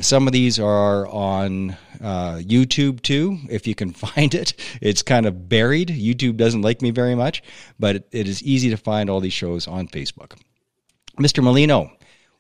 Some 0.02 0.28
of 0.28 0.34
these 0.34 0.60
are 0.60 1.08
on 1.08 1.78
uh, 2.02 2.36
YouTube 2.38 3.02
too, 3.02 3.38
if 3.50 3.68
you 3.68 3.76
can 3.76 3.92
find 3.94 4.34
it. 4.34 4.54
It's 4.82 5.02
kind 5.02 5.26
of 5.26 5.48
buried. 5.48 5.90
YouTube 5.90 6.38
doesn't 6.38 6.62
like 6.62 6.82
me 6.82 6.92
very 6.92 7.16
much, 7.16 7.44
but 7.80 7.98
it, 7.98 8.08
it 8.12 8.28
is 8.28 8.44
easy 8.44 8.70
to 8.70 8.78
find 8.78 9.10
all 9.10 9.20
these 9.20 9.34
shows 9.34 9.68
on 9.68 9.88
Facebook. 9.88 10.38
Mr. 11.20 11.44
Molino, 11.44 11.92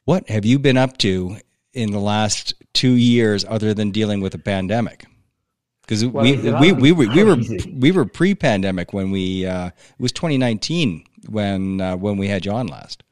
what 0.05 0.27
have 0.29 0.45
you 0.45 0.57
been 0.59 0.77
up 0.77 0.97
to 0.99 1.37
in 1.73 1.91
the 1.91 1.99
last 1.99 2.53
two 2.73 2.93
years 2.93 3.45
other 3.47 3.73
than 3.73 3.91
dealing 3.91 4.21
with 4.21 4.33
a 4.33 4.39
pandemic? 4.39 5.05
Because 5.81 6.05
well, 6.05 6.23
we, 6.23 6.37
we, 6.37 6.71
we, 6.71 6.91
we, 6.91 7.07
we 7.07 7.23
were 7.23 7.37
we 7.73 7.91
were 7.91 8.05
pre-pandemic 8.05 8.93
when 8.93 9.11
we 9.11 9.45
uh, 9.45 9.67
it 9.67 9.99
was 9.99 10.11
2019 10.13 11.03
when 11.29 11.81
uh, 11.81 11.95
when 11.97 12.17
we 12.17 12.27
had 12.27 12.45
you 12.45 12.51
on 12.51 12.67
last. 12.67 13.03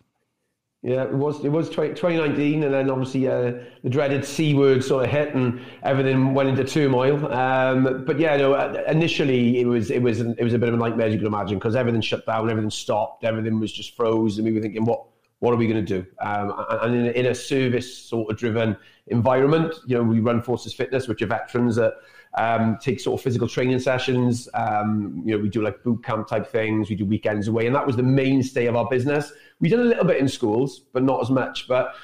Yeah, 0.82 1.04
it 1.04 1.14
was 1.14 1.44
it 1.44 1.50
was 1.50 1.70
20, 1.70 1.90
2019, 1.90 2.64
and 2.64 2.74
then 2.74 2.90
obviously 2.90 3.28
uh, 3.28 3.52
the 3.84 3.90
dreaded 3.90 4.24
C 4.24 4.54
word 4.54 4.82
sort 4.82 5.04
of 5.04 5.12
hit, 5.12 5.36
and 5.36 5.60
everything 5.84 6.34
went 6.34 6.48
into 6.48 6.64
turmoil. 6.64 7.34
Um, 7.34 8.06
but 8.06 8.18
yeah, 8.18 8.38
no, 8.38 8.54
uh, 8.54 8.82
initially 8.88 9.60
it 9.60 9.66
was 9.66 9.92
it 9.92 10.02
was 10.02 10.22
it 10.22 10.42
was 10.42 10.54
a 10.54 10.58
bit 10.58 10.70
of 10.70 10.76
a 10.76 10.78
nightmare 10.78 11.08
as 11.08 11.14
you 11.14 11.20
can 11.20 11.28
imagine 11.28 11.60
because 11.60 11.76
everything 11.76 12.00
shut 12.00 12.26
down, 12.26 12.50
everything 12.50 12.70
stopped, 12.70 13.26
everything 13.26 13.60
was 13.60 13.74
just 13.74 13.94
froze, 13.98 14.38
and 14.38 14.46
we 14.46 14.54
were 14.54 14.62
thinking, 14.62 14.86
what 14.86 15.04
what 15.40 15.54
are 15.54 15.58
we 15.58 15.68
going 15.68 15.86
to 15.86 16.02
do? 16.02 16.08
Um, 16.22 16.66
and 16.82 16.96
in 16.96 17.06
a, 17.08 17.10
in 17.12 17.26
a 17.26 17.36
service 17.36 17.94
sort 17.98 18.32
of 18.32 18.38
driven 18.38 18.78
environment, 19.08 19.76
you 19.86 19.98
know, 19.98 20.04
we 20.04 20.22
run 20.22 20.42
Forces 20.42 20.74
Fitness, 20.74 21.10
which 21.10 21.22
are 21.22 21.28
veterans 21.28 21.76
that 21.76 21.96
um, 22.40 22.78
take 22.82 23.00
sort 23.00 23.20
of 23.20 23.24
physical 23.24 23.48
training 23.48 23.80
sessions. 23.80 24.50
Um, 24.54 25.22
you 25.26 25.36
know, 25.36 25.44
we 25.44 25.50
do 25.50 25.62
like 25.62 25.84
boot 25.84 26.04
camp 26.04 26.28
type 26.28 26.48
things. 26.48 26.90
We 26.90 26.96
do 26.96 27.06
weekends 27.06 27.48
away, 27.48 27.68
and 27.68 27.76
that 27.76 27.86
was 27.86 27.96
the 27.96 28.04
mainstay 28.04 28.66
of 28.66 28.76
our 28.76 28.88
business 28.90 29.32
we 29.60 29.70
did 29.70 29.80
a 29.80 29.84
little 29.84 30.06
bit 30.06 30.18
in 30.18 30.28
schools, 30.28 30.80
but 30.94 31.04
not 31.04 31.22
as 31.22 31.30
much. 31.30 31.68
But 31.68 31.96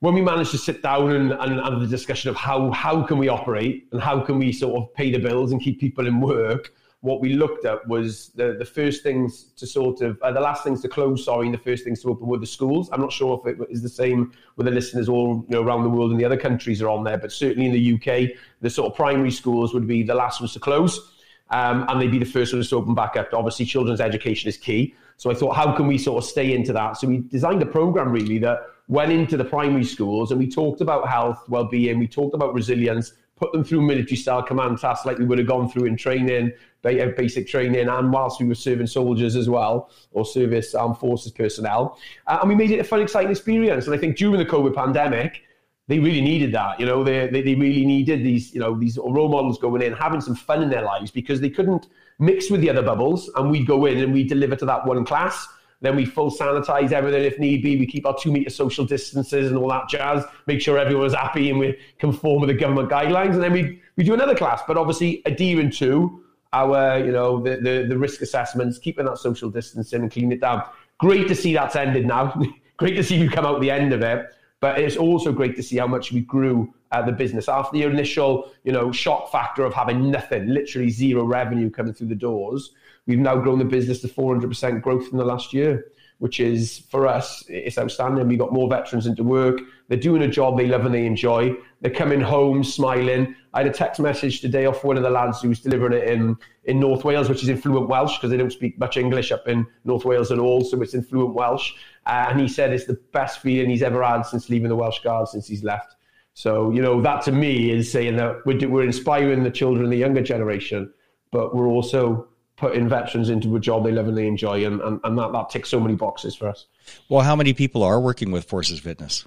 when 0.00 0.14
we 0.14 0.20
managed 0.20 0.50
to 0.52 0.58
sit 0.58 0.82
down 0.82 1.10
and, 1.10 1.32
and 1.32 1.60
have 1.60 1.80
the 1.80 1.86
discussion 1.86 2.30
of 2.30 2.36
how 2.36 2.70
how 2.70 3.02
can 3.02 3.18
we 3.18 3.28
operate 3.28 3.88
and 3.92 4.00
how 4.00 4.20
can 4.20 4.38
we 4.38 4.52
sort 4.52 4.76
of 4.76 4.94
pay 4.94 5.10
the 5.10 5.18
bills 5.18 5.52
and 5.52 5.60
keep 5.60 5.80
people 5.80 6.06
in 6.06 6.20
work, 6.20 6.72
what 7.00 7.20
we 7.20 7.34
looked 7.34 7.64
at 7.64 7.86
was 7.86 8.30
the, 8.34 8.56
the 8.58 8.64
first 8.64 9.02
things 9.02 9.44
to 9.56 9.66
sort 9.66 10.00
of 10.00 10.20
uh, 10.20 10.32
the 10.32 10.40
last 10.40 10.64
things 10.64 10.82
to 10.82 10.88
close. 10.88 11.24
Sorry, 11.24 11.46
and 11.46 11.54
the 11.54 11.58
first 11.58 11.84
things 11.84 12.02
to 12.02 12.10
open 12.10 12.26
were 12.26 12.38
the 12.38 12.46
schools. 12.46 12.88
I'm 12.92 13.00
not 13.00 13.12
sure 13.12 13.40
if 13.44 13.60
it 13.60 13.66
is 13.70 13.82
the 13.82 13.88
same 13.88 14.32
with 14.56 14.66
the 14.66 14.72
listeners 14.72 15.08
all 15.08 15.44
you 15.48 15.56
know 15.56 15.62
around 15.62 15.84
the 15.84 15.90
world 15.90 16.10
and 16.10 16.18
the 16.18 16.24
other 16.24 16.36
countries 16.36 16.82
are 16.82 16.88
on 16.88 17.04
there, 17.04 17.18
but 17.18 17.30
certainly 17.30 17.66
in 17.66 17.72
the 17.72 17.94
UK, 17.94 18.36
the 18.60 18.70
sort 18.70 18.90
of 18.90 18.96
primary 18.96 19.30
schools 19.30 19.72
would 19.74 19.86
be 19.86 20.02
the 20.02 20.14
last 20.14 20.40
ones 20.40 20.52
to 20.54 20.60
close. 20.60 21.14
Um, 21.50 21.86
and 21.88 21.98
they'd 21.98 22.10
be 22.10 22.18
the 22.18 22.26
first 22.26 22.52
ones 22.52 22.68
to 22.70 22.76
open 22.76 22.94
back 22.94 23.16
up. 23.16 23.32
Obviously, 23.32 23.64
children's 23.64 24.02
education 24.02 24.48
is 24.48 24.58
key. 24.58 24.94
So 25.16 25.30
I 25.30 25.34
thought, 25.34 25.56
how 25.56 25.72
can 25.74 25.86
we 25.86 25.96
sort 25.96 26.22
of 26.22 26.28
stay 26.28 26.54
into 26.54 26.72
that? 26.74 26.98
So 26.98 27.08
we 27.08 27.18
designed 27.18 27.62
a 27.62 27.66
program 27.66 28.12
really 28.12 28.38
that 28.38 28.60
went 28.88 29.12
into 29.12 29.36
the 29.36 29.44
primary 29.44 29.84
schools 29.84 30.30
and 30.30 30.38
we 30.38 30.48
talked 30.48 30.80
about 30.80 31.08
health, 31.08 31.42
well-being, 31.48 31.98
we 31.98 32.06
talked 32.06 32.34
about 32.34 32.54
resilience, 32.54 33.12
put 33.36 33.52
them 33.52 33.64
through 33.64 33.82
military 33.82 34.16
style 34.16 34.42
command 34.42 34.78
tasks 34.78 35.06
like 35.06 35.18
we 35.18 35.24
would 35.24 35.38
have 35.38 35.46
gone 35.46 35.68
through 35.68 35.84
in 35.84 35.96
training, 35.96 36.52
basic 36.82 37.48
training, 37.48 37.88
and 37.88 38.12
whilst 38.12 38.40
we 38.40 38.46
were 38.46 38.54
serving 38.54 38.86
soldiers 38.86 39.36
as 39.36 39.48
well, 39.48 39.90
or 40.12 40.24
service 40.24 40.74
armed 40.74 40.98
forces 40.98 41.32
personnel. 41.32 41.98
Uh, 42.26 42.38
and 42.40 42.48
we 42.48 42.54
made 42.54 42.70
it 42.70 42.78
a 42.78 42.84
fun, 42.84 43.00
exciting 43.00 43.30
experience. 43.30 43.86
And 43.86 43.94
I 43.94 43.98
think 43.98 44.16
during 44.16 44.38
the 44.38 44.46
COVID 44.46 44.74
pandemic, 44.74 45.42
they 45.88 45.98
really 45.98 46.20
needed 46.20 46.52
that. 46.52 46.78
You 46.78 46.86
know, 46.86 47.02
they, 47.02 47.28
they, 47.28 47.42
they 47.42 47.54
really 47.54 47.84
needed 47.84 48.22
these, 48.22 48.54
you 48.54 48.60
know, 48.60 48.78
these 48.78 48.98
role 48.98 49.28
models 49.28 49.58
going 49.58 49.82
in, 49.82 49.94
having 49.94 50.20
some 50.20 50.34
fun 50.34 50.62
in 50.62 50.68
their 50.68 50.82
lives 50.82 51.10
because 51.10 51.40
they 51.40 51.50
couldn't 51.50 51.88
mix 52.18 52.50
with 52.50 52.60
the 52.60 52.70
other 52.70 52.82
bubbles, 52.82 53.30
and 53.36 53.50
we'd 53.50 53.66
go 53.66 53.86
in 53.86 53.98
and 53.98 54.12
we 54.12 54.22
deliver 54.22 54.54
to 54.56 54.66
that 54.66 54.86
one 54.86 55.04
class. 55.04 55.48
Then 55.80 55.94
we 55.94 56.04
full 56.04 56.30
sanitize 56.30 56.90
everything 56.90 57.22
if 57.22 57.38
need 57.38 57.62
be. 57.62 57.78
We 57.78 57.86
keep 57.86 58.04
our 58.04 58.16
two 58.18 58.32
meter 58.32 58.50
social 58.50 58.84
distances 58.84 59.48
and 59.48 59.56
all 59.56 59.68
that 59.68 59.88
jazz. 59.88 60.24
Make 60.46 60.60
sure 60.60 60.76
everyone's 60.76 61.14
happy 61.14 61.50
and 61.50 61.58
we 61.58 61.78
conform 62.00 62.40
with 62.40 62.48
the 62.48 62.54
government 62.54 62.90
guidelines. 62.90 63.34
And 63.34 63.42
then 63.42 63.52
we, 63.52 63.80
we 63.96 64.02
do 64.02 64.12
another 64.12 64.34
class, 64.34 64.60
but 64.66 64.76
obviously 64.76 65.22
adhering 65.24 65.70
to 65.72 66.24
our, 66.52 66.98
you 66.98 67.12
know, 67.12 67.42
the, 67.42 67.56
the, 67.56 67.86
the 67.88 67.98
risk 67.98 68.22
assessments, 68.22 68.78
keeping 68.78 69.06
that 69.06 69.18
social 69.18 69.50
distancing 69.50 70.02
and 70.02 70.10
cleaning 70.10 70.32
it 70.32 70.40
down. 70.40 70.62
Great 70.98 71.28
to 71.28 71.34
see 71.34 71.52
that's 71.52 71.76
ended 71.76 72.06
now. 72.06 72.40
great 72.76 72.94
to 72.94 73.02
see 73.02 73.16
you 73.16 73.30
come 73.30 73.46
out 73.46 73.60
the 73.60 73.70
end 73.70 73.92
of 73.92 74.02
it. 74.02 74.26
But 74.60 74.80
it's 74.80 74.96
also 74.96 75.32
great 75.32 75.54
to 75.56 75.62
see 75.62 75.76
how 75.76 75.86
much 75.86 76.10
we 76.10 76.20
grew 76.20 76.74
uh, 76.90 77.02
the 77.02 77.12
business 77.12 77.48
after 77.48 77.76
the 77.76 77.84
initial, 77.84 78.50
you 78.64 78.72
know, 78.72 78.90
shock 78.90 79.30
factor 79.30 79.64
of 79.64 79.72
having 79.72 80.10
nothing, 80.10 80.48
literally 80.48 80.90
zero 80.90 81.24
revenue 81.24 81.70
coming 81.70 81.94
through 81.94 82.08
the 82.08 82.14
doors. 82.14 82.72
We've 83.06 83.18
now 83.18 83.36
grown 83.36 83.58
the 83.58 83.64
business 83.64 84.00
to 84.00 84.08
400% 84.08 84.82
growth 84.82 85.08
in 85.12 85.18
the 85.18 85.24
last 85.24 85.52
year, 85.52 85.86
which 86.18 86.40
is 86.40 86.80
for 86.90 87.06
us, 87.06 87.44
it's 87.48 87.78
outstanding. 87.78 88.26
We 88.26 88.36
got 88.36 88.52
more 88.52 88.68
veterans 88.68 89.06
into 89.06 89.22
work. 89.22 89.60
They're 89.88 89.98
doing 89.98 90.22
a 90.22 90.28
job 90.28 90.58
they 90.58 90.66
love 90.66 90.84
and 90.84 90.94
they 90.94 91.06
enjoy. 91.06 91.54
They're 91.80 91.90
coming 91.90 92.20
home 92.20 92.62
smiling. 92.62 93.34
I 93.54 93.60
had 93.60 93.66
a 93.66 93.72
text 93.72 94.00
message 94.00 94.40
today 94.40 94.66
off 94.66 94.84
one 94.84 94.98
of 94.98 95.02
the 95.02 95.10
lads 95.10 95.40
who's 95.40 95.60
delivering 95.60 95.94
it 95.94 96.08
in, 96.08 96.36
in 96.64 96.78
North 96.78 97.04
Wales, 97.04 97.28
which 97.28 97.42
is 97.42 97.48
in 97.48 97.56
fluent 97.56 97.88
Welsh 97.88 98.16
because 98.16 98.30
they 98.30 98.36
don't 98.36 98.52
speak 98.52 98.78
much 98.78 98.98
English 98.98 99.32
up 99.32 99.48
in 99.48 99.66
North 99.84 100.04
Wales 100.04 100.30
at 100.30 100.38
all. 100.38 100.62
So 100.62 100.80
it's 100.82 100.92
in 100.92 101.02
fluent 101.02 101.34
Welsh. 101.34 101.72
Uh, 102.04 102.26
and 102.28 102.40
he 102.40 102.48
said 102.48 102.72
it's 102.72 102.84
the 102.84 103.00
best 103.12 103.40
feeling 103.40 103.70
he's 103.70 103.82
ever 103.82 104.02
had 104.02 104.22
since 104.22 104.50
leaving 104.50 104.68
the 104.68 104.76
Welsh 104.76 105.00
Guards, 105.00 105.32
since 105.32 105.46
he's 105.46 105.64
left. 105.64 105.96
So, 106.34 106.70
you 106.70 106.82
know, 106.82 107.00
that 107.00 107.22
to 107.22 107.32
me 107.32 107.70
is 107.70 107.90
saying 107.90 108.16
that 108.16 108.44
we're, 108.44 108.68
we're 108.68 108.84
inspiring 108.84 109.42
the 109.42 109.50
children, 109.50 109.88
the 109.88 109.96
younger 109.96 110.22
generation, 110.22 110.92
but 111.32 111.54
we're 111.54 111.66
also 111.66 112.28
putting 112.56 112.88
veterans 112.88 113.30
into 113.30 113.56
a 113.56 113.60
job 113.60 113.84
they 113.84 113.92
love 113.92 114.06
and 114.08 114.16
they 114.16 114.26
enjoy. 114.26 114.66
And, 114.66 114.80
and, 114.82 115.00
and 115.02 115.18
that, 115.18 115.32
that 115.32 115.48
ticks 115.48 115.70
so 115.70 115.80
many 115.80 115.94
boxes 115.94 116.36
for 116.36 116.48
us. 116.48 116.66
Well, 117.08 117.22
how 117.22 117.34
many 117.34 117.54
people 117.54 117.82
are 117.82 117.98
working 117.98 118.30
with 118.30 118.44
Forces 118.44 118.80
Fitness? 118.80 119.26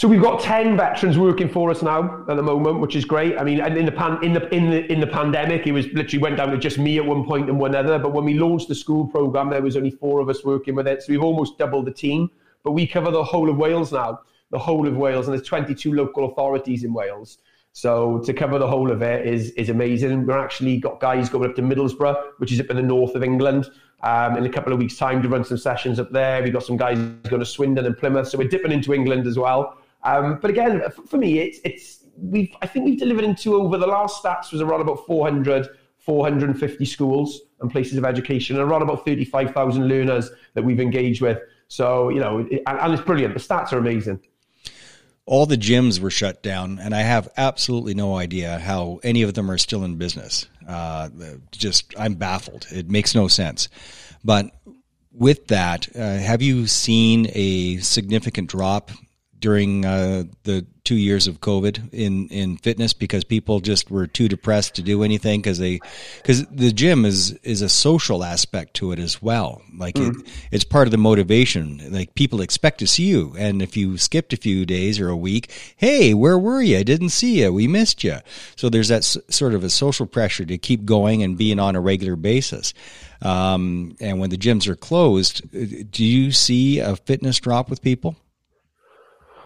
So 0.00 0.08
we've 0.08 0.22
got 0.22 0.40
ten 0.40 0.78
veterans 0.78 1.18
working 1.18 1.46
for 1.46 1.70
us 1.70 1.82
now 1.82 2.24
at 2.26 2.34
the 2.34 2.42
moment, 2.42 2.80
which 2.80 2.96
is 2.96 3.04
great. 3.04 3.36
I 3.36 3.44
mean, 3.44 3.60
and 3.60 3.76
in 3.76 3.84
the 3.84 3.92
pan, 3.92 4.18
in 4.24 4.32
the 4.32 4.48
in 4.48 4.70
the 4.70 4.90
in 4.90 4.98
the 4.98 5.06
pandemic, 5.06 5.66
it 5.66 5.72
was 5.72 5.88
literally 5.88 6.22
went 6.22 6.38
down 6.38 6.50
to 6.52 6.56
just 6.56 6.78
me 6.78 6.96
at 6.96 7.04
one 7.04 7.26
point 7.26 7.50
and 7.50 7.60
one 7.60 7.74
other. 7.74 7.98
But 7.98 8.14
when 8.14 8.24
we 8.24 8.32
launched 8.32 8.68
the 8.68 8.74
school 8.74 9.06
program, 9.06 9.50
there 9.50 9.60
was 9.60 9.76
only 9.76 9.90
four 9.90 10.20
of 10.20 10.30
us 10.30 10.42
working 10.42 10.74
with 10.74 10.88
it, 10.88 11.02
so 11.02 11.12
we've 11.12 11.22
almost 11.22 11.58
doubled 11.58 11.84
the 11.84 11.92
team. 11.92 12.30
But 12.62 12.72
we 12.72 12.86
cover 12.86 13.10
the 13.10 13.22
whole 13.22 13.50
of 13.50 13.58
Wales 13.58 13.92
now, 13.92 14.20
the 14.50 14.58
whole 14.58 14.88
of 14.88 14.96
Wales, 14.96 15.28
and 15.28 15.36
there's 15.36 15.46
22 15.46 15.92
local 15.92 16.30
authorities 16.30 16.82
in 16.82 16.94
Wales. 16.94 17.36
So 17.72 18.20
to 18.20 18.32
cover 18.32 18.58
the 18.58 18.66
whole 18.66 18.90
of 18.90 19.02
it 19.02 19.26
is 19.26 19.50
is 19.50 19.68
amazing. 19.68 20.24
We're 20.24 20.38
actually 20.38 20.78
got 20.78 21.00
guys 21.00 21.28
going 21.28 21.50
up 21.50 21.56
to 21.56 21.62
Middlesbrough, 21.62 22.38
which 22.38 22.52
is 22.52 22.58
up 22.58 22.70
in 22.70 22.76
the 22.76 22.82
north 22.82 23.14
of 23.16 23.22
England, 23.22 23.70
um, 24.02 24.38
in 24.38 24.46
a 24.46 24.50
couple 24.50 24.72
of 24.72 24.78
weeks' 24.78 24.96
time 24.96 25.20
to 25.20 25.28
run 25.28 25.44
some 25.44 25.58
sessions 25.58 26.00
up 26.00 26.10
there. 26.10 26.42
We've 26.42 26.54
got 26.54 26.62
some 26.62 26.78
guys 26.78 26.96
going 26.96 27.40
to 27.40 27.44
Swindon 27.44 27.84
and 27.84 27.98
Plymouth, 27.98 28.28
so 28.28 28.38
we're 28.38 28.48
dipping 28.48 28.72
into 28.72 28.94
England 28.94 29.26
as 29.26 29.38
well. 29.38 29.76
Um, 30.02 30.38
but 30.40 30.50
again, 30.50 30.82
for 31.06 31.16
me, 31.16 31.38
it's 31.40 31.58
it's 31.64 32.04
we've 32.16 32.54
I 32.62 32.66
think 32.66 32.84
we've 32.84 32.98
delivered 32.98 33.24
into 33.24 33.54
over 33.54 33.76
the 33.76 33.86
last 33.86 34.22
stats 34.22 34.52
was 34.52 34.60
around 34.60 34.80
about 34.80 35.06
400, 35.06 35.68
450 35.98 36.84
schools 36.84 37.40
and 37.60 37.70
places 37.70 37.98
of 37.98 38.04
education, 38.04 38.58
and 38.58 38.70
around 38.70 38.82
about 38.82 39.04
35,000 39.04 39.86
learners 39.86 40.30
that 40.54 40.62
we've 40.62 40.80
engaged 40.80 41.20
with. 41.20 41.38
So, 41.68 42.08
you 42.08 42.18
know, 42.18 42.38
and, 42.38 42.60
and 42.66 42.92
it's 42.92 43.02
brilliant. 43.02 43.34
The 43.34 43.40
stats 43.40 43.72
are 43.72 43.78
amazing 43.78 44.20
all 45.30 45.46
the 45.46 45.56
gyms 45.56 46.00
were 46.00 46.10
shut 46.10 46.42
down, 46.42 46.80
and 46.80 46.92
I 46.92 47.02
have 47.02 47.28
absolutely 47.36 47.94
no 47.94 48.16
idea 48.16 48.58
how 48.58 48.98
any 49.04 49.22
of 49.22 49.34
them 49.34 49.48
are 49.48 49.58
still 49.58 49.84
in 49.84 49.94
business. 49.94 50.48
Uh, 50.66 51.08
just, 51.52 51.94
I'm 51.96 52.14
baffled. 52.14 52.66
It 52.72 52.90
makes 52.90 53.14
no 53.14 53.28
sense. 53.28 53.68
But 54.24 54.50
with 55.12 55.46
that, 55.46 55.88
uh, 55.94 56.16
have 56.16 56.42
you 56.42 56.66
seen 56.66 57.28
a 57.32 57.76
significant 57.78 58.50
drop 58.50 58.90
during 59.40 59.84
uh, 59.84 60.24
the 60.44 60.66
two 60.84 60.96
years 60.96 61.26
of 61.26 61.40
COVID 61.40 61.92
in, 61.92 62.28
in 62.28 62.56
fitness 62.56 62.92
because 62.92 63.22
people 63.22 63.60
just 63.60 63.90
were 63.90 64.06
too 64.06 64.28
depressed 64.28 64.74
to 64.74 64.82
do 64.82 65.02
anything 65.02 65.40
because 65.40 65.58
they 65.58 65.78
because 66.16 66.44
the 66.46 66.72
gym 66.72 67.04
is 67.04 67.32
is 67.42 67.62
a 67.62 67.68
social 67.68 68.24
aspect 68.24 68.74
to 68.74 68.92
it 68.92 68.98
as 68.98 69.22
well. 69.22 69.62
Like 69.76 69.94
mm. 69.94 70.10
it, 70.10 70.28
it's 70.50 70.64
part 70.64 70.86
of 70.86 70.90
the 70.90 70.98
motivation. 70.98 71.92
Like 71.92 72.14
people 72.14 72.40
expect 72.40 72.78
to 72.78 72.86
see 72.86 73.04
you, 73.04 73.34
and 73.38 73.62
if 73.62 73.76
you 73.76 73.98
skipped 73.98 74.32
a 74.32 74.36
few 74.36 74.66
days 74.66 74.98
or 74.98 75.08
a 75.08 75.16
week, 75.16 75.52
hey, 75.76 76.14
where 76.14 76.38
were 76.38 76.62
you? 76.62 76.78
I 76.78 76.82
didn't 76.82 77.10
see 77.10 77.40
you. 77.42 77.52
We 77.52 77.68
missed 77.68 78.02
you. 78.02 78.18
So 78.56 78.68
there's 78.68 78.88
that 78.88 79.02
s- 79.02 79.18
sort 79.28 79.54
of 79.54 79.64
a 79.64 79.70
social 79.70 80.06
pressure 80.06 80.44
to 80.44 80.58
keep 80.58 80.84
going 80.84 81.22
and 81.22 81.38
being 81.38 81.58
on 81.58 81.76
a 81.76 81.80
regular 81.80 82.16
basis. 82.16 82.74
Um, 83.22 83.96
and 84.00 84.18
when 84.18 84.30
the 84.30 84.38
gyms 84.38 84.66
are 84.66 84.76
closed, 84.76 85.44
uh, 85.54 85.84
do 85.90 86.04
you 86.04 86.32
see 86.32 86.78
a 86.78 86.96
fitness 86.96 87.38
drop 87.38 87.68
with 87.68 87.82
people? 87.82 88.16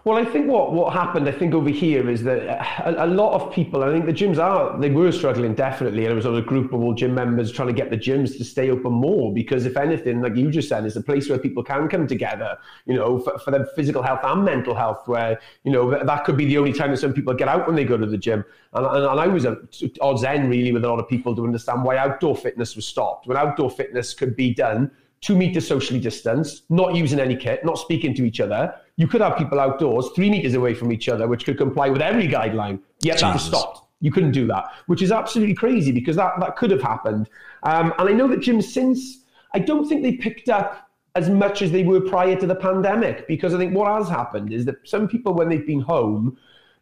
Well, 0.05 0.19
I 0.19 0.25
think 0.27 0.49
what, 0.49 0.73
what 0.73 0.93
happened, 0.93 1.27
I 1.27 1.33
think 1.33 1.55
over 1.55 1.71
here 1.71 2.11
is 2.11 2.23
that 2.25 2.47
uh, 2.47 2.93
a, 2.95 3.07
a, 3.07 3.09
lot 3.09 3.41
of 3.41 3.51
people, 3.51 3.83
I 3.83 3.91
think 3.91 4.05
the 4.05 4.13
gyms 4.13 4.37
are, 4.37 4.79
they 4.79 4.91
were 4.91 5.11
struggling 5.11 5.55
definitely. 5.55 6.05
And 6.05 6.13
it 6.13 6.15
was 6.15 6.27
a 6.27 6.43
group 6.43 6.75
of 6.75 6.83
all 6.83 6.93
gym 6.93 7.15
members 7.15 7.51
trying 7.51 7.69
to 7.69 7.75
get 7.75 7.89
the 7.89 7.97
gyms 7.97 8.37
to 8.37 8.45
stay 8.45 8.69
open 8.69 8.93
more 8.93 9.33
because 9.33 9.65
if 9.65 9.79
anything, 9.79 10.21
like 10.21 10.37
you 10.37 10.51
just 10.51 10.69
said, 10.69 10.85
it's 10.85 10.97
a 10.97 11.03
place 11.03 11.31
where 11.31 11.39
people 11.39 11.65
can 11.65 11.89
come 11.89 12.07
together, 12.07 12.59
you 12.85 12.93
know, 12.93 13.19
for, 13.19 13.39
for 13.39 13.51
their 13.51 13.65
physical 13.65 14.03
health 14.03 14.21
and 14.25 14.45
mental 14.45 14.75
health 14.75 15.09
where, 15.09 15.41
you 15.63 15.73
know, 15.73 15.99
that 16.05 16.25
could 16.27 16.37
be 16.37 16.45
the 16.45 16.59
only 16.59 16.75
time 16.75 16.91
that 16.91 16.99
some 16.99 17.15
people 17.15 17.33
get 17.33 17.49
out 17.49 17.67
when 17.67 17.75
they 17.75 17.85
go 17.85 17.97
to 17.97 18.05
the 18.05 18.19
gym. 18.19 18.45
And, 18.75 18.85
and, 18.85 19.07
and 19.07 19.21
I 19.21 19.27
was 19.27 19.47
at 19.47 19.57
odds 20.03 20.23
end 20.23 20.51
really 20.51 20.73
with 20.73 20.85
a 20.85 20.89
lot 20.89 20.99
of 20.99 21.09
people 21.09 21.35
to 21.35 21.45
understand 21.45 21.83
why 21.83 21.97
outdoor 21.97 22.37
fitness 22.37 22.77
was 22.77 22.87
stopped. 22.87 23.27
When 23.27 23.39
outdoor 23.39 23.71
fitness 23.71 24.13
could 24.13 24.37
be 24.37 24.53
done 24.53 24.91
two 25.23 25.35
meters 25.35 25.67
socially 25.67 25.99
distanced, 25.99 26.65
not 26.69 26.95
using 26.95 27.19
any 27.19 27.35
kit, 27.35 27.65
not 27.65 27.79
speaking 27.79 28.15
to 28.15 28.25
each 28.27 28.41
other. 28.41 28.75
You 28.97 29.09
could 29.09 29.21
have 29.21 29.37
people 29.37 29.59
outdoors 29.59 30.11
three 30.15 30.31
meters 30.31 30.55
away 30.55 30.75
from 30.75 30.93
each 30.93 31.09
other, 31.09 31.27
which 31.27 31.45
could 31.45 31.59
comply 31.59 31.89
with 31.89 32.01
every 32.01 32.29
guideline. 32.29 32.81
Yet 33.01 33.15
Jesus. 33.15 33.21
that 33.23 33.33
was 33.35 33.45
stopped. 33.45 33.81
You 34.01 34.13
couldn't 34.13 34.33
do 34.33 34.47
that, 34.49 34.67
which 34.87 35.03
is 35.03 35.11
absolutely 35.11 35.55
crazy 35.55 35.91
because 35.91 36.17
that, 36.17 36.39
that 36.41 36.57
could 36.57 36.71
have 36.71 36.83
happened. 36.83 37.29
Um, 37.63 37.93
and 37.99 38.09
I 38.09 38.13
know 38.13 38.29
that 38.29 38.41
gyms 38.41 38.65
since, 38.65 39.25
I 39.55 39.59
don't 39.59 39.89
think 39.89 40.03
they 40.03 40.13
picked 40.13 40.49
up 40.49 40.91
as 41.15 41.31
much 41.31 41.63
as 41.63 41.71
they 41.71 41.85
were 41.85 42.01
prior 42.01 42.37
to 42.37 42.47
the 42.47 42.55
pandemic 42.55 43.27
because 43.29 43.55
I 43.55 43.59
think 43.59 43.75
what 43.75 43.91
has 43.91 44.09
happened 44.09 44.53
is 44.53 44.65
that 44.65 44.77
some 44.85 45.09
people, 45.09 45.33
when 45.33 45.49
they've 45.49 45.67
been 45.67 45.81
home, 45.81 46.37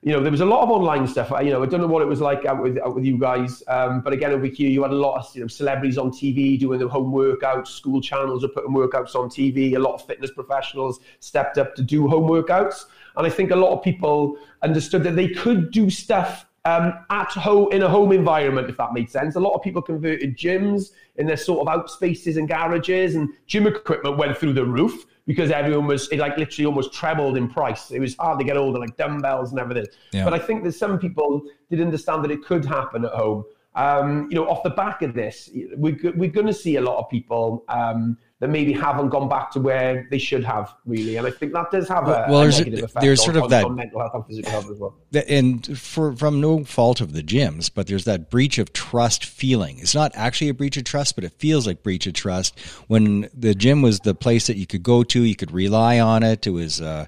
you 0.05 0.11
know, 0.13 0.21
there 0.21 0.33
was 0.33 0.41
a 0.41 0.45
lot 0.45 0.63
of 0.63 0.71
online 0.71 1.07
stuff. 1.07 1.31
You 1.31 1.51
know, 1.51 1.63
I 1.63 1.67
don't 1.67 1.81
know 1.81 1.87
what 1.87 2.03
it 2.03 2.09
was 2.09 2.21
like 2.21 2.45
out 2.45 2.61
with 2.61 2.77
out 2.79 2.97
with 2.97 3.05
you 3.05 3.17
guys, 3.17 3.63
um, 3.69 4.01
but 4.01 4.13
again 4.13 4.33
over 4.33 4.47
here, 4.47 4.69
you 4.69 4.83
had 4.83 4.91
a 4.91 4.97
lot 4.97 5.21
of 5.21 5.37
you 5.37 5.43
know 5.43 5.47
celebrities 5.47 5.97
on 5.97 6.11
TV 6.11 6.59
doing 6.59 6.81
their 6.81 6.89
home 6.89 7.13
workouts. 7.13 7.69
School 7.69 8.01
channels 8.01 8.43
are 8.43 8.49
putting 8.49 8.73
workouts 8.73 9.15
on 9.15 9.29
TV. 9.29 9.77
A 9.77 9.79
lot 9.79 9.95
of 9.95 10.05
fitness 10.05 10.33
professionals 10.33 10.99
stepped 11.21 11.57
up 11.57 11.77
to 11.77 11.83
do 11.83 12.09
home 12.09 12.29
workouts, 12.29 12.87
and 13.17 13.25
I 13.25 13.31
think 13.31 13.53
a 13.53 13.57
lot 13.57 13.73
of 13.77 13.85
people 13.85 14.37
understood 14.63 15.05
that 15.05 15.15
they 15.15 15.29
could 15.29 15.71
do 15.71 15.89
stuff 15.89 16.47
um, 16.64 16.94
at 17.11 17.31
home 17.31 17.73
in 17.73 17.82
a 17.82 17.88
home 17.88 18.12
environment, 18.12 18.70
if 18.70 18.76
that 18.76 18.93
made 18.93 19.11
sense. 19.11 19.35
A 19.35 19.41
lot 19.41 19.55
of 19.55 19.62
people 19.62 19.82
converted 19.82 20.37
gyms 20.37 20.91
in 21.17 21.26
their 21.26 21.37
sort 21.37 21.61
of 21.61 21.69
out 21.69 21.91
spaces 21.91 22.37
and 22.37 22.49
garages, 22.49 23.14
and 23.14 23.29
gym 23.47 23.67
equipment 23.67 24.17
went 24.17 24.37
through 24.37 24.53
the 24.53 24.64
roof 24.64 25.06
because 25.26 25.50
everyone 25.50 25.87
was 25.87 26.09
it 26.09 26.19
like 26.19 26.37
literally 26.37 26.67
almost 26.67 26.93
trebled 26.93 27.37
in 27.37 27.49
price. 27.49 27.91
It 27.91 28.00
was 28.00 28.17
hard 28.17 28.38
to 28.38 28.44
get 28.44 28.56
older, 28.56 28.79
like 28.79 28.97
dumbbells 28.97 29.50
and 29.50 29.61
everything. 29.61 29.87
Yeah. 30.12 30.25
But 30.25 30.35
I 30.35 30.38
think 30.38 30.62
that 30.64 30.73
some 30.73 30.99
people 30.99 31.43
did 31.70 31.81
understand 31.81 32.25
that 32.25 32.31
it 32.31 32.44
could 32.44 32.65
happen 32.65 33.05
at 33.05 33.12
home. 33.12 33.44
Um, 33.75 34.29
you 34.31 34.37
know, 34.37 34.47
off 34.49 34.62
the 34.62 34.70
back 34.70 35.03
of 35.03 35.15
this, 35.15 35.49
we're, 35.76 35.97
we're 36.15 36.31
going 36.31 36.47
to 36.47 36.53
see 36.53 36.76
a 36.76 36.81
lot 36.81 36.99
of 36.99 37.08
people 37.08 37.65
um, 37.69 38.19
that 38.43 38.49
maybe 38.49 38.73
haven't 38.73 39.11
gone 39.11 39.29
back 39.29 39.53
to 39.53 39.61
where 39.61 40.09
they 40.11 40.19
should 40.19 40.43
have 40.43 40.75
really. 40.85 41.17
And 41.17 41.29
i 41.29 41.31
think 41.31 41.53
that 41.53 41.71
does 41.71 41.89
have 41.89 42.09
a, 42.09 42.27
well, 42.29 42.41
a 42.41 42.43
there's, 42.43 42.59
negative 42.59 42.85
effect 42.87 43.00
there's 43.00 43.21
on, 43.21 43.25
sort 43.25 43.37
of 43.37 43.43
on, 43.44 43.50
that 43.50 43.65
on 43.65 43.77
mental 43.77 44.00
health 44.00 44.15
and 44.15 44.27
physical 44.27 44.50
health 44.50 44.69
as 44.69 44.79
well. 44.79 44.97
And 45.29 45.79
for 45.79 46.17
from 46.17 46.41
no 46.41 46.65
fault 46.65 47.00
of 47.00 47.12
the 47.12 47.23
gyms 47.23 47.71
but 47.73 47.87
there's 47.87 48.05
that 48.06 48.31
breach 48.31 48.59
of 48.59 48.73
trust 48.73 49.25
feeling. 49.25 49.79
It's 49.79 49.94
not 49.94 50.11
actually 50.17 50.49
a 50.49 50.55
breach 50.55 50.77
of 50.77 50.83
trust 50.83 51.15
but 51.15 51.23
it 51.23 51.31
feels 51.39 51.69
like 51.69 51.85
breach 51.85 52.09
of 52.09 52.15
trust. 52.15 52.59
When 52.89 53.31
the 53.33 53.55
gym 53.55 53.81
was 53.81 54.00
the 54.00 54.12
place 54.15 54.49
that 54.49 54.56
you 54.56 54.67
could 54.67 54.83
go 54.83 55.05
to 55.05 55.23
you 55.23 55.37
could 55.37 55.53
rely 55.53 56.00
on 56.00 56.25
it. 56.25 56.44
It 56.44 56.50
was 56.50 56.81
uh, 56.81 57.06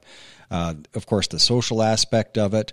uh, 0.53 0.75
of 0.95 1.07
course 1.07 1.27
the 1.27 1.41
social 1.41 1.83
aspect 1.83 2.39
of 2.39 2.55
it 2.55 2.73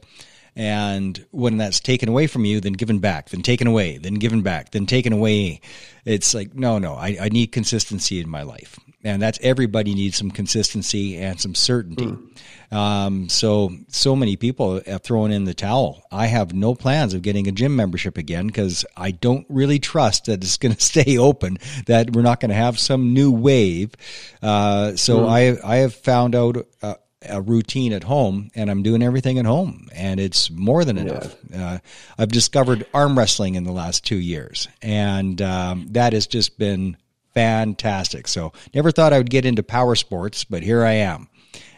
and 0.56 1.25
when 1.31 1.57
that's 1.57 1.80
taken 1.80 2.09
away 2.09 2.27
from 2.27 2.44
you, 2.44 2.59
then 2.59 2.74
given 2.74 3.00
back, 3.00 3.30
then 3.30 3.42
taken 3.42 3.68
away, 3.68 3.98
then 3.98 4.15
given 4.15 4.42
back, 4.42 4.71
then 4.71 4.86
taken 4.86 5.13
away. 5.13 5.62
It's 6.03 6.33
like, 6.33 6.53
no, 6.53 6.77
no, 6.77 6.94
I, 6.95 7.18
I 7.21 7.30
need 7.30 7.51
consistency 7.53 8.19
in 8.19 8.30
my 8.30 8.44
life. 8.44 8.77
And 9.03 9.21
that's 9.21 9.39
everybody 9.42 9.95
needs 9.95 10.18
some 10.18 10.30
consistency 10.30 11.18
and 11.18 11.39
some 11.39 11.56
certainty. 11.56 12.06
Mm. 12.06 12.75
Um, 12.75 13.30
so, 13.30 13.71
so 13.88 14.15
many 14.15 14.36
people 14.36 14.81
have 14.86 15.01
thrown 15.01 15.31
in 15.31 15.45
the 15.45 15.53
towel. 15.53 16.03
I 16.12 16.27
have 16.27 16.53
no 16.53 16.75
plans 16.75 17.13
of 17.13 17.21
getting 17.21 17.48
a 17.48 17.51
gym 17.51 17.75
membership 17.75 18.18
again 18.18 18.48
because 18.48 18.86
I 18.95 19.12
don't 19.12 19.45
really 19.50 19.80
trust 19.80 20.25
that 20.25 20.44
it's 20.44 20.57
going 20.57 20.75
to 20.75 20.81
stay 20.81 21.18
open, 21.18 21.57
that 21.88 22.12
we're 22.13 22.21
not 22.21 22.42
going 22.42 22.50
to 22.50 22.56
have 22.56 22.77
some 22.77 23.13
new 23.13 23.31
wave. 23.31 23.95
Uh, 24.42 24.95
so 24.98 25.21
mm. 25.21 25.30
I, 25.30 25.68
I 25.68 25.77
have 25.77 25.95
found 25.95 26.36
out, 26.36 26.68
uh, 26.81 26.95
a 27.28 27.42
routine 27.42 27.94
at 27.94 28.04
home 28.04 28.50
and 28.56 28.70
I'm 28.70 28.84
doing 28.84 29.04
everything 29.04 29.38
at 29.38 29.46
home 29.46 29.90
and 29.94 30.20
it's 30.20 30.50
more 30.50 30.84
than 30.84 30.98
enough. 30.98 31.36
Yeah. 31.50 31.74
Uh, 31.74 31.78
I've 32.18 32.32
discovered 32.32 32.86
arm 32.94 33.18
wrestling 33.18 33.56
in 33.56 33.64
the 33.64 33.72
last 33.72 34.06
two 34.06 34.18
years 34.18 34.68
and 34.82 35.42
um, 35.42 35.88
that 35.92 36.14
has 36.14 36.28
just 36.28 36.58
been 36.58 36.98
fantastic. 37.34 38.28
So 38.28 38.54
never 38.74 38.92
thought 38.92 39.14
I 39.14 39.18
would 39.18 39.30
get 39.30 39.46
into 39.46 39.64
power 39.64 39.96
sports, 39.96 40.44
but 40.44 40.64
here 40.64 40.84
I 40.84 40.94
am. 40.94 41.28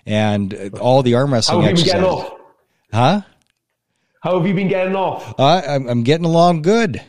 And 0.05 0.77
all 0.79 1.03
the 1.03 1.15
arm 1.15 1.33
wrestling 1.33 1.61
How 1.61 1.67
have 1.67 1.77
you 1.77 1.83
been 1.83 1.91
getting 1.93 2.07
off? 2.07 2.39
Huh? 2.91 3.21
How 4.21 4.37
have 4.37 4.47
you 4.47 4.53
been 4.53 4.67
getting 4.69 4.95
off? 4.95 5.37
Uh, 5.37 5.61
I'm, 5.67 5.87
I'm 5.87 6.03
getting 6.03 6.25
along 6.25 6.61
good. 6.61 7.01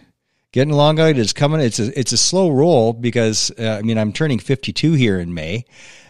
Getting 0.52 0.72
along 0.72 0.96
good. 0.96 1.18
It's 1.18 1.32
coming. 1.32 1.60
It's 1.60 1.78
a, 1.78 1.98
it's 1.98 2.12
a 2.12 2.16
slow 2.16 2.50
roll 2.50 2.92
because, 2.92 3.52
uh, 3.58 3.78
I 3.78 3.82
mean, 3.82 3.98
I'm 3.98 4.12
turning 4.12 4.38
52 4.38 4.92
here 4.92 5.18
in 5.18 5.34
May 5.34 5.64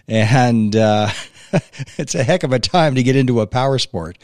and, 0.08 0.74
uh, 0.74 1.10
it's 1.98 2.14
a 2.14 2.22
heck 2.22 2.42
of 2.42 2.52
a 2.52 2.58
time 2.58 2.94
to 2.94 3.02
get 3.02 3.16
into 3.16 3.40
a 3.40 3.46
power 3.46 3.78
sport, 3.78 4.18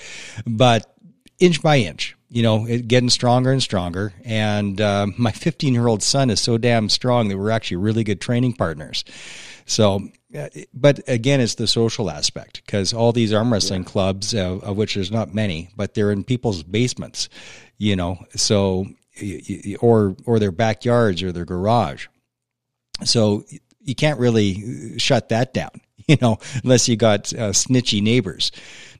but 0.46 0.94
inch 1.38 1.62
by 1.62 1.78
inch, 1.78 2.16
you 2.28 2.42
know, 2.42 2.66
it, 2.66 2.86
getting 2.88 3.10
stronger 3.10 3.50
and 3.50 3.62
stronger. 3.62 4.12
And 4.24 4.80
uh, 4.80 5.08
my 5.18 5.32
15 5.32 5.74
year 5.74 5.86
old 5.86 6.02
son 6.02 6.30
is 6.30 6.40
so 6.40 6.58
damn 6.58 6.88
strong 6.88 7.28
that 7.28 7.38
we're 7.38 7.50
actually 7.50 7.78
really 7.78 8.04
good 8.04 8.20
training 8.20 8.54
partners. 8.54 9.04
So, 9.66 10.08
uh, 10.36 10.48
but 10.74 11.00
again, 11.08 11.40
it's 11.40 11.56
the 11.56 11.66
social 11.66 12.10
aspect 12.10 12.62
because 12.64 12.92
all 12.92 13.12
these 13.12 13.32
arm 13.32 13.52
wrestling 13.52 13.82
yeah. 13.82 13.88
clubs, 13.88 14.34
uh, 14.34 14.58
of 14.58 14.76
which 14.76 14.94
there's 14.94 15.10
not 15.10 15.34
many, 15.34 15.70
but 15.76 15.94
they're 15.94 16.12
in 16.12 16.24
people's 16.24 16.62
basements, 16.62 17.28
you 17.78 17.96
know, 17.96 18.18
so 18.36 18.86
or 19.80 20.16
or 20.24 20.38
their 20.38 20.52
backyards 20.52 21.22
or 21.22 21.32
their 21.32 21.44
garage. 21.44 22.06
So 23.04 23.44
you 23.80 23.94
can't 23.94 24.20
really 24.20 24.98
shut 24.98 25.30
that 25.30 25.54
down. 25.54 25.80
you 26.06 26.16
know, 26.20 26.38
unless 26.62 26.88
you 26.88 26.96
got 26.96 27.32
uh, 27.32 27.50
snitchy 27.50 28.02
neighbors, 28.02 28.52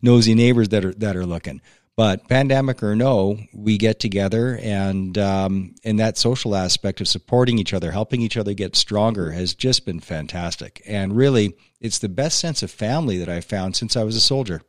nosy 0.03 0.35
neighbors 0.35 0.69
that 0.71 0.85
are 0.85 0.95
that 0.95 1.17
are 1.17 1.27
looking. 1.27 1.61
But 1.97 2.29
pandemic 2.29 2.83
or 2.83 2.97
no, 2.97 3.39
we 3.53 3.77
get 3.77 4.01
together, 4.01 4.59
and 4.63 5.19
um, 5.19 5.75
and 5.85 5.99
that 5.99 6.17
social 6.17 6.57
aspect 6.57 7.01
of 7.01 7.09
supporting 7.09 7.59
each 7.59 7.75
other, 7.75 7.91
helping 7.91 8.23
each 8.23 8.37
other 8.37 8.55
get 8.55 8.75
stronger, 8.75 9.33
has 9.33 9.55
just 9.55 9.85
been 9.85 10.01
fantastic. 10.01 10.81
And 10.87 11.15
really, 11.15 11.57
it's 11.81 11.99
the 11.99 12.09
best 12.09 12.39
sense 12.39 12.63
of 12.63 12.71
family 12.71 13.19
that 13.19 13.29
I've 13.29 13.45
found 13.45 13.77
since 13.77 13.97
I 13.97 14.05
was 14.05 14.17
a 14.17 14.21
soldier. 14.21 14.63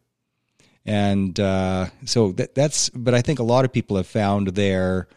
And 0.86 1.40
uh, 1.40 1.88
so 2.06 2.32
that, 2.34 2.56
that's, 2.56 2.90
but 2.90 3.14
I 3.14 3.22
think 3.22 3.40
a 3.40 3.44
lot 3.44 3.66
of 3.66 3.74
people 3.74 3.98
have 3.98 4.08
found 4.08 4.50
their 4.50 5.08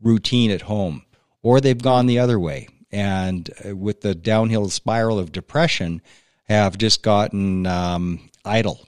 routine 0.00 0.50
at 0.50 0.62
home, 0.62 1.04
or 1.42 1.60
they've 1.60 1.80
gone 1.80 2.06
the 2.06 2.18
other 2.18 2.38
way. 2.38 2.68
And 2.90 3.48
uh, 3.66 3.76
with 3.76 4.00
the 4.00 4.14
downhill 4.14 4.68
spiral 4.68 5.18
of 5.18 5.32
depression, 5.32 6.02
have 6.52 6.78
just 6.78 7.02
gotten 7.02 7.66
um, 7.66 8.30
idle. 8.44 8.86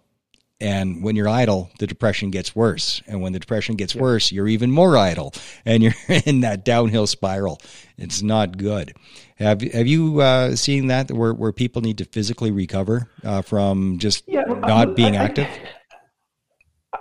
And 0.60 1.02
when 1.02 1.16
you're 1.16 1.28
idle, 1.28 1.70
the 1.78 1.86
depression 1.86 2.30
gets 2.30 2.54
worse. 2.54 3.02
And 3.06 3.20
when 3.20 3.32
the 3.32 3.38
depression 3.38 3.74
gets 3.76 3.94
yeah. 3.94 4.02
worse, 4.02 4.32
you're 4.32 4.48
even 4.48 4.70
more 4.70 4.96
idle, 4.96 5.34
and 5.64 5.82
you're 5.82 5.94
in 6.08 6.40
that 6.40 6.64
downhill 6.64 7.06
spiral. 7.06 7.60
It's 7.98 8.22
not 8.22 8.56
good. 8.56 8.94
Have 9.36 9.60
Have 9.62 9.86
you 9.86 10.20
uh, 10.20 10.56
seen 10.56 10.86
that 10.86 11.10
where 11.10 11.34
where 11.34 11.52
people 11.52 11.82
need 11.82 11.98
to 11.98 12.04
physically 12.04 12.50
recover 12.50 13.08
uh, 13.24 13.42
from 13.42 13.98
just 13.98 14.24
yeah, 14.28 14.44
not 14.44 14.94
being 14.94 15.16
I, 15.16 15.24
active? 15.24 15.48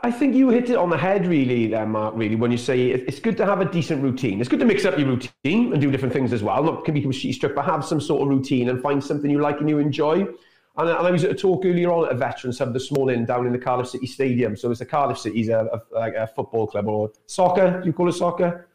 I 0.04 0.12
think 0.12 0.36
you 0.36 0.50
hit 0.50 0.70
it 0.70 0.76
on 0.76 0.90
the 0.90 0.98
head, 0.98 1.28
really, 1.28 1.68
there, 1.68 1.86
Mark. 1.86 2.16
Really, 2.18 2.36
when 2.36 2.52
you 2.52 2.58
say 2.58 2.90
it's 2.90 3.20
good 3.20 3.38
to 3.38 3.46
have 3.46 3.62
a 3.62 3.66
decent 3.66 4.02
routine. 4.02 4.42
It's 4.42 4.50
good 4.50 4.60
to 4.60 4.66
mix 4.66 4.84
up 4.84 4.98
your 4.98 5.08
routine 5.08 5.72
and 5.72 5.80
do 5.80 5.92
different 5.92 6.14
things 6.14 6.34
as 6.34 6.42
well. 6.44 6.64
Not 6.64 6.86
can 6.86 6.94
be 6.96 7.12
sheet 7.12 7.34
strict, 7.34 7.56
but 7.56 7.66
have 7.66 7.86
some 7.86 8.02
sort 8.02 8.24
of 8.24 8.28
routine 8.28 8.70
and 8.70 8.82
find 8.82 9.02
something 9.02 9.30
you 9.30 9.40
like 9.40 9.60
and 9.60 9.70
you 9.70 9.78
enjoy. 9.78 10.28
And, 10.76 10.90
uh, 10.90 10.98
and 10.98 11.08
I 11.08 11.12
was 11.12 11.24
at 11.24 11.32
a 11.32 11.36
talk 11.36 11.66
earlier 11.66 11.92
on 11.92 12.06
at 12.06 12.12
a 12.12 12.16
Veterans 12.16 12.60
Hub 12.60 12.74
this 12.74 12.92
morning 12.92 13.26
down 13.26 13.46
in 13.46 13.52
the 13.52 13.60
Cardiff 13.60 13.90
City 13.90 14.08
Stadium. 14.08 14.56
So 14.56 14.72
it's 14.72 14.82
a 14.82 14.86
Cardiff 14.86 15.20
City's 15.20 15.50
uh, 15.50 15.66
a, 15.94 15.96
a, 15.96 16.24
a 16.24 16.28
football 16.28 16.68
club 16.68 16.88
or 16.88 17.12
soccer. 17.28 17.80
Do 17.80 17.86
you 17.86 17.94
call 17.94 18.10
it 18.10 18.14
soccer? 18.14 18.68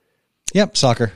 Yep, 0.55 0.77
soccer, 0.77 1.13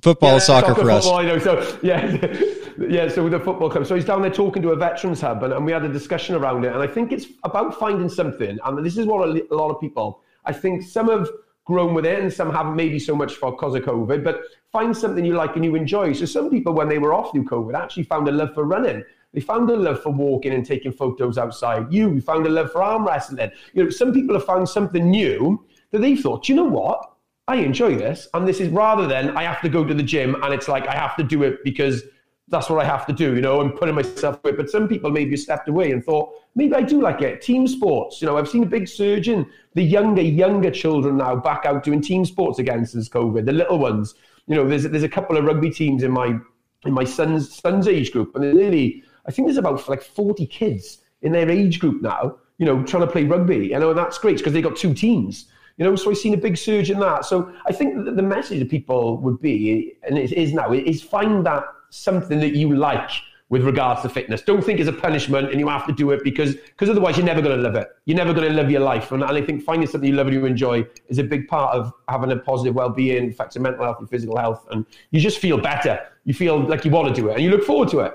football, 0.00 0.34
yeah, 0.34 0.38
soccer, 0.38 0.68
soccer, 0.68 0.80
for 0.80 0.88
football, 0.88 0.96
us. 0.96 1.06
I 1.08 1.24
know. 1.24 1.38
So 1.38 1.78
yeah, 1.82 2.38
yeah. 2.88 3.08
So 3.08 3.24
with 3.24 3.32
the 3.32 3.40
football 3.40 3.68
club, 3.68 3.84
so 3.84 3.96
he's 3.96 4.04
down 4.04 4.22
there 4.22 4.30
talking 4.30 4.62
to 4.62 4.70
a 4.70 4.76
veterans 4.76 5.20
hub, 5.20 5.42
and, 5.42 5.52
and 5.52 5.64
we 5.64 5.72
had 5.72 5.84
a 5.84 5.92
discussion 5.92 6.36
around 6.36 6.64
it. 6.64 6.72
And 6.72 6.80
I 6.80 6.86
think 6.86 7.10
it's 7.10 7.26
about 7.42 7.76
finding 7.80 8.08
something. 8.08 8.58
And 8.64 8.86
this 8.86 8.96
is 8.96 9.06
what 9.06 9.28
a, 9.28 9.42
a 9.50 9.56
lot 9.56 9.70
of 9.70 9.80
people, 9.80 10.20
I 10.44 10.52
think, 10.52 10.84
some 10.84 11.08
have 11.08 11.28
grown 11.64 11.94
with 11.94 12.06
it, 12.06 12.20
and 12.20 12.32
some 12.32 12.52
haven't 12.52 12.76
maybe 12.76 13.00
so 13.00 13.16
much 13.16 13.34
for 13.34 13.50
because 13.50 13.74
of 13.74 13.82
COVID. 13.82 14.22
But 14.22 14.42
find 14.70 14.96
something 14.96 15.24
you 15.24 15.34
like 15.34 15.56
and 15.56 15.64
you 15.64 15.74
enjoy. 15.74 16.12
So 16.12 16.24
some 16.24 16.48
people, 16.48 16.72
when 16.72 16.88
they 16.88 16.98
were 16.98 17.12
off 17.12 17.32
through 17.32 17.46
COVID, 17.46 17.74
actually 17.74 18.04
found 18.04 18.28
a 18.28 18.32
love 18.32 18.54
for 18.54 18.64
running. 18.64 19.02
They 19.36 19.42
found 19.42 19.68
a 19.68 19.76
love 19.76 20.02
for 20.02 20.08
walking 20.08 20.54
and 20.54 20.64
taking 20.64 20.92
photos 20.92 21.36
outside. 21.36 21.92
You 21.92 22.22
found 22.22 22.46
a 22.46 22.48
love 22.48 22.72
for 22.72 22.82
arm 22.82 23.06
wrestling. 23.06 23.50
You 23.74 23.84
know, 23.84 23.90
some 23.90 24.10
people 24.10 24.34
have 24.34 24.46
found 24.46 24.66
something 24.66 25.10
new 25.10 25.62
that 25.90 26.00
they 26.00 26.16
thought, 26.16 26.48
you 26.48 26.54
know 26.54 26.64
what? 26.64 27.12
I 27.46 27.56
enjoy 27.56 27.96
this. 27.96 28.28
And 28.32 28.48
this 28.48 28.60
is 28.60 28.70
rather 28.70 29.06
than 29.06 29.36
I 29.36 29.42
have 29.42 29.60
to 29.60 29.68
go 29.68 29.84
to 29.84 29.92
the 29.92 30.02
gym 30.02 30.42
and 30.42 30.54
it's 30.54 30.68
like 30.68 30.88
I 30.88 30.94
have 30.94 31.16
to 31.16 31.22
do 31.22 31.42
it 31.42 31.62
because 31.64 32.02
that's 32.48 32.70
what 32.70 32.82
I 32.82 32.88
have 32.88 33.04
to 33.08 33.12
do, 33.12 33.34
you 33.34 33.42
know, 33.42 33.60
and 33.60 33.76
putting 33.76 33.94
myself 33.94 34.40
it. 34.44 34.56
But 34.56 34.70
some 34.70 34.88
people 34.88 35.10
maybe 35.10 35.36
stepped 35.36 35.68
away 35.68 35.90
and 35.90 36.02
thought, 36.02 36.32
maybe 36.54 36.74
I 36.74 36.80
do 36.80 37.02
like 37.02 37.20
it. 37.20 37.42
Team 37.42 37.68
sports, 37.68 38.22
you 38.22 38.26
know, 38.26 38.38
I've 38.38 38.48
seen 38.48 38.62
a 38.62 38.66
big 38.66 38.88
surge 38.88 39.28
in 39.28 39.44
the 39.74 39.82
younger, 39.82 40.22
younger 40.22 40.70
children 40.70 41.18
now 41.18 41.36
back 41.36 41.66
out 41.66 41.84
doing 41.84 42.00
team 42.00 42.24
sports 42.24 42.58
again 42.58 42.86
since 42.86 43.06
COVID, 43.10 43.44
the 43.44 43.52
little 43.52 43.78
ones. 43.78 44.14
You 44.46 44.54
know, 44.54 44.66
there's 44.66 44.84
there's 44.84 45.02
a 45.02 45.10
couple 45.10 45.36
of 45.36 45.44
rugby 45.44 45.68
teams 45.68 46.02
in 46.04 46.10
my 46.10 46.38
in 46.86 46.94
my 46.94 47.04
son's 47.04 47.54
son's 47.54 47.86
age 47.86 48.12
group, 48.12 48.34
and 48.34 48.42
they're 48.44 48.54
nearly 48.54 49.02
I 49.26 49.30
think 49.30 49.46
there's 49.46 49.56
about 49.56 49.88
like 49.88 50.02
40 50.02 50.46
kids 50.46 50.98
in 51.22 51.32
their 51.32 51.50
age 51.50 51.80
group 51.80 52.02
now, 52.02 52.36
you 52.58 52.66
know, 52.66 52.82
trying 52.84 53.06
to 53.06 53.10
play 53.10 53.24
rugby. 53.24 53.68
You 53.68 53.78
know, 53.78 53.90
and 53.90 53.98
oh, 53.98 54.02
that's 54.02 54.18
great 54.18 54.38
because 54.38 54.52
they've 54.52 54.62
got 54.62 54.76
two 54.76 54.94
teams. 54.94 55.46
You 55.76 55.84
know, 55.84 55.94
so 55.96 56.10
I've 56.10 56.16
seen 56.16 56.34
a 56.34 56.38
big 56.38 56.56
surge 56.56 56.90
in 56.90 57.00
that. 57.00 57.26
So 57.26 57.52
I 57.66 57.72
think 57.72 58.04
the 58.04 58.22
message 58.22 58.60
to 58.60 58.64
people 58.64 59.18
would 59.18 59.40
be, 59.40 59.94
and 60.04 60.16
it 60.16 60.32
is 60.32 60.54
now, 60.54 60.72
is 60.72 61.02
find 61.02 61.44
that 61.44 61.64
something 61.90 62.40
that 62.40 62.56
you 62.56 62.74
like 62.74 63.10
with 63.48 63.62
regards 63.64 64.02
to 64.02 64.08
fitness. 64.08 64.42
Don't 64.42 64.62
think 64.62 64.80
it's 64.80 64.88
a 64.88 64.92
punishment 64.92 65.50
and 65.50 65.60
you 65.60 65.68
have 65.68 65.86
to 65.86 65.92
do 65.92 66.10
it 66.10 66.24
because 66.24 66.56
because 66.56 66.90
otherwise 66.90 67.16
you're 67.16 67.26
never 67.26 67.40
going 67.40 67.56
to 67.56 67.62
live 67.62 67.76
it. 67.76 67.88
You're 68.04 68.16
never 68.16 68.32
going 68.32 68.48
to 68.48 68.54
live 68.54 68.70
your 68.70 68.80
life. 68.80 69.12
And, 69.12 69.22
and 69.22 69.36
I 69.36 69.40
think 69.40 69.62
finding 69.62 69.86
something 69.86 70.08
you 70.08 70.16
love 70.16 70.26
and 70.26 70.34
you 70.34 70.46
enjoy 70.46 70.84
is 71.08 71.18
a 71.18 71.22
big 71.22 71.46
part 71.46 71.74
of 71.74 71.92
having 72.08 72.32
a 72.32 72.36
positive 72.36 72.74
well-being, 72.74 73.30
affects 73.30 73.54
your 73.54 73.62
mental 73.62 73.84
health 73.84 73.98
and 74.00 74.10
physical 74.10 74.36
health. 74.36 74.66
And 74.70 74.84
you 75.12 75.20
just 75.20 75.38
feel 75.38 75.58
better. 75.58 76.00
You 76.24 76.34
feel 76.34 76.58
like 76.58 76.84
you 76.84 76.90
want 76.90 77.14
to 77.14 77.20
do 77.20 77.28
it 77.28 77.34
and 77.34 77.42
you 77.42 77.50
look 77.50 77.62
forward 77.62 77.88
to 77.90 78.00
it. 78.00 78.14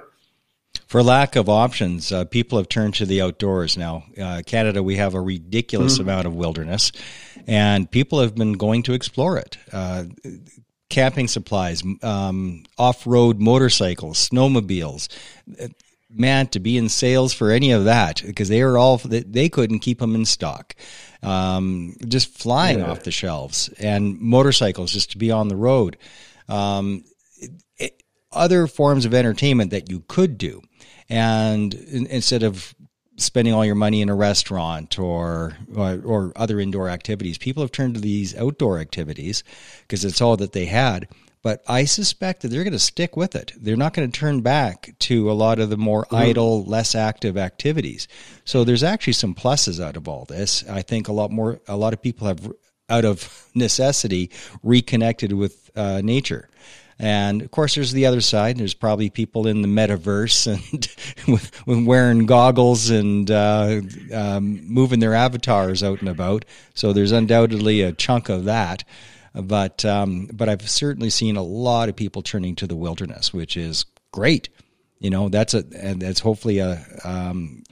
For 0.92 1.02
lack 1.02 1.38
of 1.38 1.48
options, 1.48 2.12
uh, 2.12 2.26
people 2.26 2.58
have 2.58 2.68
turned 2.68 2.96
to 2.96 3.06
the 3.06 3.22
outdoors 3.22 3.78
now. 3.78 4.04
Uh, 4.22 4.42
Canada, 4.46 4.84
we 4.84 4.98
have 4.98 5.14
a 5.14 5.22
ridiculous 5.22 5.94
mm-hmm. 5.94 6.02
amount 6.02 6.28
of 6.28 6.36
wilderness, 6.36 6.92
and 7.48 7.90
people 7.90 8.20
have 8.20 8.36
been 8.36 8.52
going 8.52 8.84
to 8.84 8.92
explore 8.92 9.38
it. 9.38 9.58
Uh, 9.72 10.04
camping 10.90 11.30
supplies, 11.30 11.82
um, 12.04 12.66
off 12.78 13.08
road 13.08 13.40
motorcycles, 13.40 14.30
snowmobiles. 14.30 15.08
Man, 16.10 16.48
to 16.48 16.60
be 16.60 16.76
in 16.76 16.90
sales 16.90 17.34
for 17.34 17.52
any 17.52 17.72
of 17.72 17.86
that 17.86 18.22
because 18.26 18.50
they 18.50 18.62
are 18.62 18.78
all 18.78 18.98
they 18.98 19.48
couldn't 19.48 19.80
keep 19.80 20.00
them 20.00 20.14
in 20.14 20.26
stock, 20.26 20.76
um, 21.24 21.96
just 22.06 22.38
flying 22.38 22.80
yeah. 22.80 22.92
off 22.92 23.04
the 23.04 23.12
shelves, 23.12 23.70
and 23.80 24.20
motorcycles 24.20 24.92
just 24.92 25.12
to 25.12 25.18
be 25.18 25.32
on 25.32 25.48
the 25.48 25.56
road. 25.56 25.96
Um, 26.50 27.06
other 28.34 28.68
forms 28.68 29.06
of 29.06 29.14
entertainment 29.14 29.72
that 29.72 29.90
you 29.90 30.04
could 30.08 30.38
do. 30.38 30.62
And 31.12 31.74
instead 31.74 32.41
of 32.41 32.74
spending 33.18 33.53
all 33.53 33.65
your 33.65 33.75
money 33.75 34.01
in 34.01 34.08
a 34.08 34.15
restaurant 34.15 34.98
or, 34.98 35.58
or, 35.75 36.01
or 36.06 36.32
other 36.38 36.58
indoor 36.58 36.88
activities, 36.88 37.38
people 37.38 37.62
have 37.62 37.72
turned 37.74 37.96
to 37.96 38.01
these 38.01 38.34
outdoor 38.38 38.80
activities 38.80 39.44
because 39.82 40.06
it's 40.06 40.22
all 40.22 40.38
that 40.38 40.53
they 40.53 40.65
had. 40.65 41.10
But 41.44 41.63
I 41.68 41.84
suspect 41.84 42.41
that 42.41 42.48
they're 42.48 42.63
going 42.63 42.72
to 42.72 42.80
stick 42.80 43.18
with 43.18 43.36
it. 43.36 43.51
They're 43.58 43.75
not 43.75 43.94
going 43.94 44.10
to 44.10 44.20
turn 44.20 44.39
back 44.39 44.96
to 45.00 45.30
a 45.30 45.34
lot 45.34 45.60
of 45.60 45.70
the 45.70 45.75
more 45.75 46.06
mm-hmm. 46.06 46.15
idle, 46.15 46.63
less 46.63 46.96
active 46.96 47.36
activities. 47.36 48.08
So 48.46 48.63
there's 48.63 48.84
actually 48.84 49.13
some 49.13 49.36
pluses 49.36 49.84
out 49.84 49.98
of 49.98 50.08
all 50.08 50.24
this. 50.24 50.63
I 50.70 50.82
think 50.82 51.10
a 51.10 51.13
lot 51.13 51.30
more, 51.30 51.60
a 51.68 51.75
lot 51.75 51.91
of 51.91 52.01
people 52.01 52.27
have, 52.27 52.50
out 52.89 53.03
of 53.03 53.50
necessity, 53.56 54.32
reconnected 54.63 55.34
with 55.34 55.72
uh, 55.75 56.00
nature. 56.01 56.48
And 57.01 57.41
of 57.41 57.50
course, 57.50 57.74
there's 57.74 57.93
the 57.93 58.05
other 58.05 58.22
side. 58.22 58.58
There's 58.58 58.75
probably 58.75 59.10
people 59.10 59.48
in 59.48 59.63
the 59.63 59.67
metaverse 59.67 60.46
and 60.46 60.88
with, 61.27 61.65
with, 61.65 61.84
wearing 61.84 62.27
goggles 62.27 62.91
and 62.91 63.29
uh, 63.29 63.81
um, 64.13 64.72
moving 64.72 65.00
their 65.00 65.15
avatars 65.15 65.81
out 65.81 66.01
and 66.01 66.10
about. 66.10 66.46
So 66.75 66.93
there's 66.93 67.12
undoubtedly 67.12 67.81
a 67.81 67.91
chunk 67.91 68.29
of 68.29 68.46
that. 68.46 68.84
But 69.34 69.84
um, 69.84 70.29
but 70.31 70.48
I've 70.48 70.70
certainly 70.70 71.10
seen 71.10 71.38
a 71.38 71.41
lot 71.41 71.89
of 71.89 71.96
people 71.96 72.22
turning 72.22 72.55
to 72.58 72.67
the 72.67 72.75
wilderness, 72.75 73.34
which 73.34 73.58
is 73.58 73.86
great. 74.12 74.50
You 75.00 75.10
know, 75.10 75.27
that's 75.29 75.55
a 75.55 75.63
and 75.75 76.00
that's 76.01 76.20
hopefully 76.20 76.60
a 76.60 76.86
um, 77.03 77.63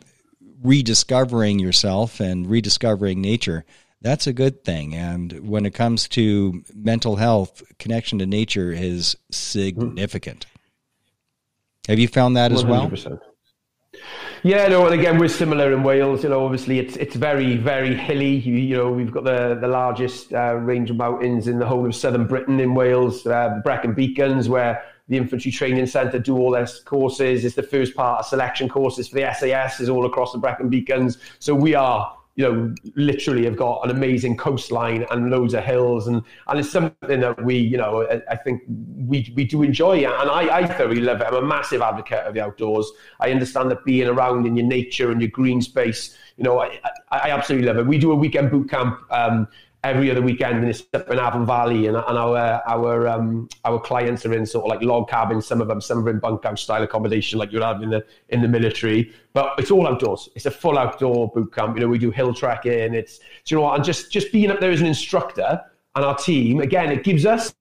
rediscovering 0.63 1.59
yourself 1.59 2.19
and 2.19 2.49
rediscovering 2.49 3.21
nature 3.21 3.63
that's 4.01 4.27
a 4.27 4.33
good 4.33 4.63
thing. 4.63 4.95
And 4.95 5.47
when 5.47 5.65
it 5.65 5.73
comes 5.73 6.07
to 6.09 6.63
mental 6.73 7.15
health, 7.17 7.61
connection 7.79 8.19
to 8.19 8.25
nature 8.25 8.71
is 8.71 9.17
significant. 9.31 10.45
Have 11.87 11.99
you 11.99 12.07
found 12.07 12.37
that 12.37 12.51
as 12.51 12.63
100%. 12.63 13.09
well? 13.09 13.21
Yeah, 14.43 14.67
no, 14.69 14.85
and 14.85 14.97
again, 14.97 15.17
we're 15.17 15.27
similar 15.27 15.73
in 15.73 15.83
Wales. 15.83 16.23
You 16.23 16.29
know, 16.29 16.45
obviously, 16.45 16.79
it's 16.79 16.95
it's 16.95 17.15
very, 17.15 17.57
very 17.57 17.93
hilly. 17.93 18.35
You, 18.37 18.53
you 18.53 18.77
know, 18.77 18.89
we've 18.89 19.11
got 19.11 19.25
the 19.25 19.57
the 19.59 19.67
largest 19.67 20.31
uh, 20.31 20.55
range 20.55 20.89
of 20.89 20.95
mountains 20.95 21.49
in 21.49 21.59
the 21.59 21.65
whole 21.65 21.85
of 21.85 21.93
southern 21.93 22.25
Britain 22.25 22.57
in 22.61 22.73
Wales, 22.73 23.27
uh, 23.27 23.59
Brecon 23.65 23.93
Beacons, 23.93 24.47
where 24.47 24.81
the 25.09 25.17
Infantry 25.17 25.51
Training 25.51 25.87
Centre 25.87 26.19
do 26.19 26.37
all 26.37 26.51
their 26.51 26.67
courses. 26.85 27.43
It's 27.43 27.55
the 27.55 27.63
first 27.63 27.95
part 27.95 28.19
of 28.19 28.25
selection 28.27 28.69
courses 28.69 29.09
for 29.09 29.15
the 29.15 29.33
SAS 29.33 29.81
is 29.81 29.89
all 29.89 30.05
across 30.05 30.31
the 30.31 30.37
Brecon 30.37 30.69
Beacons. 30.69 31.17
So 31.39 31.53
we 31.53 31.75
are 31.75 32.15
you 32.39 32.45
know, 32.45 32.73
literally 32.95 33.43
have 33.43 33.57
got 33.57 33.83
an 33.83 33.91
amazing 33.91 34.37
coastline 34.37 35.05
and 35.11 35.29
loads 35.29 35.53
of 35.53 35.61
hills, 35.61 36.07
and 36.07 36.23
and 36.47 36.57
it's 36.57 36.71
something 36.71 37.19
that 37.19 37.43
we, 37.43 37.57
you 37.57 37.75
know, 37.75 38.07
I, 38.09 38.21
I 38.31 38.37
think 38.37 38.61
we 38.69 39.29
we 39.35 39.43
do 39.43 39.61
enjoy, 39.61 39.97
and 39.97 40.31
I 40.31 40.59
I 40.59 40.65
thoroughly 40.65 41.01
love 41.01 41.19
it. 41.19 41.27
I'm 41.27 41.33
a 41.33 41.41
massive 41.41 41.81
advocate 41.81 42.19
of 42.19 42.33
the 42.33 42.39
outdoors. 42.39 42.89
I 43.19 43.31
understand 43.31 43.69
that 43.71 43.83
being 43.83 44.07
around 44.07 44.47
in 44.47 44.55
your 44.55 44.65
nature 44.65 45.11
and 45.11 45.19
your 45.19 45.31
green 45.31 45.61
space, 45.61 46.17
you 46.37 46.45
know, 46.45 46.59
I 46.59 46.79
I, 47.11 47.17
I 47.17 47.29
absolutely 47.31 47.67
love 47.67 47.75
it. 47.75 47.85
We 47.85 47.97
do 47.97 48.13
a 48.13 48.15
weekend 48.15 48.51
boot 48.51 48.69
camp. 48.69 49.01
Um, 49.11 49.49
every 49.83 50.11
other 50.11 50.21
weekend 50.21 50.57
and 50.57 50.67
it's 50.67 50.83
up 50.93 51.09
in 51.09 51.17
Afan 51.17 51.45
Valley 51.45 51.87
and, 51.87 51.95
and 51.95 52.17
our 52.17 52.61
our 52.67 53.07
um, 53.07 53.47
our 53.65 53.79
clients 53.79 54.25
are 54.25 54.33
in 54.33 54.45
sort 54.45 54.65
of 54.65 54.69
like 54.69 54.81
log 54.81 55.09
cabins, 55.09 55.45
some 55.45 55.61
of 55.61 55.67
them, 55.67 55.79
some 55.79 56.05
are 56.05 56.09
in 56.09 56.19
bunkhouse 56.19 56.61
style 56.61 56.83
accommodation 56.83 57.39
like 57.39 57.51
you'd 57.51 57.63
have 57.63 57.81
in 57.81 57.89
the 57.89 58.05
in 58.29 58.41
the 58.41 58.47
military. 58.47 59.13
But 59.33 59.57
it's 59.57 59.71
all 59.71 59.87
outdoors. 59.87 60.29
It's 60.35 60.45
a 60.45 60.51
full 60.51 60.77
outdoor 60.77 61.29
boot 61.29 61.53
camp. 61.53 61.75
You 61.75 61.81
know, 61.81 61.87
we 61.87 61.97
do 61.97 62.11
hill 62.11 62.33
trekking. 62.33 62.93
It's 62.93 63.19
you 63.47 63.57
know 63.57 63.71
and 63.71 63.83
just 63.83 64.11
just 64.11 64.31
being 64.31 64.51
up 64.51 64.59
there 64.59 64.71
as 64.71 64.81
an 64.81 64.87
instructor 64.87 65.61
and 65.95 66.05
our 66.05 66.15
team, 66.15 66.59
again, 66.59 66.91
it 66.91 67.03
gives 67.03 67.25
us 67.25 67.53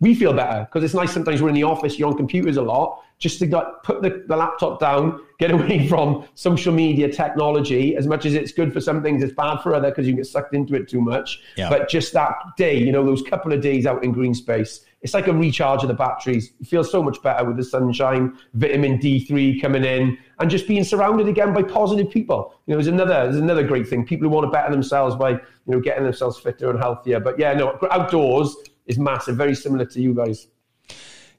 we 0.00 0.16
feel 0.16 0.32
better 0.32 0.64
because 0.64 0.82
it's 0.82 0.94
nice 0.94 1.12
sometimes 1.12 1.40
we're 1.40 1.48
in 1.48 1.54
the 1.54 1.62
office, 1.62 1.96
you're 1.96 2.08
on 2.08 2.16
computers 2.16 2.56
a 2.56 2.62
lot, 2.62 3.02
just 3.22 3.38
to 3.38 3.46
like, 3.46 3.66
put 3.84 4.02
the, 4.02 4.24
the 4.26 4.36
laptop 4.36 4.80
down, 4.80 5.20
get 5.38 5.50
away 5.56 5.86
from 5.86 6.26
social 6.34 6.74
media 6.74 7.10
technology. 7.10 7.96
As 7.96 8.06
much 8.06 8.26
as 8.26 8.34
it's 8.34 8.52
good 8.52 8.72
for 8.72 8.80
some 8.80 9.02
things, 9.02 9.22
it's 9.22 9.32
bad 9.32 9.58
for 9.62 9.74
other 9.74 9.90
because 9.90 10.06
you 10.06 10.14
get 10.14 10.26
sucked 10.26 10.54
into 10.54 10.74
it 10.74 10.88
too 10.88 11.00
much. 11.00 11.40
Yeah. 11.56 11.70
But 11.70 11.88
just 11.88 12.12
that 12.14 12.34
day, 12.58 12.76
you 12.76 12.90
know, 12.90 13.04
those 13.06 13.22
couple 13.22 13.52
of 13.52 13.60
days 13.60 13.86
out 13.86 14.02
in 14.02 14.12
green 14.12 14.34
space, 14.34 14.84
it's 15.02 15.14
like 15.14 15.28
a 15.28 15.32
recharge 15.32 15.82
of 15.82 15.88
the 15.88 15.94
batteries. 15.94 16.52
You 16.58 16.66
feel 16.66 16.84
so 16.84 17.02
much 17.02 17.22
better 17.22 17.44
with 17.44 17.56
the 17.56 17.64
sunshine, 17.64 18.36
vitamin 18.54 18.98
D3 18.98 19.60
coming 19.62 19.84
in, 19.84 20.18
and 20.38 20.50
just 20.50 20.66
being 20.66 20.84
surrounded 20.84 21.28
again 21.28 21.52
by 21.52 21.62
positive 21.62 22.10
people. 22.10 22.54
You 22.66 22.72
know, 22.72 22.78
there's 22.78 22.88
another 22.88 23.24
there's 23.24 23.36
another 23.36 23.64
great 23.64 23.88
thing. 23.88 24.04
People 24.04 24.28
who 24.28 24.34
want 24.34 24.46
to 24.46 24.50
better 24.50 24.70
themselves 24.70 25.16
by 25.16 25.30
you 25.30 25.38
know 25.66 25.80
getting 25.80 26.04
themselves 26.04 26.38
fitter 26.38 26.70
and 26.70 26.78
healthier. 26.78 27.20
But 27.20 27.38
yeah, 27.38 27.52
no, 27.52 27.78
outdoors 27.90 28.56
is 28.86 28.98
massive, 28.98 29.36
very 29.36 29.54
similar 29.54 29.84
to 29.86 30.00
you 30.00 30.14
guys. 30.14 30.48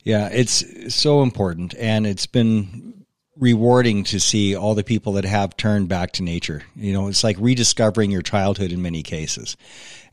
Yeah, 0.04 0.28
it's 0.28 0.94
so 0.94 1.24
important, 1.24 1.74
and 1.76 2.06
it's 2.06 2.26
been 2.26 3.06
rewarding 3.38 4.04
to 4.04 4.20
see 4.20 4.56
all 4.56 4.76
the 4.76 4.84
people 4.84 5.14
that 5.14 5.26
have 5.26 5.56
turned 5.58 5.88
back 5.88 6.12
to 6.14 6.24
nature. 6.24 6.64
You 6.76 6.92
know, 6.94 7.08
it's 7.08 7.24
like 7.24 7.38
rediscovering 7.40 8.12
your 8.12 8.22
childhood 8.22 8.72
in 8.74 8.82
many 8.82 9.02
cases, 9.02 9.56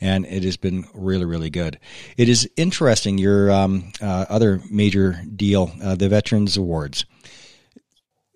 and 0.00 0.24
it 0.26 0.44
has 0.44 0.56
been 0.56 0.84
really, 0.94 1.24
really 1.24 1.50
good. 1.50 1.78
It 2.16 2.28
is 2.28 2.48
interesting. 2.56 3.18
Your 3.18 3.50
um, 3.50 3.92
uh, 4.00 4.26
other 4.28 4.62
major 4.70 5.20
deal, 5.34 5.72
uh, 5.82 5.96
the 5.96 6.08
Veterans 6.08 6.56
Awards. 6.56 7.04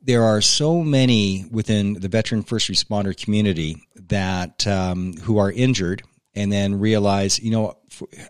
there 0.03 0.23
are 0.25 0.41
so 0.41 0.83
many 0.83 1.47
within 1.51 1.95
the 1.95 2.09
veteran 2.09 2.43
first 2.43 2.69
responder 2.69 3.17
community 3.17 3.87
that 4.09 4.67
um, 4.67 5.15
who 5.23 5.39
are 5.39 5.51
injured 5.51 6.03
and 6.35 6.53
then 6.53 6.79
realize, 6.79 7.39
you 7.39 7.51
know, 7.51 7.77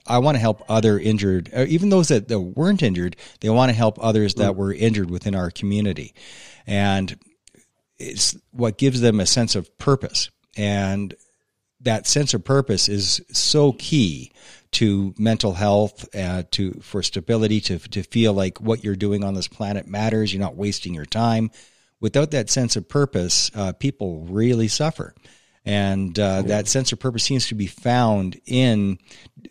I 0.07 0.19
want 0.19 0.37
to 0.37 0.41
help 0.41 0.63
other 0.69 0.99
injured, 0.99 1.51
uh, 1.57 1.65
even 1.69 1.89
those 1.89 2.09
that, 2.09 2.29
that 2.29 2.41
weren't 2.41 2.83
injured, 2.83 3.17
they 3.41 3.49
want 3.49 3.71
to 3.71 3.77
help 3.77 3.99
others 4.03 4.35
that 4.35 4.57
were 4.57 4.73
injured 4.73 5.11
within 5.11 5.35
our 5.35 5.51
community. 5.51 6.15
And 6.67 7.19
it's 7.99 8.37
what 8.51 8.79
gives 8.79 9.01
them 9.01 9.21
a 9.21 9.27
sense 9.27 9.55
of 9.55 9.77
purpose. 9.79 10.31
And 10.57 11.15
that 11.81 12.07
sense 12.07 12.35
of 12.35 12.45
purpose 12.45 12.89
is 12.89 13.23
so 13.33 13.73
key 13.73 14.33
to 14.73 15.15
mental 15.19 15.53
health, 15.53 16.09
uh, 16.15 16.43
to 16.51 16.73
for 16.83 17.03
stability, 17.03 17.61
to 17.61 17.79
to 17.79 18.03
feel 18.03 18.33
like 18.33 18.61
what 18.61 18.83
you're 18.83 18.97
doing 18.97 19.23
on 19.23 19.35
this 19.35 19.49
planet 19.49 19.87
matters. 19.87 20.33
You're 20.33 20.43
not 20.43 20.57
wasting 20.57 20.95
your 20.95 21.07
time. 21.07 21.51
Without 22.01 22.33
that 22.33 22.51
sense 22.51 22.77
of 22.77 22.89
purpose, 22.89 23.51
uh, 23.55 23.73
people 23.73 24.27
really 24.29 24.69
suffer 24.69 25.15
and 25.67 26.19
uh, 26.19 26.43
that 26.43 26.69
sense 26.69 26.93
of 26.93 26.99
purpose 26.99 27.25
seems 27.25 27.47
to 27.49 27.55
be 27.55 27.67
found 27.67 28.39
in 28.45 28.99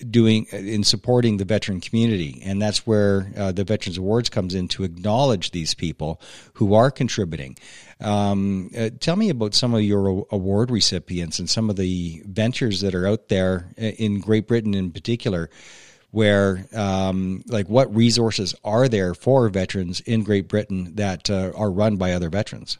doing 0.10 0.46
in 0.52 0.84
supporting 0.84 1.38
the 1.38 1.46
veteran 1.46 1.82
community. 1.82 2.42
And 2.46 2.62
that's 2.62 2.86
where 2.86 3.32
uh, 3.36 3.52
the 3.52 3.64
veterans 3.64 3.98
awards 3.98 4.30
comes 4.30 4.54
in 4.54 4.68
to 4.70 4.84
acknowledge 4.84 5.52
these 5.52 5.74
people 5.74 6.22
who 6.54 6.76
are 6.76 6.92
contributing. 6.92 7.58
Um, 8.00 8.70
uh, 8.78 8.90
tell 9.00 9.16
me 9.16 9.30
about 9.30 9.56
some 9.56 9.74
of 9.74 9.82
your 9.82 10.28
award 10.30 10.70
recipients 10.70 11.40
and 11.40 11.50
some 11.50 11.70
of 11.70 11.78
the 11.78 12.22
ventures 12.26 12.82
that 12.82 12.94
are 12.94 13.08
out 13.08 13.30
there 13.30 13.70
uh, 13.80 13.86
in 13.86 14.20
great 14.20 14.48
britain 14.48 14.74
in 14.74 14.92
particular 14.92 15.50
where 16.12 16.66
um, 16.74 17.44
like 17.48 17.68
what 17.70 17.96
resources 17.96 18.54
are 18.64 18.90
there 18.90 19.14
for 19.14 19.48
veterans 19.48 20.02
in 20.02 20.24
great 20.24 20.50
britain 20.50 20.96
that 20.96 21.30
uh, 21.30 21.54
are 21.56 21.72
run 21.72 21.96
by 21.96 22.12
other 22.12 22.30
veterans 22.30 22.78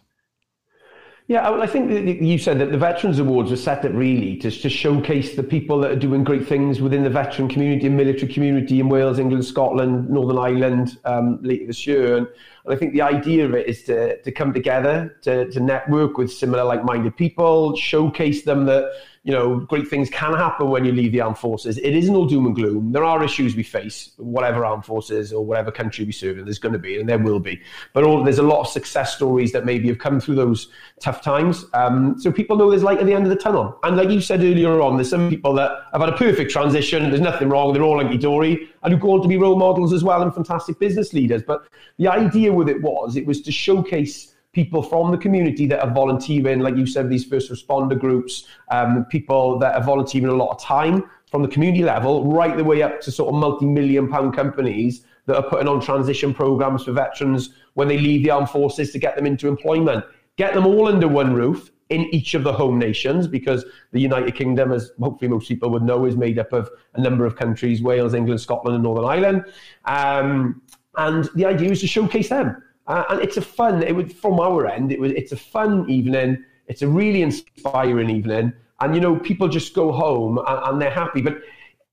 yeah, 1.34 1.50
I 1.50 1.66
think 1.66 2.22
you 2.22 2.38
said 2.38 2.60
that 2.60 2.70
the 2.70 2.78
Veterans 2.78 3.18
Awards 3.18 3.50
were 3.50 3.58
set 3.58 3.84
up 3.84 3.92
really 3.94 4.38
to, 4.38 4.52
to 4.52 4.70
showcase 4.70 5.36
the 5.36 5.42
people 5.42 5.80
that 5.80 5.90
are 5.90 5.96
doing 5.96 6.24
great 6.24 6.48
things 6.48 6.80
within 6.80 7.04
the 7.04 7.10
veteran 7.10 7.50
community 7.50 7.88
and 7.88 7.98
military 7.98 8.32
community 8.32 8.80
in 8.80 8.88
Wales, 8.88 9.18
England, 9.18 9.44
Scotland, 9.44 10.12
Northern 10.12 10.38
Ireland 10.38 11.00
um, 11.06 11.40
later 11.42 11.66
this 11.66 11.88
year. 11.88 12.18
And, 12.18 12.28
and 12.66 12.74
I 12.76 12.78
think 12.78 12.94
the 12.94 13.02
idea 13.02 13.46
of 13.46 13.56
it 13.56 13.66
is 13.66 13.82
to, 13.86 14.22
to 14.22 14.32
come 14.32 14.54
together, 14.54 15.18
to, 15.24 15.50
to 15.50 15.60
network 15.60 16.20
with 16.20 16.32
similar 16.32 16.64
like 16.66 16.86
minded 16.86 17.18
people, 17.18 17.76
showcase 17.78 18.44
them 18.44 18.66
that 18.66 18.92
you 19.26 19.32
know, 19.32 19.62
great 19.62 19.88
things 19.88 20.10
can 20.10 20.34
happen 20.34 20.70
when 20.70 20.84
you 20.84 20.92
leave 20.92 21.14
the 21.14 21.22
armed 21.22 21.38
forces. 21.38 21.78
It 21.78 21.96
isn't 21.96 22.14
all 22.14 22.26
doom 22.26 22.46
and 22.46 22.54
gloom. 22.54 22.92
There 22.92 23.06
are 23.06 23.24
issues 23.24 23.56
we 23.56 23.64
face, 23.64 24.12
whatever 24.18 24.66
armed 24.66 24.84
forces 24.84 25.32
or 25.32 25.46
whatever 25.46 25.72
country 25.72 26.04
we 26.04 26.12
serve 26.12 26.38
in. 26.38 26.44
There's 26.44 26.60
going 26.60 26.74
to 26.74 26.80
be, 26.80 27.00
and 27.00 27.08
there 27.08 27.18
will 27.18 27.40
be. 27.40 27.62
But 27.94 28.04
all, 28.04 28.22
there's 28.22 28.40
a 28.40 28.44
lot 28.44 28.60
of 28.60 28.68
success 28.68 29.16
stories 29.16 29.54
that 29.54 29.64
maybe 29.64 29.88
have 29.88 29.98
come 29.98 30.20
through 30.20 30.36
those 30.36 30.68
tough 31.00 31.22
times. 31.22 31.66
Um, 31.74 32.20
so 32.20 32.34
people 32.34 32.58
know 32.58 32.70
there's 32.70 32.84
light 32.84 33.00
at 33.00 33.06
the 33.06 33.14
end 33.14 33.24
of 33.24 33.30
the 33.30 33.38
tunnel. 33.38 33.80
And 33.84 33.96
like 33.96 34.10
you 34.10 34.20
said 34.20 34.42
earlier 34.42 34.82
on, 34.82 34.98
there's 34.98 35.10
some 35.10 35.30
people 35.30 35.54
that 35.54 35.72
have 35.94 36.02
had 36.02 36.10
a 36.10 36.18
perfect 36.18 36.52
transition. 36.52 37.10
There's 37.10 37.22
nothing 37.22 37.48
wrong. 37.48 37.72
They're 37.72 37.84
all 37.84 38.00
hunky 38.00 38.18
dory, 38.18 38.70
and 38.84 38.94
who 38.94 39.00
go 39.00 39.14
on 39.14 39.22
to 39.22 39.30
be 39.30 39.38
role 39.38 39.56
models 39.56 39.94
as 39.94 40.04
well 40.04 40.22
and 40.22 40.36
fantastic 40.36 40.80
business 40.80 41.14
leaders. 41.14 41.44
But 41.44 41.70
the 41.98 42.10
idea 42.10 42.52
with 42.52 42.68
it 42.68 42.82
was, 42.82 43.16
it 43.16 43.26
was 43.26 43.42
to 43.44 43.54
showcase 43.54 44.33
people 44.54 44.84
from 44.84 45.12
the 45.12 45.18
community 45.18 45.66
that 45.66 45.84
are 45.84 45.92
volunteering, 45.92 46.60
like 46.60 46.78
you 46.78 46.86
said, 46.86 47.10
these 47.10 47.26
first 47.26 47.52
responder 47.52 48.00
groups, 48.00 48.46
um, 48.72 49.06
people 49.06 49.58
that 49.60 49.76
are 49.76 49.84
volunteering 49.84 50.30
a 50.30 50.36
lot 50.36 50.52
of 50.52 50.62
time 50.62 51.04
from 51.30 51.42
the 51.42 51.48
community 51.48 51.84
level, 51.84 52.32
right 52.32 52.56
the 52.56 52.64
way 52.64 52.84
up 52.84 53.02
to 53.02 53.12
sort 53.12 53.34
of 53.34 53.40
multi-million 53.40 54.08
pound 54.08 54.36
companies 54.36 55.06
that 55.26 55.36
are 55.36 55.50
putting 55.50 55.68
on 55.68 55.82
transition 55.82 56.34
programs 56.34 56.84
for 56.84 56.92
veterans 56.92 57.50
when 57.74 57.88
they 57.88 57.98
leave 57.98 58.24
the 58.24 58.30
armed 58.30 58.50
forces 58.50 58.92
to 58.92 59.00
get 59.00 59.16
them 59.16 59.26
into 59.26 59.48
employment. 59.48 60.06
Get 60.36 60.54
them 60.54 60.68
all 60.68 60.88
under 60.88 61.08
one 61.08 61.34
roof 61.34 61.72
in 61.90 62.02
each 62.14 62.34
of 62.34 62.44
the 62.44 62.54
home 62.54 62.78
nations 62.78 63.28
because 63.28 63.66
the 63.92 64.00
United 64.00 64.36
Kingdom, 64.36 64.72
as 64.72 64.92
hopefully 65.00 65.30
most 65.30 65.48
people 65.48 65.70
would 65.72 65.84
know, 65.84 66.06
is 66.06 66.16
made 66.16 66.38
up 66.38 66.54
of 66.54 66.70
a 66.94 67.02
number 67.02 67.26
of 67.26 67.36
countries 67.36 67.82
Wales, 67.82 68.14
England, 68.14 68.42
Scotland, 68.42 68.76
and 68.76 68.84
Northern 68.84 69.06
Ireland. 69.06 69.46
Um, 69.86 70.62
and 70.98 71.30
the 71.36 71.46
idea 71.46 71.72
is 71.72 71.82
to 71.82 71.88
showcase 71.88 72.30
them. 72.30 72.62
Uh, 72.88 73.04
and 73.10 73.22
it's 73.22 73.38
a 73.38 73.42
fun, 73.42 73.82
it 73.84 73.96
would, 73.96 74.12
from 74.12 74.40
our 74.40 74.68
end, 74.68 74.92
it 74.92 75.00
was, 75.00 75.12
it's 75.14 75.32
a 75.32 75.38
fun 75.38 75.90
evening. 75.90 76.44
It's 76.68 76.82
a 76.82 76.88
really 76.88 77.22
inspiring 77.22 78.10
evening. 78.10 78.54
And, 78.80 78.96
you 78.96 79.02
know, 79.02 79.18
people 79.18 79.48
just 79.48 79.74
go 79.74 79.92
home 79.92 80.38
and, 80.38 80.60
and 80.66 80.82
they're 80.82 80.92
happy. 80.92 81.22
But 81.22 81.38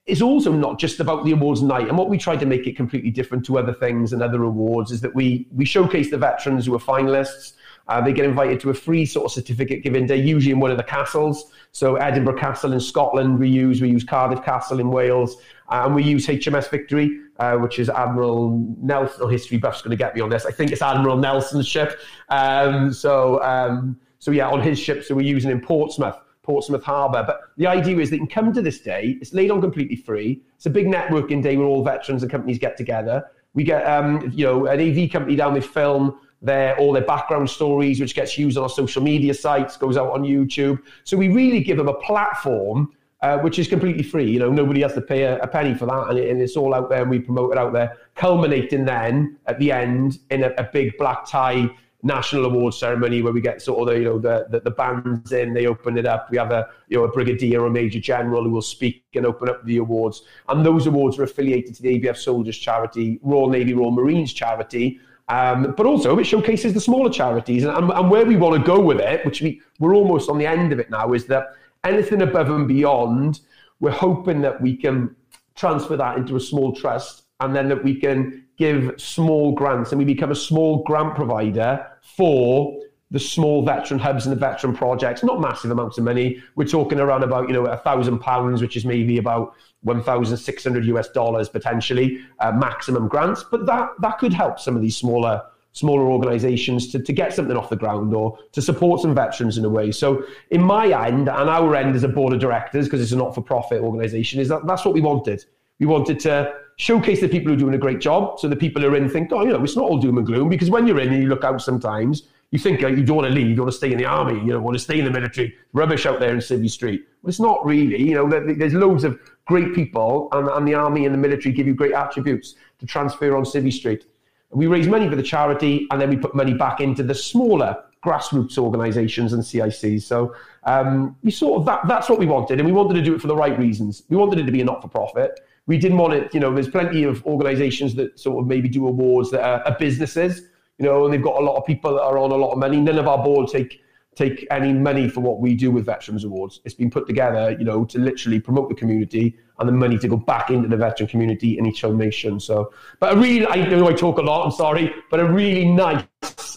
it's 0.07 0.23
also 0.23 0.53
not 0.53 0.79
just 0.79 0.99
about 0.99 1.25
the 1.25 1.33
awards 1.33 1.63
night. 1.63 1.89
And 1.89 1.97
what 1.97 2.09
we 2.09 2.19
try 2.19 2.37
to 2.37 2.47
make 2.47 2.67
it 2.67 2.77
completely 2.77 3.11
different 3.11 3.45
to 3.47 3.59
other 3.59 3.73
things 3.73 4.13
and 4.13 4.23
other 4.23 4.43
awards 4.43 4.91
is 4.91 5.01
that 5.03 5.15
we, 5.15 5.47
we 5.53 5.65
showcase 5.65 6.11
the 6.11 6.19
veterans 6.19 6.67
who 6.67 6.75
are 6.75 6.81
finalists. 6.81 7.53
Uh, 7.91 8.01
they 8.01 8.13
get 8.13 8.25
invited 8.25 8.61
to 8.61 8.71
a 8.71 8.75
free 8.75 9.05
sort 9.05 9.27
of 9.27 9.33
certificate 9.33 9.83
giving 9.83 10.07
day, 10.07 10.15
usually 10.15 10.53
in 10.53 10.61
one 10.61 10.71
of 10.71 10.77
the 10.77 10.83
castles. 10.85 11.51
So 11.73 11.97
Edinburgh 11.97 12.39
Castle 12.39 12.73
in 12.73 12.79
Scotland 12.79 13.41
we 13.41 13.49
use, 13.49 13.83
we 13.83 13.91
use 13.91 14.05
Cardiff 14.05 14.45
Castle 14.45 14.79
in 14.79 14.91
Wales, 14.91 15.37
uh, 15.69 15.83
and 15.85 15.95
we 15.97 16.05
use 16.05 16.25
HMS 16.29 16.71
Victory, 16.71 17.19
uh, 17.41 17.57
which 17.57 17.81
is 17.81 17.89
Admiral 17.89 18.65
Nelson. 18.81 19.23
Oh, 19.23 19.27
history 19.27 19.59
buff's 19.59 19.83
going 19.83 19.91
to 19.91 19.97
get 19.97 20.15
me 20.15 20.21
on 20.21 20.31
this. 20.31 20.47
I 20.47 20.53
think 20.53 20.71
it's 20.71 20.83
Admiral 20.83 21.17
Nelson's 21.17 21.67
ship. 21.67 21.99
Um, 22.29 22.93
so, 22.93 23.43
um, 23.43 23.99
so 24.21 24.31
yeah, 24.31 24.49
on 24.49 24.63
his 24.63 24.79
ship, 24.79 25.03
so 25.03 25.17
we're 25.17 25.23
using 25.23 25.51
in 25.51 25.61
Portsmouth. 25.61 26.17
Portsmouth 26.45 26.85
Harbour. 26.85 27.25
But 27.27 27.41
the 27.57 27.67
idea 27.67 27.99
is 27.99 28.11
that 28.11 28.17
you 28.17 28.27
can 28.27 28.45
come 28.45 28.53
to 28.53 28.63
this 28.63 28.81
day. 28.81 29.19
It's 29.21 29.35
laid 29.35 29.51
on 29.51 29.61
completely 29.61 29.97
free. 29.97 30.43
It's 30.55 30.67
a 30.67 30.71
big 30.71 30.87
networking 30.87 31.43
day 31.43 31.57
where 31.57 31.67
all 31.67 31.85
veterans 31.85 32.23
and 32.23 32.31
companies 32.31 32.59
get 32.59 32.77
together. 32.77 33.25
We 33.53 33.65
get, 33.65 33.83
um, 33.85 34.31
you 34.33 34.47
know, 34.47 34.67
an 34.67 34.81
AV 34.81 35.11
company 35.11 35.35
down 35.35 35.55
with 35.55 35.67
film 35.67 36.21
their 36.43 36.77
all 36.79 36.93
their 36.93 37.05
background 37.05 37.51
stories, 37.51 38.01
which 38.01 38.15
gets 38.15 38.39
used 38.39 38.57
on 38.57 38.63
our 38.63 38.69
social 38.69 39.03
media 39.03 39.35
sites, 39.35 39.77
goes 39.77 39.97
out 39.97 40.11
on 40.11 40.23
YouTube. 40.23 40.81
So 41.05 41.17
we 41.17 41.29
really 41.29 41.61
give 41.61 41.77
them 41.77 41.89
a 41.89 41.95
platform. 41.95 42.93
Uh, 43.23 43.39
which 43.41 43.59
is 43.59 43.69
completely 43.69 44.03
free. 44.03 44.31
You 44.31 44.39
know, 44.39 44.51
nobody 44.51 44.81
has 44.81 44.95
to 44.95 45.03
pay 45.03 45.25
a, 45.25 45.39
a 45.41 45.47
penny 45.47 45.75
for 45.75 45.85
that, 45.85 46.07
and, 46.09 46.19
it, 46.19 46.31
and, 46.31 46.41
it's 46.41 46.57
all 46.57 46.73
out 46.73 46.89
there. 46.89 47.03
and 47.03 47.11
We 47.11 47.19
promote 47.19 47.53
it 47.53 47.59
out 47.59 47.75
there, 47.75 47.99
culminating 48.15 48.87
then 48.87 49.37
at 49.47 49.59
the 49.59 49.73
end 49.73 50.21
in 50.31 50.43
a, 50.43 50.55
a 50.57 50.63
big 50.73 50.97
black 50.97 51.27
tie 51.27 51.69
national 52.03 52.47
awards 52.47 52.79
ceremony 52.79 53.23
where 53.23 53.33
we 53.33 53.41
get 53.41 53.61
sort 53.61 53.81
of 53.81 53.95
the, 53.95 54.01
you 54.01 54.05
know 54.05 54.19
the, 54.19 54.47
the, 54.51 54.61
the 54.61 54.71
bands 54.71 55.33
in, 55.33 55.53
they 55.53 55.67
open 55.67 55.99
it 55.99 56.07
up. 56.07 56.31
We 56.31 56.39
have 56.39 56.51
a 56.51 56.69
you 56.89 56.99
know 56.99 57.05
a 57.05 57.09
brigadier 57.09 57.63
or 57.63 57.71
major 57.71 58.01
general 58.01 58.45
who 58.45 58.51
will 58.51 58.63
speak 58.63 59.05
and 59.15 59.27
open 59.27 59.49
up 59.49 59.65
the 59.65 59.79
awards, 59.79 60.23
and 60.49 60.65
those 60.65 60.87
awards 60.87 61.19
are 61.19 61.25
affiliated 61.25 61.75
to 61.77 61.83
the 61.83 62.01
ABF 62.01 62.17
Soldiers 62.17 62.59
Charity, 62.59 63.19
Royal 63.23 63.49
Navy, 63.49 63.75
Royal 63.75 63.91
Marines 63.91 64.33
Charity, 64.33 64.99
um, 65.31 65.75
but 65.77 65.87
also, 65.87 66.19
it 66.19 66.25
showcases 66.25 66.75
the 66.75 66.81
smaller 66.81 67.09
charities. 67.09 67.63
And, 67.63 67.91
and, 67.93 68.11
where 68.11 68.27
we 68.27 68.35
want 68.35 68.61
to 68.61 68.67
go 68.67 68.81
with 68.81 68.99
it, 68.99 69.25
which 69.25 69.41
we, 69.41 69.63
we're 69.79 69.95
almost 69.95 70.29
on 70.29 70.39
the 70.39 70.47
end 70.47 70.73
of 70.73 70.81
it 70.81 70.91
now, 70.91 71.13
is 71.13 71.27
that 71.27 71.55
anything 71.85 72.23
above 72.23 72.51
and 72.51 72.67
beyond, 72.67 73.41
we're 73.79 73.93
hoping 73.93 74.41
that 74.41 74.61
we 74.61 74.77
can 74.77 75.15
transfer 75.55 75.97
that 75.97 76.19
into 76.19 76.35
a 76.35 76.41
small 76.41 76.75
trust 76.75 77.23
and 77.39 77.55
then 77.55 77.69
that 77.69 77.85
we 77.85 77.95
can 77.95 78.45
give 78.59 78.93
small 79.01 79.53
grants 79.53 79.93
and 79.93 80.01
we 80.01 80.05
become 80.05 80.33
a 80.33 80.35
small 80.35 80.83
grant 80.83 81.15
provider 81.15 81.87
for 82.03 82.77
the 83.13 83.21
small 83.21 83.65
veteran 83.65 84.01
hubs 84.01 84.27
and 84.27 84.35
the 84.35 84.39
veteran 84.39 84.75
projects, 84.75 85.23
not 85.23 85.41
massive 85.41 85.71
amounts 85.71 85.97
of 85.97 86.03
money. 86.03 86.43
We're 86.57 86.67
talking 86.67 86.99
around 86.99 87.23
about, 87.23 87.47
you 87.49 87.55
know, 87.55 87.67
a 87.67 87.77
thousand 87.77 88.19
pounds, 88.19 88.63
which 88.63 88.77
is 88.77 88.85
maybe 88.85 89.19
about 89.19 89.55
1,600 89.83 90.85
US 90.87 91.09
dollars 91.09 91.49
potentially, 91.49 92.21
uh, 92.39 92.53
maximum 92.53 93.09
grants. 93.09 93.45
But 93.51 93.67
that, 93.67 93.91
that 94.01 94.19
could 94.19 94.33
help 94.33 94.61
some 94.61 94.77
of 94.77 94.83
these 94.83 94.97
smaller 94.97 95.43
smaller 95.73 96.11
organizations 96.11 96.89
to, 96.89 96.99
to 96.99 97.13
get 97.13 97.33
something 97.33 97.57
off 97.57 97.71
the 97.71 97.77
ground 97.77 98.13
or 98.13 98.37
to 98.53 98.61
support 98.61 99.01
some 99.01 99.15
veterans 99.15 99.57
in 99.57 99.65
a 99.65 99.69
way. 99.69 99.93
So 99.93 100.25
in 100.51 100.61
my 100.61 100.87
end 101.07 101.29
and 101.29 101.49
our 101.49 101.77
end 101.77 101.95
as 101.95 102.03
a 102.03 102.09
board 102.09 102.33
of 102.33 102.41
directors, 102.41 102.87
because 102.87 103.01
it's 103.01 103.13
a 103.13 103.17
not-for-profit 103.17 103.81
organization, 103.81 104.41
is 104.41 104.49
that 104.49 104.67
that's 104.67 104.85
what 104.85 104.95
we 104.95 105.01
wanted. 105.01 105.45
We 105.79 105.87
wanted 105.87 106.19
to 106.21 106.53
showcase 106.77 107.21
the 107.21 107.29
people 107.29 107.51
who 107.51 107.55
are 107.55 107.61
doing 107.61 107.75
a 107.75 107.79
great 107.79 108.01
job. 108.01 108.41
So 108.41 108.49
the 108.49 108.57
people 108.57 108.83
who 108.83 108.89
are 108.89 108.97
in 108.97 109.09
think, 109.09 109.33
oh, 109.33 109.43
you 109.43 109.53
know, 109.53 109.63
it's 109.63 109.77
not 109.77 109.85
all 109.85 109.99
doom 109.99 110.19
and 110.19 110.27
gloom 110.27 110.49
because 110.49 110.71
when 110.71 110.87
you're 110.87 110.99
in 110.99 111.13
and 111.13 111.23
you 111.23 111.29
look 111.29 111.45
out 111.45 111.63
sometimes, 111.63 112.25
you 112.51 112.59
think 112.59 112.83
uh, 112.83 112.89
you 112.89 113.05
don't 113.05 113.17
want 113.17 113.29
to 113.29 113.35
leave, 113.35 113.49
you 113.49 113.57
want 113.57 113.71
to 113.71 113.77
stay 113.77 113.93
in 113.93 113.99
the 113.99 114.07
army, 114.07 114.41
you 114.45 114.53
don't 114.53 114.63
want 114.63 114.77
to 114.77 114.83
stay 114.83 114.99
in 114.99 115.05
the 115.05 115.11
military, 115.11 115.55
rubbish 115.73 116.05
out 116.05 116.19
there 116.19 116.33
in 116.33 116.39
Civvy 116.39 116.71
Street. 116.71 117.07
But 117.23 117.29
it's 117.29 117.41
not 117.41 117.65
really. 117.65 118.03
You 118.03 118.15
know, 118.15 118.29
there's 118.29 118.75
loads 118.75 119.05
of 119.05 119.21
great 119.47 119.75
people, 119.75 120.29
and, 120.33 120.49
and 120.49 120.67
the 120.67 120.75
army 120.75 121.07
and 121.07 121.15
the 121.15 121.19
military 121.19 121.55
give 121.55 121.67
you 121.67 121.75
great 121.75 121.93
attributes 121.93 122.57
to 122.81 122.87
transfer 122.87 123.37
on 123.37 123.45
Civvy 123.45 123.73
Street. 123.73 124.07
We 124.51 124.67
raise 124.67 124.89
money 124.89 125.09
for 125.09 125.15
the 125.15 125.23
charity, 125.23 125.87
and 125.91 126.01
then 126.01 126.11
we 126.11 126.17
put 126.17 126.35
money 126.35 126.55
back 126.55 126.81
into 126.81 127.05
the 127.05 127.15
smaller 127.15 127.77
grassroots 128.05 128.59
organisations 128.59 129.33
and 129.33 129.43
CICs. 129.43 130.03
So 130.03 130.35
um, 130.65 131.17
we 131.23 131.31
sort 131.31 131.61
of 131.61 131.67
that, 131.67 131.87
that's 131.87 132.09
what 132.09 132.19
we 132.19 132.27
wanted, 132.27 132.59
and 132.59 132.67
we 132.67 132.73
wanted 132.73 132.95
to 132.95 133.03
do 133.03 133.15
it 133.15 133.21
for 133.21 133.29
the 133.29 133.37
right 133.37 133.57
reasons. 133.59 134.03
We 134.09 134.17
wanted 134.17 134.41
it 134.41 134.47
to 134.47 134.53
be 134.53 134.61
a 134.61 134.65
not-for-profit. 134.65 135.39
We 135.67 135.79
didn't 135.79 135.99
want 135.99 136.15
it, 136.15 136.35
you 136.35 136.41
know. 136.41 136.53
There's 136.53 136.71
plenty 136.71 137.05
of 137.05 137.25
organisations 137.27 137.95
that 137.95 138.19
sort 138.19 138.43
of 138.43 138.49
maybe 138.49 138.69
do 138.69 138.89
awards 138.89 139.31
that 139.31 139.43
are, 139.43 139.63
are 139.69 139.77
businesses 139.79 140.43
you 140.81 140.87
know, 140.87 141.05
and 141.05 141.13
they've 141.13 141.23
got 141.23 141.37
a 141.37 141.45
lot 141.45 141.57
of 141.57 141.67
people 141.67 141.95
that 141.95 142.03
are 142.03 142.19
on 142.19 142.33
a 142.33 142.37
lot 142.37 142.53
of 142.53 142.59
money. 142.59 142.81
None 142.81 142.99
of 142.99 143.07
our 143.07 143.23
board 143.23 143.49
take 143.49 143.83
take 144.17 144.47
any 144.51 144.73
money 144.73 145.09
for 145.09 145.21
what 145.21 145.41
we 145.41 145.55
do 145.55 145.71
with 145.71 145.87
Veterans 145.87 146.25
Awards. 146.25 146.61
It's 146.65 146.75
been 146.75 146.91
put 146.91 147.07
together, 147.07 147.53
you 147.59 147.65
know, 147.65 147.85
to 147.85 147.99
literally 147.99 148.41
promote 148.41 148.69
the 148.69 148.75
community 148.75 149.37
and 149.59 149.69
the 149.69 149.73
money 149.73 149.99
to 149.99 150.09
go 150.09 150.17
back 150.17 150.51
into 150.51 150.69
the 150.69 150.77
veteran 150.77 151.09
community 151.09 151.59
in 151.59 151.67
each 151.67 151.85
nation. 151.85 152.41
So, 152.41 152.73
but 152.99 153.13
a 153.13 153.17
really, 153.17 153.47
I 153.47 153.69
know 153.69 153.89
I 153.89 153.93
talk 153.93 154.19
a 154.19 154.23
lot. 154.23 154.45
I'm 154.45 154.51
sorry, 154.51 154.93
but 155.11 155.21
a 155.21 155.25
really 155.25 155.65
nice, 155.65 156.05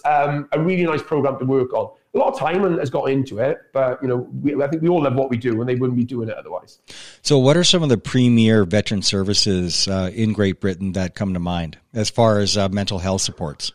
um, 0.05 0.47
a 0.51 0.59
really 0.59 0.83
nice 0.83 1.03
program 1.03 1.37
to 1.39 1.45
work 1.45 1.73
on. 1.73 1.95
A 2.15 2.17
lot 2.17 2.33
of 2.33 2.39
time 2.39 2.77
has 2.79 2.89
got 2.89 3.09
into 3.09 3.39
it, 3.39 3.57
but 3.73 4.01
you 4.01 4.07
know, 4.07 4.27
we, 4.41 4.61
I 4.61 4.67
think 4.67 4.81
we 4.81 4.89
all 4.89 5.03
love 5.03 5.15
what 5.15 5.29
we 5.29 5.37
do, 5.37 5.59
and 5.59 5.69
they 5.69 5.75
wouldn't 5.75 5.97
be 5.97 6.05
doing 6.05 6.29
it 6.29 6.35
otherwise. 6.35 6.79
So, 7.23 7.39
what 7.39 7.57
are 7.57 7.63
some 7.63 7.81
of 7.81 7.89
the 7.89 7.97
premier 7.97 8.65
veteran 8.65 9.01
services 9.01 9.87
uh, 9.87 10.11
in 10.13 10.31
Great 10.31 10.61
Britain 10.61 10.91
that 10.93 11.15
come 11.15 11.33
to 11.33 11.39
mind 11.39 11.77
as 11.93 12.09
far 12.09 12.39
as 12.39 12.55
uh, 12.55 12.69
mental 12.69 12.99
health 12.99 13.21
supports? 13.21 13.71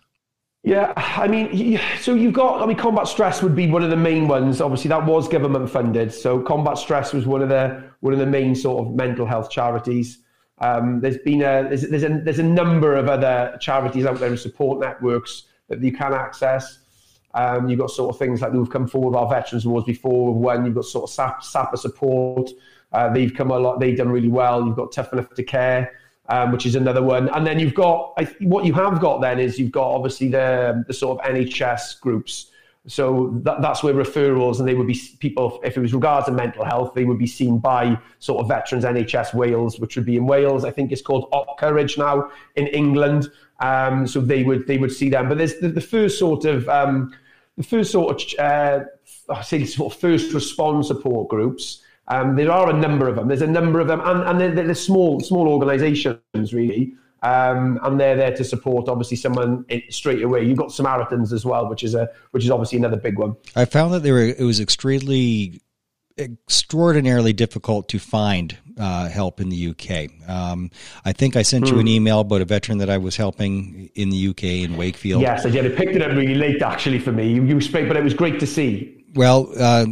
Yeah, 0.65 0.93
I 0.97 1.29
mean, 1.29 1.81
so 2.01 2.15
you've 2.15 2.35
got, 2.35 2.61
I 2.61 2.67
mean, 2.67 2.77
combat 2.77 3.07
stress 3.07 3.43
would 3.43 3.55
be 3.55 3.71
one 3.71 3.85
of 3.85 3.91
the 3.91 3.97
main 3.97 4.27
ones. 4.27 4.61
Obviously, 4.61 4.89
that 4.89 5.07
was 5.07 5.29
government 5.29 5.71
funded. 5.71 6.13
So 6.13 6.41
combat 6.43 6.79
stress 6.79 7.13
was 7.13 7.27
one 7.27 7.43
of 7.43 7.49
the 7.49 7.85
one 8.01 8.13
of 8.13 8.19
the 8.19 8.27
main 8.27 8.55
sort 8.55 8.87
of 8.87 8.95
mental 8.95 9.25
health 9.25 9.51
charities. 9.51 10.19
Um, 10.61 11.01
there's 11.01 11.19
been 11.19 11.43
a 11.43 11.69
there's, 11.69 11.89
there's 11.89 12.03
a 12.03 12.21
there's 12.25 12.39
a 12.41 12.45
number 12.45 12.97
of 12.97 13.09
other 13.09 13.57
charities 13.61 14.05
out 14.05 14.19
there 14.19 14.29
and 14.29 14.39
support 14.39 14.81
networks 14.81 15.45
that 15.69 15.81
you 15.81 15.93
can 15.93 16.13
access. 16.13 16.81
Um, 17.35 17.69
you've 17.69 17.79
got 17.79 17.91
sort 17.91 18.13
of 18.13 18.19
things 18.19 18.43
like 18.43 18.53
we've 18.53 18.69
come 18.69 18.89
forward 18.89 19.11
with 19.11 19.19
our 19.21 19.31
veterans 19.31 19.65
awards 19.65 19.87
before. 19.87 20.35
When 20.35 20.67
you've 20.67 20.75
got 20.75 20.87
sort 20.87 21.05
of 21.05 21.11
SAP, 21.11 21.45
Sapper 21.45 21.77
support, 21.77 22.51
uh, 22.93 23.13
they've 23.13 23.33
come 23.33 23.53
a 23.53 23.59
lot. 23.59 23.79
They've 23.79 23.97
done 23.97 24.09
really 24.09 24.29
well. 24.29 24.67
You've 24.67 24.77
got 24.77 24.91
Tough 24.91 25.13
Enough 25.13 25.35
to 25.35 25.45
Care 25.45 25.93
um, 26.29 26.53
which 26.53 26.67
is 26.67 26.75
another 26.75 27.03
one. 27.03 27.29
And 27.31 27.47
then 27.47 27.59
you've 27.59 27.75
got 27.75 28.19
what 28.41 28.65
you 28.65 28.73
have 28.75 29.01
got 29.01 29.21
then 29.21 29.39
is 29.39 29.59
you've 29.59 29.73
got 29.73 29.89
obviously 29.89 30.29
the 30.29 30.85
the 30.87 30.95
sort 30.95 31.19
of 31.19 31.35
NHS 31.35 32.01
groups. 32.01 32.51
So 32.87 33.39
that, 33.43 33.61
that's 33.61 33.83
where 33.83 33.93
referrals 33.93 34.61
and 34.61 34.67
they 34.67 34.75
would 34.75 34.87
be 34.87 34.99
people 35.19 35.61
if 35.63 35.77
it 35.77 35.81
was 35.81 35.93
regards 35.93 36.27
to 36.27 36.33
mental 36.33 36.65
health, 36.65 36.95
they 36.95 37.05
would 37.05 37.19
be 37.19 37.27
seen 37.27 37.59
by 37.59 37.99
sort 38.19 38.41
of 38.41 38.49
Veterans 38.49 38.85
NHS 38.85 39.35
Wales, 39.35 39.79
which 39.79 39.95
would 39.97 40.07
be 40.07 40.17
in 40.17 40.27
Wales. 40.27 40.65
I 40.65 40.71
think 40.71 40.91
it's 40.91 41.03
called 41.03 41.29
Op 41.33 41.59
Courage 41.59 41.99
now 41.99 42.31
in 42.57 42.67
England. 42.69 43.31
Um, 43.61 44.07
so 44.07 44.21
they 44.21 44.43
would 44.45 44.67
they 44.67 44.79
would 44.79 44.93
see 44.93 45.11
them. 45.11 45.29
But 45.29 45.39
there's 45.39 45.59
the, 45.59 45.69
the 45.69 45.81
first 45.81 46.19
sort 46.19 46.45
of 46.45 46.69
um, 46.69 47.13
the 47.57 47.65
first 47.65 47.91
sort 47.91 48.23
of 48.23 48.39
uh, 48.39 48.85
I 49.29 49.43
say 49.43 49.65
sort 49.65 49.93
of 49.93 50.01
first 50.01 50.33
response 50.33 50.89
support 50.89 51.29
groups. 51.29 51.83
Um, 52.09 52.37
there 52.37 52.51
are 52.51 52.71
a 52.71 52.73
number 52.73 53.07
of 53.07 53.17
them. 53.17 53.29
There's 53.29 53.43
a 53.43 53.47
number 53.47 53.81
of 53.81 53.87
them, 53.87 54.01
and, 54.01 54.23
and 54.23 54.41
they're, 54.41 54.65
they're 54.65 54.75
small, 54.75 55.21
small 55.21 55.47
organisations 55.47 56.19
really, 56.53 56.95
um, 57.23 57.79
and 57.83 58.01
they're 58.01 58.17
there 58.17 58.35
to 58.35 58.45
support 58.45 58.89
obviously 58.89 59.17
someone 59.17 59.65
straight 59.91 60.23
away. 60.23 60.45
You've 60.45 60.59
got 60.59 60.73
Samaritans 60.73 61.33
as 61.33 61.45
well, 61.45 61.69
which 61.69 61.85
is 61.85 61.95
a 61.95 62.09
which 62.31 62.45
is 62.45 62.51
obviously 62.51 62.79
another 62.79 62.97
big 62.97 63.19
one. 63.19 63.37
I 63.55 63.67
found 63.67 63.93
that 63.93 64.03
there 64.03 64.15
were 64.15 64.23
it 64.23 64.41
was 64.41 64.59
extremely 64.59 65.61
extraordinarily 66.17 67.33
difficult 67.33 67.89
to 67.89 67.99
find 67.99 68.57
uh, 68.77 69.09
help 69.09 69.41
in 69.41 69.51
the 69.51 69.69
UK. 69.69 70.29
Um, 70.29 70.71
I 71.05 71.13
think 71.13 71.37
I 71.37 71.43
sent 71.43 71.69
you 71.69 71.75
an 71.75 71.83
hmm. 71.83 71.89
email 71.89 72.21
about 72.21 72.41
a 72.41 72.45
veteran 72.45 72.79
that 72.79 72.91
I 72.91 72.99
was 72.99 73.17
helping 73.17 73.91
in 73.95 74.11
the 74.11 74.29
UK 74.29 74.45
in 74.45 74.77
Wakefield. 74.77 75.23
Yes, 75.23 75.47
I 75.47 75.51
did. 75.51 75.65
It 75.65 75.77
picked 75.77 75.95
it 75.95 76.03
up 76.03 76.11
really 76.11 76.35
late 76.35 76.63
actually 76.63 76.99
for 76.99 77.13
me. 77.13 77.33
You, 77.33 77.45
you 77.45 77.61
spoke, 77.61 77.87
but 77.87 77.97
it 77.97 78.05
was 78.05 78.15
great 78.15 78.41
to 78.41 78.47
see. 78.47 79.05
Well, 79.15 79.53
uh, 79.59 79.87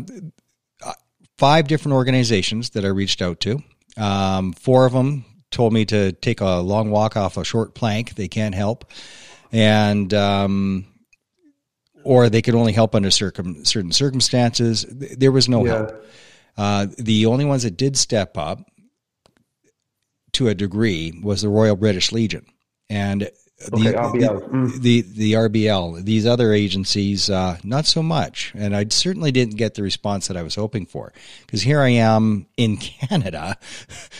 five 1.38 1.68
different 1.68 1.94
organizations 1.94 2.70
that 2.70 2.84
I 2.84 2.88
reached 2.88 3.22
out 3.22 3.40
to. 3.40 3.62
Um, 3.96 4.52
four 4.52 4.86
of 4.86 4.92
them 4.92 5.24
told 5.50 5.72
me 5.72 5.84
to 5.86 6.12
take 6.12 6.40
a 6.40 6.56
long 6.56 6.90
walk 6.90 7.16
off 7.16 7.36
a 7.36 7.44
short 7.44 7.74
plank. 7.74 8.14
They 8.14 8.28
can't 8.28 8.54
help, 8.54 8.90
and 9.52 10.12
um, 10.12 10.86
or 12.04 12.28
they 12.28 12.42
could 12.42 12.54
only 12.54 12.72
help 12.72 12.94
under 12.94 13.10
circum, 13.10 13.64
certain 13.64 13.92
circumstances. 13.92 14.84
There 14.88 15.32
was 15.32 15.48
no 15.48 15.64
yeah. 15.64 15.72
help. 15.72 16.06
Uh, 16.58 16.86
the 16.98 17.26
only 17.26 17.44
ones 17.44 17.62
that 17.64 17.76
did 17.76 17.96
step 17.96 18.36
up 18.38 18.60
to 20.32 20.48
a 20.48 20.54
degree 20.54 21.18
was 21.22 21.42
the 21.42 21.48
Royal 21.48 21.76
British 21.76 22.12
Legion, 22.12 22.46
and 22.90 23.30
Okay, 23.72 23.92
the, 23.92 23.96
RBL. 23.96 24.50
Mm. 24.50 24.80
The, 24.80 25.00
the 25.00 25.32
RBL. 25.32 26.04
These 26.04 26.26
other 26.26 26.52
agencies, 26.52 27.30
uh, 27.30 27.58
not 27.64 27.86
so 27.86 28.02
much. 28.02 28.52
And 28.54 28.76
I 28.76 28.84
certainly 28.90 29.32
didn't 29.32 29.56
get 29.56 29.74
the 29.74 29.82
response 29.82 30.28
that 30.28 30.36
I 30.36 30.42
was 30.42 30.54
hoping 30.54 30.84
for. 30.84 31.14
Because 31.40 31.62
here 31.62 31.80
I 31.80 31.88
am 31.88 32.46
in 32.58 32.76
Canada 32.76 33.56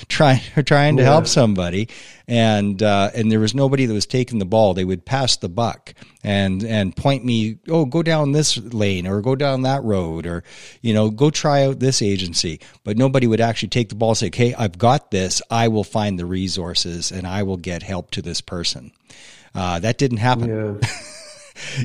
trying 0.09 0.41
trying 0.65 0.97
to 0.97 1.03
yeah. 1.03 1.11
help 1.11 1.27
somebody, 1.27 1.89
and 2.29 2.83
uh, 2.83 3.11
and 3.15 3.31
there 3.31 3.39
was 3.39 3.55
nobody 3.55 3.87
that 3.87 3.95
was 3.95 4.07
taking 4.07 4.39
the 4.39 4.45
ball. 4.45 4.75
They 4.75 4.85
would 4.85 5.05
pass 5.05 5.37
the 5.37 5.49
buck 5.49 5.95
and 6.25 6.65
and 6.65 6.95
point 6.97 7.25
me, 7.25 7.59
oh, 7.69 7.85
go 7.85 8.03
down 8.03 8.33
this 8.33 8.57
lane 8.57 9.07
or 9.07 9.21
go 9.21 9.37
down 9.37 9.63
that 9.63 9.83
road 9.85 10.27
or 10.27 10.43
you 10.83 10.93
know 10.93 11.11
go 11.11 11.31
try 11.31 11.65
out 11.65 11.79
this 11.79 12.03
agency. 12.03 12.61
But 12.83 12.97
nobody 12.97 13.27
would 13.27 13.41
actually 13.41 13.69
take 13.69 13.91
the 13.91 13.95
ball 13.95 14.11
and 14.11 14.19
say, 14.19 14.27
okay, 14.27 14.55
I've 14.55 14.79
got 14.79 15.11
this. 15.11 15.41
I 15.51 15.69
will 15.69 15.85
find 15.85 16.19
the 16.19 16.27
resources 16.27 17.13
and 17.13 17.27
I 17.27 17.45
will 17.45 17.59
get 17.59 17.83
help 17.83 18.11
to 18.13 18.23
this 18.23 18.41
person. 18.41 18.93
Uh, 19.55 19.79
that 19.79 19.99
didn't 19.99 20.19
happen. 20.19 20.81
Yeah. 20.83 20.89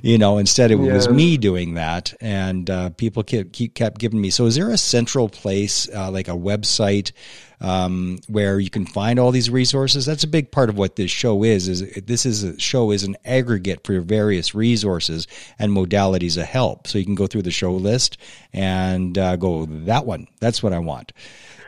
you 0.04 0.18
know, 0.18 0.38
instead 0.38 0.72
it 0.72 0.80
yeah. 0.80 0.94
was 0.94 1.10
me 1.10 1.38
doing 1.38 1.76
that, 1.76 2.14
and 2.22 2.70
uh, 2.70 2.90
people 2.92 3.24
kept, 3.24 3.54
keep, 3.54 3.74
kept 3.74 4.00
giving 4.00 4.22
me. 4.22 4.30
So, 4.30 4.46
is 4.46 4.56
there 4.56 4.70
a 4.70 4.78
central 4.78 5.30
place, 5.30 5.90
uh, 5.94 6.12
like 6.12 6.28
a 6.28 6.32
website, 6.32 7.12
um, 7.60 8.20
where 8.28 8.60
you 8.60 8.70
can 8.70 8.86
find 8.86 9.20
all 9.20 9.32
these 9.32 9.50
resources? 9.50 10.06
That's 10.06 10.24
a 10.24 10.28
big 10.28 10.52
part 10.52 10.70
of 10.70 10.78
what 10.78 10.96
this 10.96 11.12
show 11.12 11.44
is. 11.44 11.68
Is 11.68 11.82
this 12.06 12.26
is 12.26 12.44
a 12.44 12.60
show 12.60 12.92
is 12.92 13.04
an 13.04 13.18
aggregate 13.26 13.86
for 13.86 14.00
various 14.02 14.56
resources 14.56 15.28
and 15.60 15.72
modalities 15.72 16.38
of 16.38 16.48
help. 16.48 16.88
So 16.88 16.98
you 16.98 17.06
can 17.06 17.16
go 17.16 17.28
through 17.28 17.44
the 17.44 17.52
show 17.52 17.74
list 17.74 18.18
and 18.54 19.18
uh, 19.18 19.36
go 19.36 19.66
that 19.66 20.06
one. 20.06 20.28
That's 20.40 20.64
what 20.64 20.74
I 20.74 20.80
want. 20.80 21.14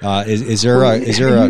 Uh, 0.01 0.23
is, 0.27 0.41
is 0.41 0.61
there 0.61 0.83
a 0.83 0.95
is 0.95 1.17
there 1.17 1.37
a 1.37 1.49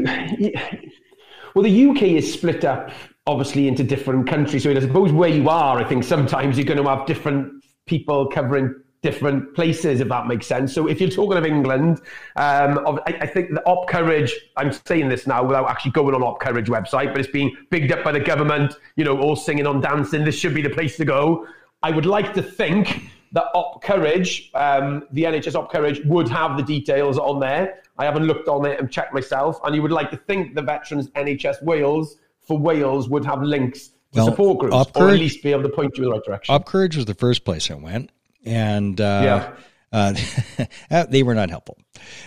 well, 1.55 1.63
the 1.63 1.89
UK 1.89 2.03
is 2.03 2.33
split 2.33 2.65
up 2.65 2.91
obviously 3.25 3.67
into 3.67 3.83
different 3.83 4.27
countries. 4.27 4.63
So 4.63 4.71
I 4.71 4.79
suppose 4.79 5.11
where 5.11 5.29
you 5.29 5.49
are, 5.49 5.79
I 5.79 5.83
think 5.83 6.03
sometimes 6.03 6.57
you're 6.57 6.65
going 6.65 6.81
to 6.83 6.89
have 6.89 7.05
different 7.05 7.63
people 7.85 8.27
covering 8.27 8.75
different 9.01 9.53
places, 9.53 9.99
if 9.99 10.07
that 10.07 10.27
makes 10.27 10.47
sense. 10.47 10.73
So 10.73 10.87
if 10.87 10.99
you're 10.99 11.09
talking 11.09 11.37
of 11.37 11.45
England, 11.45 11.99
um, 12.37 12.97
I, 13.05 13.17
I, 13.21 13.27
think 13.27 13.53
the 13.53 13.61
Op 13.65 13.89
Courage, 13.89 14.33
I'm 14.55 14.71
saying 14.71 15.09
this 15.09 15.27
now 15.27 15.43
without 15.43 15.69
actually 15.69 15.91
going 15.91 16.15
on 16.15 16.23
Op 16.23 16.39
Courage 16.39 16.67
website, 16.67 17.07
but 17.07 17.19
it's 17.19 17.29
being 17.29 17.55
bigged 17.69 17.91
up 17.91 18.03
by 18.03 18.13
the 18.13 18.19
government, 18.21 18.73
you 18.95 19.03
know, 19.03 19.19
all 19.19 19.35
singing 19.35 19.67
on 19.67 19.81
dancing. 19.81 20.23
This 20.23 20.35
should 20.35 20.53
be 20.53 20.61
the 20.61 20.69
place 20.69 20.95
to 20.97 21.05
go. 21.05 21.45
I 21.83 21.91
would 21.91 22.05
like 22.05 22.33
to 22.35 22.41
think 22.41 23.09
that 23.33 23.45
Op 23.53 23.83
Courage, 23.83 24.49
um, 24.53 25.05
the 25.11 25.23
NHS 25.23 25.55
Op 25.55 25.71
Courage, 25.71 25.99
would 26.05 26.29
have 26.29 26.55
the 26.55 26.63
details 26.63 27.17
on 27.17 27.41
there. 27.41 27.81
I 27.97 28.05
haven't 28.05 28.23
looked 28.23 28.47
on 28.47 28.65
it 28.65 28.79
and 28.79 28.89
checked 28.89 29.13
myself. 29.13 29.59
And 29.65 29.75
you 29.75 29.81
would 29.81 29.91
like 29.91 30.11
to 30.11 30.17
think 30.17 30.55
the 30.55 30.61
Veterans 30.61 31.09
NHS 31.09 31.61
Wales 31.63 32.17
for 32.47 32.57
Wales 32.57 33.09
would 33.09 33.25
have 33.25 33.41
links 33.41 33.87
to 33.87 33.93
well, 34.15 34.25
support 34.25 34.59
groups, 34.59 34.75
Up 34.75 34.95
or 34.95 35.09
at 35.09 35.19
least 35.19 35.43
be 35.43 35.51
able 35.51 35.63
to 35.63 35.69
point 35.69 35.97
you 35.97 36.03
in 36.03 36.09
the 36.09 36.15
right 36.15 36.23
direction. 36.23 36.53
Op 36.53 36.65
Courage 36.65 36.95
was 36.95 37.05
the 37.05 37.15
first 37.15 37.45
place 37.45 37.69
I 37.69 37.75
went, 37.75 38.11
and 38.45 38.99
uh, 38.99 39.21
yeah. 39.23 39.53
Uh, 39.91 40.15
uh, 40.91 41.05
they 41.05 41.21
were 41.21 41.35
not 41.35 41.49
helpful. 41.49 41.77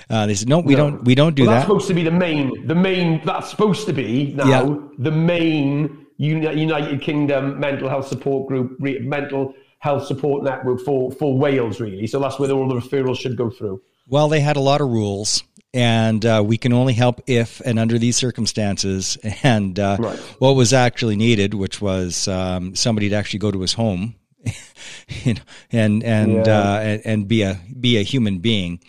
Uh, 0.09 0.27
they 0.27 0.35
said, 0.35 0.49
"No, 0.49 0.61
we 0.61 0.75
no. 0.75 0.91
don't. 0.91 1.05
We 1.05 1.15
don't 1.15 1.35
do 1.35 1.43
well, 1.43 1.53
that's 1.53 1.67
that." 1.67 1.73
That's 1.73 1.85
supposed 1.85 1.89
to 1.89 1.95
be 1.95 2.05
the 2.05 2.11
main. 2.11 2.67
The 2.67 2.75
main. 2.75 3.21
That's 3.25 3.51
supposed 3.51 3.87
to 3.87 3.93
be 3.93 4.33
now 4.35 4.47
yeah. 4.49 4.77
the 4.99 5.11
main 5.11 6.07
United 6.19 7.03
Kingdom 7.03 7.59
mental 7.59 7.89
health 7.89 8.07
support 8.07 8.49
group, 8.49 8.79
mental 8.81 9.55
health 9.81 10.07
support 10.07 10.45
network 10.45 10.81
for 10.81 11.11
for 11.11 11.37
Wales, 11.37 11.81
really. 11.81 12.07
So 12.07 12.21
that's 12.21 12.39
where 12.39 12.51
all 12.51 12.69
the 12.69 12.77
referrals 12.77 13.19
should 13.19 13.37
go 13.37 13.51
through. 13.51 13.83
Well, 14.09 14.29
they 14.29 14.41
had 14.41 14.57
a 14.57 14.61
lot 14.61 14.81
of 14.81 14.89
rules, 14.89 15.43
and 15.75 16.25
uh, 16.25 16.43
we 16.45 16.57
can 16.57 16.73
only 16.73 16.95
help 16.95 17.21
if 17.27 17.61
and 17.61 17.79
under 17.79 17.99
these 17.99 18.17
circumstances. 18.17 19.19
And 19.43 19.79
uh, 19.79 19.97
right. 20.01 20.19
what 20.39 20.53
was 20.53 20.73
actually 20.73 21.15
needed, 21.15 21.55
which 21.55 21.81
was 21.81 22.27
um, 22.27 22.75
somebody 22.75 23.11
to 23.11 23.15
actually 23.15 23.39
go 23.39 23.51
to 23.51 23.61
his 23.61 23.75
home, 23.75 24.17
you 25.09 25.35
know, 25.35 25.41
and 25.71 26.03
and, 26.03 26.47
yeah. 26.47 26.59
uh, 26.59 26.79
and, 26.79 27.03
and 27.05 27.29
be 27.29 27.43
a 27.43 27.61
be 27.79 27.99
a 27.99 28.03
human 28.03 28.39
being. 28.39 28.81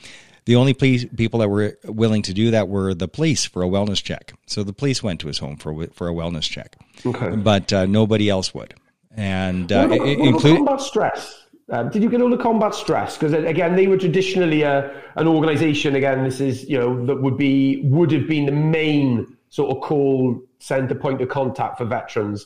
The 0.45 0.55
only 0.55 0.73
police, 0.73 1.05
people 1.05 1.41
that 1.41 1.49
were 1.49 1.77
willing 1.83 2.21
to 2.23 2.33
do 2.33 2.51
that 2.51 2.69
were 2.69 2.93
the 2.93 3.09
police 3.09 3.45
for 3.45 3.61
a 3.61 3.67
wellness 3.67 4.01
check. 4.01 4.33
So 4.45 4.63
the 4.63 4.73
police 4.73 5.03
went 5.03 5.19
to 5.19 5.27
his 5.27 5.39
home 5.39 5.57
for 5.57 5.87
for 5.87 6.07
a 6.07 6.13
wellness 6.13 6.49
check, 6.49 6.77
okay. 7.05 7.35
but 7.35 7.73
uh, 7.73 7.85
nobody 7.85 8.29
else 8.29 8.53
would. 8.53 8.73
And 9.11 9.71
uh, 9.71 9.89
about, 9.91 10.43
what 10.43 10.61
about 10.61 10.81
stress? 10.81 11.46
Um, 11.69 11.89
did 11.89 12.01
you 12.01 12.09
get 12.09 12.21
all 12.21 12.29
the 12.29 12.37
combat 12.37 12.73
stress? 12.73 13.17
Because 13.17 13.33
again, 13.33 13.75
they 13.75 13.87
were 13.87 13.97
traditionally 13.97 14.61
a, 14.61 14.89
an 15.15 15.27
organisation. 15.27 15.95
Again, 15.95 16.23
this 16.23 16.39
is 16.39 16.67
you 16.69 16.77
know 16.77 17.05
that 17.05 17.21
would 17.21 17.37
be 17.37 17.81
would 17.83 18.11
have 18.11 18.27
been 18.27 18.45
the 18.45 18.53
main 18.53 19.37
sort 19.49 19.75
of 19.75 19.83
call 19.83 20.41
centre 20.59 20.95
point 20.95 21.21
of 21.21 21.29
contact 21.29 21.77
for 21.77 21.85
veterans. 21.85 22.45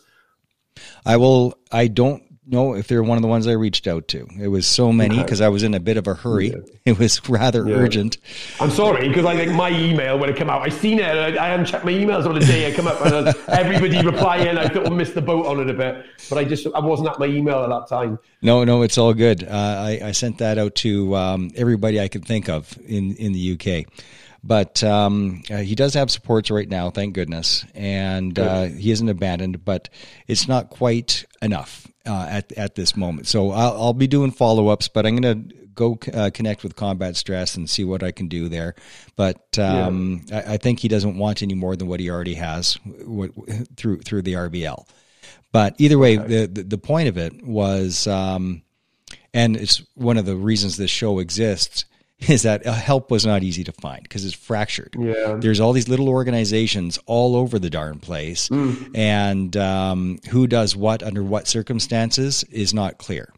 I 1.06 1.18
will. 1.18 1.58
I 1.72 1.88
don't 1.88 2.24
know 2.52 2.74
if 2.74 2.88
they're 2.88 3.04
one 3.04 3.18
of 3.18 3.22
the 3.22 3.28
ones 3.28 3.48
I 3.48 3.54
reached 3.54 3.88
out 3.88 4.08
to. 4.10 4.28
It 4.40 4.48
was 4.48 4.68
so 4.68 4.92
many 4.92 5.18
because. 5.18 5.42
I 5.42 5.50
was 5.50 5.64
in 5.64 5.74
a 5.74 5.80
bit 5.80 5.98
of 5.98 6.08
a 6.08 6.14
hurry. 6.14 6.50
Yeah. 6.50 6.58
It 6.84 6.98
was 6.98 7.30
rather 7.30 7.68
yeah. 7.68 7.76
urgent. 7.76 8.18
I'm 8.60 8.72
sorry 8.72 9.08
because 9.08 9.24
I 9.24 9.36
think 9.36 9.54
my 9.54 9.70
email 9.70 10.18
when 10.18 10.32
it 10.32 10.36
came 10.36 10.50
out, 10.50 10.64
I 10.64 10.70
seen 10.70 10.98
it. 10.98 11.06
I, 11.06 11.28
I 11.28 11.50
hadn't 11.50 11.68
checked 11.68 11.86
my 11.86 11.92
emails 11.92 12.26
on 12.26 12.34
the 12.34 12.40
day 12.40 12.64
it 12.64 12.76
came 12.76 12.88
up, 12.88 13.06
and 13.06 13.28
everybody 13.48 14.04
replying. 14.04 14.58
I 14.58 14.68
thought 14.68 14.88
I 14.88 14.90
missed 14.90 15.14
the 15.14 15.22
boat 15.22 15.46
on 15.46 15.60
it 15.60 15.70
a 15.70 15.74
bit, 15.76 16.04
but 16.28 16.40
I 16.40 16.44
just 16.44 16.66
I 16.74 16.80
wasn't 16.80 17.10
at 17.10 17.20
my 17.20 17.28
email 17.28 17.64
at 17.64 17.70
that 17.70 17.88
time. 17.88 18.18
No, 18.42 18.64
no, 18.64 18.82
it's 18.82 18.98
all 18.98 19.14
good. 19.14 19.44
Uh, 19.44 19.52
I, 19.52 20.00
I, 20.06 20.12
sent 20.12 20.40
that 20.40 20.58
out 20.58 20.74
to 20.76 21.16
um, 21.16 21.52
everybody 21.56 22.00
I 22.00 22.08
could 22.08 22.26
think 22.26 22.50
of 22.50 22.76
in 22.88 23.16
in 23.18 23.34
the 23.34 23.54
UK. 23.54 23.86
But 24.44 24.84
um, 24.84 25.44
uh, 25.52 25.58
he 25.58 25.76
does 25.76 25.94
have 25.94 26.10
supports 26.10 26.50
right 26.50 26.68
now, 26.68 26.90
thank 26.90 27.14
goodness, 27.14 27.64
and 27.76 28.38
uh, 28.40 28.64
he 28.64 28.90
isn't 28.90 29.08
abandoned. 29.08 29.64
But 29.64 29.90
it's 30.28 30.48
not 30.48 30.72
quite 30.72 31.26
enough 31.44 31.91
uh, 32.06 32.28
at 32.30 32.52
at 32.54 32.76
this 32.76 32.96
moment. 32.96 33.28
So 33.28 33.52
I'll, 33.52 33.74
I'll 33.82 33.94
be 33.94 34.08
doing 34.08 34.32
follow 34.32 34.68
ups, 34.68 34.88
but 34.88 35.06
I'm 35.06 35.18
going 35.18 35.50
to 35.50 35.56
go 35.74 35.98
uh, 36.14 36.30
connect 36.34 36.64
with 36.64 36.76
combat 36.76 37.16
stress 37.16 37.56
and 37.56 37.70
see 37.70 37.84
what 37.84 38.04
I 38.04 38.12
can 38.12 38.28
do 38.28 38.50
there. 38.50 38.76
But 39.16 39.58
um, 39.58 40.24
yeah. 40.28 40.44
I, 40.48 40.54
I, 40.54 40.58
think 40.58 40.80
he 40.80 40.88
doesn't 40.88 41.18
want 41.18 41.42
any 41.42 41.54
more 41.54 41.76
than 41.76 41.88
what 41.88 42.00
he 42.00 42.10
already 42.10 42.36
has 42.36 42.76
w- 43.00 43.32
w- 43.32 43.66
through 43.78 44.00
through 44.00 44.24
the 44.24 44.34
RBL. 44.34 44.88
But 45.52 45.76
either 45.80 45.98
way, 45.98 46.18
okay. 46.18 46.28
the, 46.28 46.48
the, 46.48 46.64
the 46.64 46.78
point 46.78 47.10
of 47.10 47.18
it 47.18 47.46
was, 47.46 48.08
um, 48.08 48.62
and 49.34 49.58
it's 49.58 49.84
one 49.96 50.18
of 50.18 50.26
the 50.26 50.36
reasons 50.36 50.78
this 50.78 50.92
show 50.92 51.20
exists 51.20 51.86
is 52.30 52.44
that 52.44 52.66
help 52.66 53.10
was 53.10 53.26
not 53.26 53.44
easy 53.44 53.64
to 53.64 53.72
find 53.72 54.04
because 54.04 54.26
it's 54.26 54.36
fractured. 54.36 54.96
Yeah. 54.98 55.38
There's 55.40 55.60
all 55.60 55.74
these 55.74 55.88
little 55.88 56.10
organizations 56.10 57.00
all 57.06 57.36
over 57.36 57.58
the 57.58 57.70
darn 57.70 58.00
place, 58.00 58.50
mm. 58.50 58.96
and 58.96 59.56
um, 59.58 60.20
who 60.30 60.46
does 60.48 60.76
what 60.76 61.02
under 61.02 61.24
what 61.24 61.48
circumstances 61.48 62.44
is 62.46 62.74
not 62.74 62.98
clear. 62.98 63.34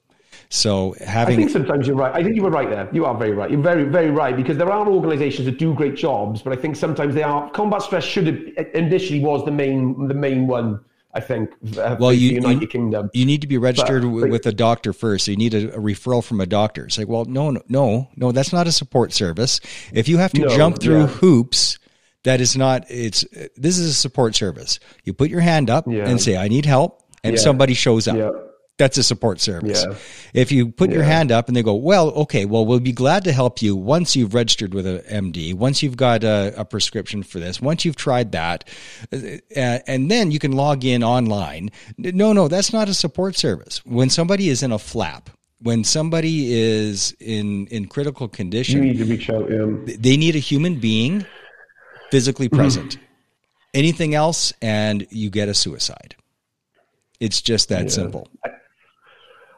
So 0.49 0.95
having, 1.03 1.35
I 1.35 1.37
think 1.37 1.49
sometimes 1.49 1.87
you're 1.87 1.95
right. 1.95 2.13
I 2.13 2.23
think 2.23 2.35
you 2.35 2.43
were 2.43 2.51
right 2.51 2.69
there. 2.69 2.87
You 2.91 3.05
are 3.05 3.17
very 3.17 3.31
right. 3.31 3.49
You're 3.49 3.61
very, 3.61 3.85
very 3.85 4.11
right 4.11 4.35
because 4.35 4.57
there 4.57 4.71
are 4.71 4.87
organisations 4.87 5.45
that 5.45 5.57
do 5.57 5.73
great 5.73 5.95
jobs, 5.95 6.41
but 6.41 6.53
I 6.53 6.55
think 6.55 6.75
sometimes 6.75 7.15
they 7.15 7.23
are. 7.23 7.49
Combat 7.51 7.81
stress 7.81 8.03
should 8.03 8.27
have 8.27 8.67
initially 8.75 9.19
was 9.19 9.43
the 9.45 9.51
main, 9.51 10.07
the 10.07 10.13
main 10.13 10.45
one 10.45 10.79
I 11.13 11.19
think. 11.19 11.51
Uh, 11.77 11.95
well, 11.99 12.11
you, 12.11 12.31
United 12.31 12.61
you, 12.61 12.67
Kingdom. 12.67 13.09
You 13.13 13.25
need 13.25 13.41
to 13.41 13.47
be 13.47 13.57
registered 13.57 14.01
but, 14.01 14.29
with 14.29 14.45
a 14.47 14.51
doctor 14.51 14.93
first. 14.93 15.25
So 15.25 15.31
you 15.31 15.37
need 15.37 15.53
a, 15.53 15.75
a, 15.75 15.79
referral 15.79 16.23
from 16.23 16.41
a 16.41 16.45
doctor. 16.45 16.85
It's 16.85 16.97
like, 16.97 17.07
well, 17.07 17.25
no, 17.25 17.51
no, 17.51 17.61
no, 17.67 18.09
no, 18.15 18.31
that's 18.31 18.51
not 18.51 18.65
a 18.67 18.71
support 18.71 19.13
service. 19.13 19.59
If 19.91 20.07
you 20.07 20.17
have 20.17 20.31
to 20.33 20.41
no, 20.41 20.57
jump 20.57 20.81
through 20.81 21.01
yeah. 21.01 21.07
hoops, 21.07 21.77
that 22.23 22.41
is 22.41 22.57
not. 22.57 22.85
It's 22.89 23.25
this 23.55 23.77
is 23.77 23.91
a 23.91 23.93
support 23.93 24.35
service. 24.35 24.79
You 25.03 25.13
put 25.13 25.29
your 25.29 25.41
hand 25.41 25.69
up 25.69 25.85
yeah. 25.87 26.07
and 26.07 26.19
say, 26.19 26.35
"I 26.35 26.47
need 26.47 26.65
help," 26.65 27.03
and 27.23 27.35
yeah. 27.35 27.41
somebody 27.41 27.75
shows 27.75 28.07
up. 28.07 28.52
That's 28.83 28.97
a 28.97 29.03
support 29.03 29.39
service. 29.39 29.85
Yeah. 29.87 29.95
If 30.33 30.51
you 30.51 30.67
put 30.67 30.89
yeah. 30.89 30.97
your 30.97 31.05
hand 31.05 31.31
up 31.31 31.47
and 31.47 31.55
they 31.55 31.63
go, 31.63 31.73
well, 31.73 32.09
okay, 32.23 32.43
well, 32.43 32.65
we'll 32.65 32.81
be 32.81 32.91
glad 32.91 33.23
to 33.23 33.31
help 33.31 33.61
you 33.61 33.77
once 33.77 34.13
you've 34.13 34.33
registered 34.33 34.73
with 34.73 34.85
an 34.85 34.99
MD, 35.09 35.53
once 35.53 35.81
you've 35.81 35.95
got 35.95 36.25
a, 36.25 36.53
a 36.57 36.65
prescription 36.65 37.23
for 37.23 37.39
this, 37.39 37.61
once 37.61 37.85
you've 37.85 37.95
tried 37.95 38.33
that, 38.33 38.67
uh, 39.13 39.37
and 39.55 40.11
then 40.11 40.31
you 40.31 40.39
can 40.39 40.51
log 40.51 40.83
in 40.83 41.01
online. 41.01 41.71
No, 41.97 42.33
no, 42.33 42.49
that's 42.49 42.73
not 42.73 42.89
a 42.89 42.93
support 42.93 43.37
service. 43.37 43.77
When 43.85 44.09
somebody 44.09 44.49
is 44.49 44.63
in 44.63 44.73
a 44.73 44.79
flap, 44.79 45.29
when 45.59 45.85
somebody 45.85 46.53
is 46.53 47.15
in 47.21 47.67
in 47.67 47.85
critical 47.85 48.27
condition, 48.27 48.83
you 48.83 48.91
need 48.91 48.97
to 48.97 49.05
reach 49.05 49.29
out. 49.29 49.49
Yeah. 49.49 49.95
They 49.97 50.17
need 50.17 50.35
a 50.35 50.39
human 50.39 50.81
being 50.81 51.25
physically 52.11 52.49
mm-hmm. 52.49 52.57
present. 52.57 52.97
Anything 53.73 54.13
else, 54.13 54.51
and 54.61 55.07
you 55.09 55.29
get 55.29 55.47
a 55.47 55.53
suicide. 55.53 56.17
It's 57.21 57.41
just 57.41 57.69
that 57.69 57.83
yeah. 57.83 57.89
simple. 57.89 58.27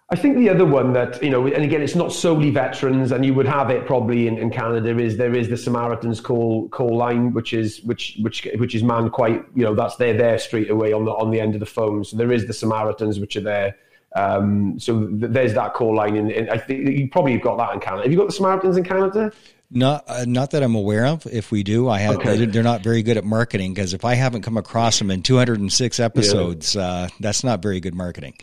I 0.09 0.15
think 0.15 0.37
the 0.37 0.49
other 0.49 0.65
one 0.65 0.93
that 0.93 1.21
you 1.23 1.31
know, 1.31 1.47
and 1.47 1.63
again, 1.63 1.81
it's 1.81 1.95
not 1.95 2.13
solely 2.13 2.51
veterans, 2.51 3.11
and 3.11 3.25
you 3.25 3.33
would 3.33 3.47
have 3.47 3.71
it 3.71 3.87
probably 3.87 4.27
in, 4.27 4.37
in 4.37 4.51
Canada. 4.51 4.95
Is 4.99 5.17
there 5.17 5.33
is 5.33 5.49
the 5.49 5.57
Samaritans 5.57 6.21
call 6.21 6.69
call 6.69 6.95
line, 6.95 7.33
which 7.33 7.53
is 7.53 7.81
which 7.81 8.19
which 8.21 8.47
which 8.57 8.75
is 8.75 8.83
manned 8.83 9.13
quite 9.13 9.43
you 9.55 9.63
know 9.63 9.73
that's 9.73 9.95
they're 9.95 10.15
there 10.15 10.37
straight 10.37 10.69
away 10.69 10.93
on 10.93 11.05
the 11.05 11.11
on 11.11 11.31
the 11.31 11.41
end 11.41 11.55
of 11.55 11.59
the 11.59 11.65
phone. 11.65 12.03
So 12.03 12.17
there 12.17 12.31
is 12.31 12.45
the 12.45 12.53
Samaritans, 12.53 13.19
which 13.19 13.35
are 13.35 13.41
there. 13.41 13.77
Um, 14.15 14.79
so 14.79 15.07
th- 15.07 15.31
there's 15.31 15.55
that 15.55 15.73
call 15.73 15.95
line, 15.95 16.15
and 16.15 16.51
I 16.51 16.57
think 16.59 16.87
you 16.87 17.09
probably 17.09 17.33
have 17.33 17.41
got 17.41 17.57
that 17.57 17.73
in 17.73 17.79
Canada. 17.79 18.03
Have 18.03 18.11
you 18.11 18.17
got 18.17 18.27
the 18.27 18.33
Samaritans 18.33 18.77
in 18.77 18.83
Canada? 18.83 19.31
Not, 19.71 20.03
uh, 20.07 20.25
not 20.27 20.51
that 20.51 20.63
I'm 20.63 20.75
aware 20.75 21.05
of. 21.05 21.25
If 21.25 21.51
we 21.51 21.63
do, 21.63 21.89
I 21.89 21.99
have. 21.99 22.15
Okay. 22.17 22.45
They're 22.45 22.63
not 22.63 22.83
very 22.83 23.01
good 23.01 23.17
at 23.17 23.25
marketing 23.25 23.73
because 23.73 23.93
if 23.93 24.05
I 24.05 24.13
haven't 24.13 24.43
come 24.43 24.57
across 24.57 24.99
them 24.99 25.09
in 25.09 25.21
206 25.21 25.99
episodes, 25.99 26.75
yeah. 26.75 26.81
uh, 26.81 27.07
that's 27.19 27.43
not 27.43 27.61
very 27.61 27.79
good 27.79 27.95
marketing. 27.95 28.35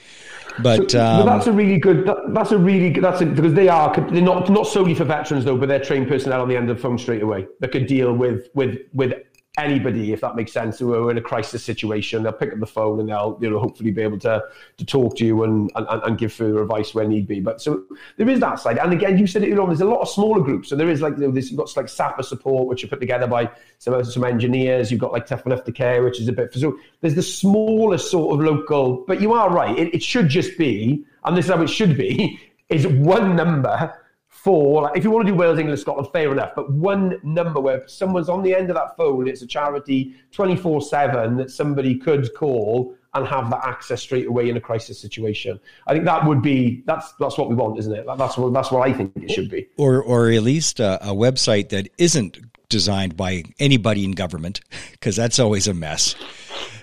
But, 0.60 0.90
so, 0.90 1.04
um, 1.04 1.24
but 1.24 1.36
that's 1.36 1.46
a 1.46 1.52
really 1.52 1.78
good. 1.78 2.06
That, 2.06 2.16
that's 2.34 2.52
a 2.52 2.58
really 2.58 2.90
good. 2.90 3.04
That's 3.04 3.22
a, 3.22 3.26
because 3.26 3.54
they 3.54 3.68
are 3.68 3.94
they're 4.10 4.20
not 4.20 4.50
not 4.50 4.66
solely 4.66 4.94
for 4.94 5.04
veterans 5.04 5.44
though, 5.44 5.56
but 5.56 5.68
they're 5.68 5.82
trained 5.82 6.08
personnel 6.08 6.42
on 6.42 6.48
the 6.48 6.56
end 6.56 6.68
of 6.68 6.76
the 6.76 6.82
phone 6.82 6.98
straight 6.98 7.22
away 7.22 7.46
that 7.60 7.72
could 7.72 7.86
deal 7.86 8.12
with 8.12 8.48
with 8.54 8.78
with 8.92 9.14
anybody, 9.58 10.12
if 10.12 10.22
that 10.22 10.34
makes 10.34 10.50
sense, 10.50 10.78
who 10.78 10.94
are 10.94 11.10
in 11.10 11.18
a 11.18 11.20
crisis 11.20 11.62
situation, 11.62 12.22
they'll 12.22 12.32
pick 12.32 12.52
up 12.52 12.58
the 12.58 12.66
phone 12.66 13.00
and 13.00 13.08
they'll, 13.08 13.38
you 13.40 13.50
know, 13.50 13.58
hopefully 13.58 13.90
be 13.90 14.00
able 14.00 14.18
to 14.18 14.42
to 14.78 14.84
talk 14.84 15.16
to 15.16 15.26
you 15.26 15.42
and, 15.42 15.70
and, 15.74 15.86
and 15.88 16.18
give 16.18 16.32
further 16.32 16.62
advice 16.62 16.94
where 16.94 17.06
need 17.06 17.26
be. 17.26 17.40
But 17.40 17.60
so 17.60 17.84
there 18.16 18.28
is 18.28 18.40
that 18.40 18.60
side. 18.60 18.78
And 18.78 18.92
again, 18.92 19.18
you 19.18 19.26
said 19.26 19.42
it 19.42 19.46
earlier 19.48 19.62
on, 19.62 19.68
there's 19.68 19.82
a 19.82 19.86
lot 19.86 20.00
of 20.00 20.08
smaller 20.08 20.40
groups. 20.40 20.70
So 20.70 20.76
there 20.76 20.88
is 20.88 21.02
like, 21.02 21.14
you 21.18 21.26
know, 21.26 21.30
this, 21.30 21.50
you've 21.50 21.58
got 21.58 21.74
like 21.76 21.88
Sapper 21.88 22.22
support, 22.22 22.66
which 22.66 22.82
are 22.82 22.88
put 22.88 23.00
together 23.00 23.26
by 23.26 23.50
some, 23.78 24.02
some 24.04 24.24
engineers. 24.24 24.90
You've 24.90 25.00
got 25.00 25.12
like 25.12 25.26
Tough 25.26 25.44
to 25.44 25.72
Care, 25.72 26.02
which 26.02 26.18
is 26.18 26.28
a 26.28 26.32
bit, 26.32 26.52
for 26.52 26.58
so 26.58 26.78
there's 27.02 27.14
the 27.14 27.22
smallest 27.22 28.10
sort 28.10 28.34
of 28.34 28.44
local, 28.46 29.04
but 29.06 29.20
you 29.20 29.34
are 29.34 29.50
right. 29.50 29.78
It, 29.78 29.94
it 29.94 30.02
should 30.02 30.28
just 30.28 30.56
be, 30.56 31.04
and 31.24 31.36
this 31.36 31.44
is 31.44 31.50
how 31.50 31.60
it 31.60 31.68
should 31.68 31.98
be, 31.98 32.40
is 32.70 32.86
one 32.86 33.36
number 33.36 33.94
for 34.42 34.82
like, 34.82 34.96
if 34.96 35.04
you 35.04 35.10
want 35.10 35.24
to 35.24 35.32
do 35.32 35.38
Wales, 35.38 35.58
England, 35.58 35.78
Scotland, 35.78 36.08
fair 36.12 36.32
enough. 36.32 36.52
But 36.56 36.70
one 36.72 37.20
number 37.22 37.60
where 37.60 37.86
someone's 37.86 38.28
on 38.28 38.42
the 38.42 38.54
end 38.56 38.70
of 38.70 38.76
that 38.76 38.96
phone, 38.96 39.28
it's 39.28 39.42
a 39.42 39.46
charity 39.46 40.16
24 40.32 40.82
7 40.82 41.36
that 41.36 41.50
somebody 41.50 41.96
could 41.96 42.34
call 42.34 42.96
and 43.14 43.26
have 43.26 43.50
that 43.50 43.64
access 43.64 44.02
straight 44.02 44.26
away 44.26 44.48
in 44.48 44.56
a 44.56 44.60
crisis 44.60 44.98
situation. 44.98 45.60
I 45.86 45.92
think 45.92 46.06
that 46.06 46.26
would 46.26 46.42
be 46.42 46.82
that's 46.86 47.12
that's 47.20 47.38
what 47.38 47.50
we 47.50 47.54
want, 47.54 47.78
isn't 47.78 47.92
it? 47.92 48.04
That's 48.18 48.36
what 48.36 48.52
that's 48.52 48.72
what 48.72 48.88
I 48.88 48.92
think 48.92 49.12
it 49.16 49.30
should 49.30 49.50
be. 49.50 49.68
Or 49.76 50.02
or 50.02 50.30
at 50.30 50.42
least 50.42 50.80
a, 50.80 51.10
a 51.10 51.14
website 51.14 51.68
that 51.68 51.88
isn't 51.98 52.38
designed 52.68 53.16
by 53.16 53.44
anybody 53.60 54.04
in 54.04 54.12
government, 54.12 54.60
because 54.92 55.14
that's 55.14 55.38
always 55.38 55.68
a 55.68 55.74
mess. 55.74 56.16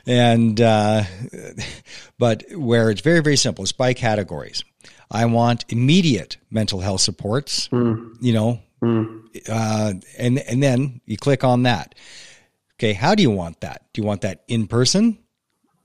And 0.06 0.62
uh, 0.62 1.04
but 2.18 2.44
where 2.54 2.90
it's 2.90 3.02
very 3.02 3.22
very 3.22 3.38
simple, 3.38 3.64
it's 3.64 3.74
by 3.74 3.94
categories. 3.94 4.64
I 5.12 5.26
want 5.26 5.66
immediate 5.70 6.38
mental 6.52 6.80
health 6.80 7.02
supports, 7.02 7.68
mm. 7.70 8.16
you 8.22 8.34
know, 8.34 8.60
mm. 8.82 9.24
uh, 9.50 9.94
and, 10.18 10.40
and 10.40 10.62
then 10.62 11.02
you 11.06 11.18
click 11.18 11.44
on 11.44 11.64
that. 11.64 11.96
Okay. 12.78 12.94
How 12.94 13.16
do 13.16 13.24
you 13.24 13.32
want 13.32 13.62
that? 13.62 13.86
Do 13.94 14.02
you 14.02 14.08
want 14.08 14.22
that 14.22 14.44
in 14.48 14.68
person? 14.68 15.18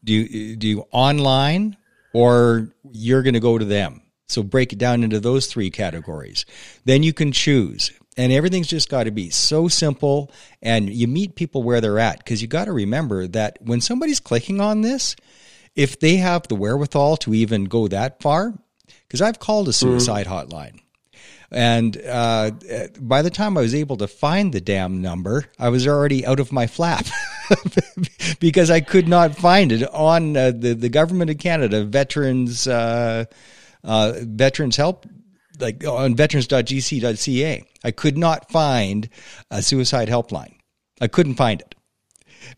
Do 0.05 0.13
you, 0.13 0.57
do 0.57 0.69
you 0.69 0.87
online 0.93 1.77
or 2.13 2.69
you're 2.93 3.23
going 3.23 3.35
to 3.35 3.41
go 3.41 3.59
to 3.59 3.65
them? 3.65 4.03
So 4.29 4.43
break 4.43 4.73
it 4.73 4.79
down 4.79 5.03
into 5.03 5.21
those 5.21 5.47
three 5.47 5.71
categories. 5.71 6.45
Then 6.85 7.03
you 7.03 7.13
can 7.13 7.33
choose 7.33 7.91
and 8.17 8.33
everything's 8.33 8.69
just 8.69 8.89
got 8.89 9.05
to 9.05 9.11
be 9.11 9.31
so 9.31 9.69
simple 9.69 10.31
and 10.63 10.89
you 10.89 11.09
meet 11.09 11.35
people 11.35 11.63
where 11.63 11.81
they're 11.81 11.99
at 11.99 12.19
because 12.19 12.41
you 12.41 12.49
got 12.49 12.67
to 12.67 12.73
remember 12.73 13.27
that 13.27 13.59
when 13.61 13.81
somebody's 13.81 14.21
clicking 14.21 14.61
on 14.61 14.83
this 14.83 15.17
if 15.75 15.99
they 15.99 16.17
have 16.17 16.47
the 16.49 16.55
wherewithal 16.55 17.17
to 17.17 17.35
even 17.35 17.65
go 17.65 17.89
that 17.89 18.23
far 18.23 18.55
because 19.15 19.29
I've 19.29 19.39
called 19.39 19.69
a 19.69 19.71
mm. 19.71 19.75
suicide 19.75 20.27
mm. 20.27 20.49
hotline. 20.49 20.81
And 21.53 21.97
uh, 22.05 22.51
by 22.99 23.23
the 23.23 23.31
time 23.31 23.57
I 23.57 23.61
was 23.61 23.73
able 23.73 23.97
to 23.99 24.09
find 24.09 24.53
the 24.53 24.61
damn 24.61 25.03
number, 25.03 25.45
I 25.57 25.69
was 25.69 25.87
already 25.87 26.27
out 26.27 26.41
of 26.41 26.51
my 26.51 26.67
flap 26.67 27.07
because 28.41 28.71
I 28.71 28.81
could 28.81 29.07
not 29.07 29.37
find 29.37 29.71
it 29.71 29.89
on 29.95 30.37
uh, 30.37 30.51
the 30.51 30.75
the 30.75 30.89
government 30.89 31.31
of 31.31 31.39
Canada 31.39 31.85
veterans 31.85 32.67
uh, 32.67 33.27
uh 33.85 34.15
veterans 34.23 34.75
help 34.75 35.07
like 35.61 35.87
on 35.87 36.17
veterans.gc.ca. 36.17 37.65
I 37.85 37.91
could 37.93 38.19
not 38.19 38.51
find 38.51 39.09
a 39.49 39.63
suicide 39.63 40.09
helpline. 40.09 40.57
I 41.01 41.07
couldn't 41.07 41.37
find 41.37 41.61
it 41.61 41.74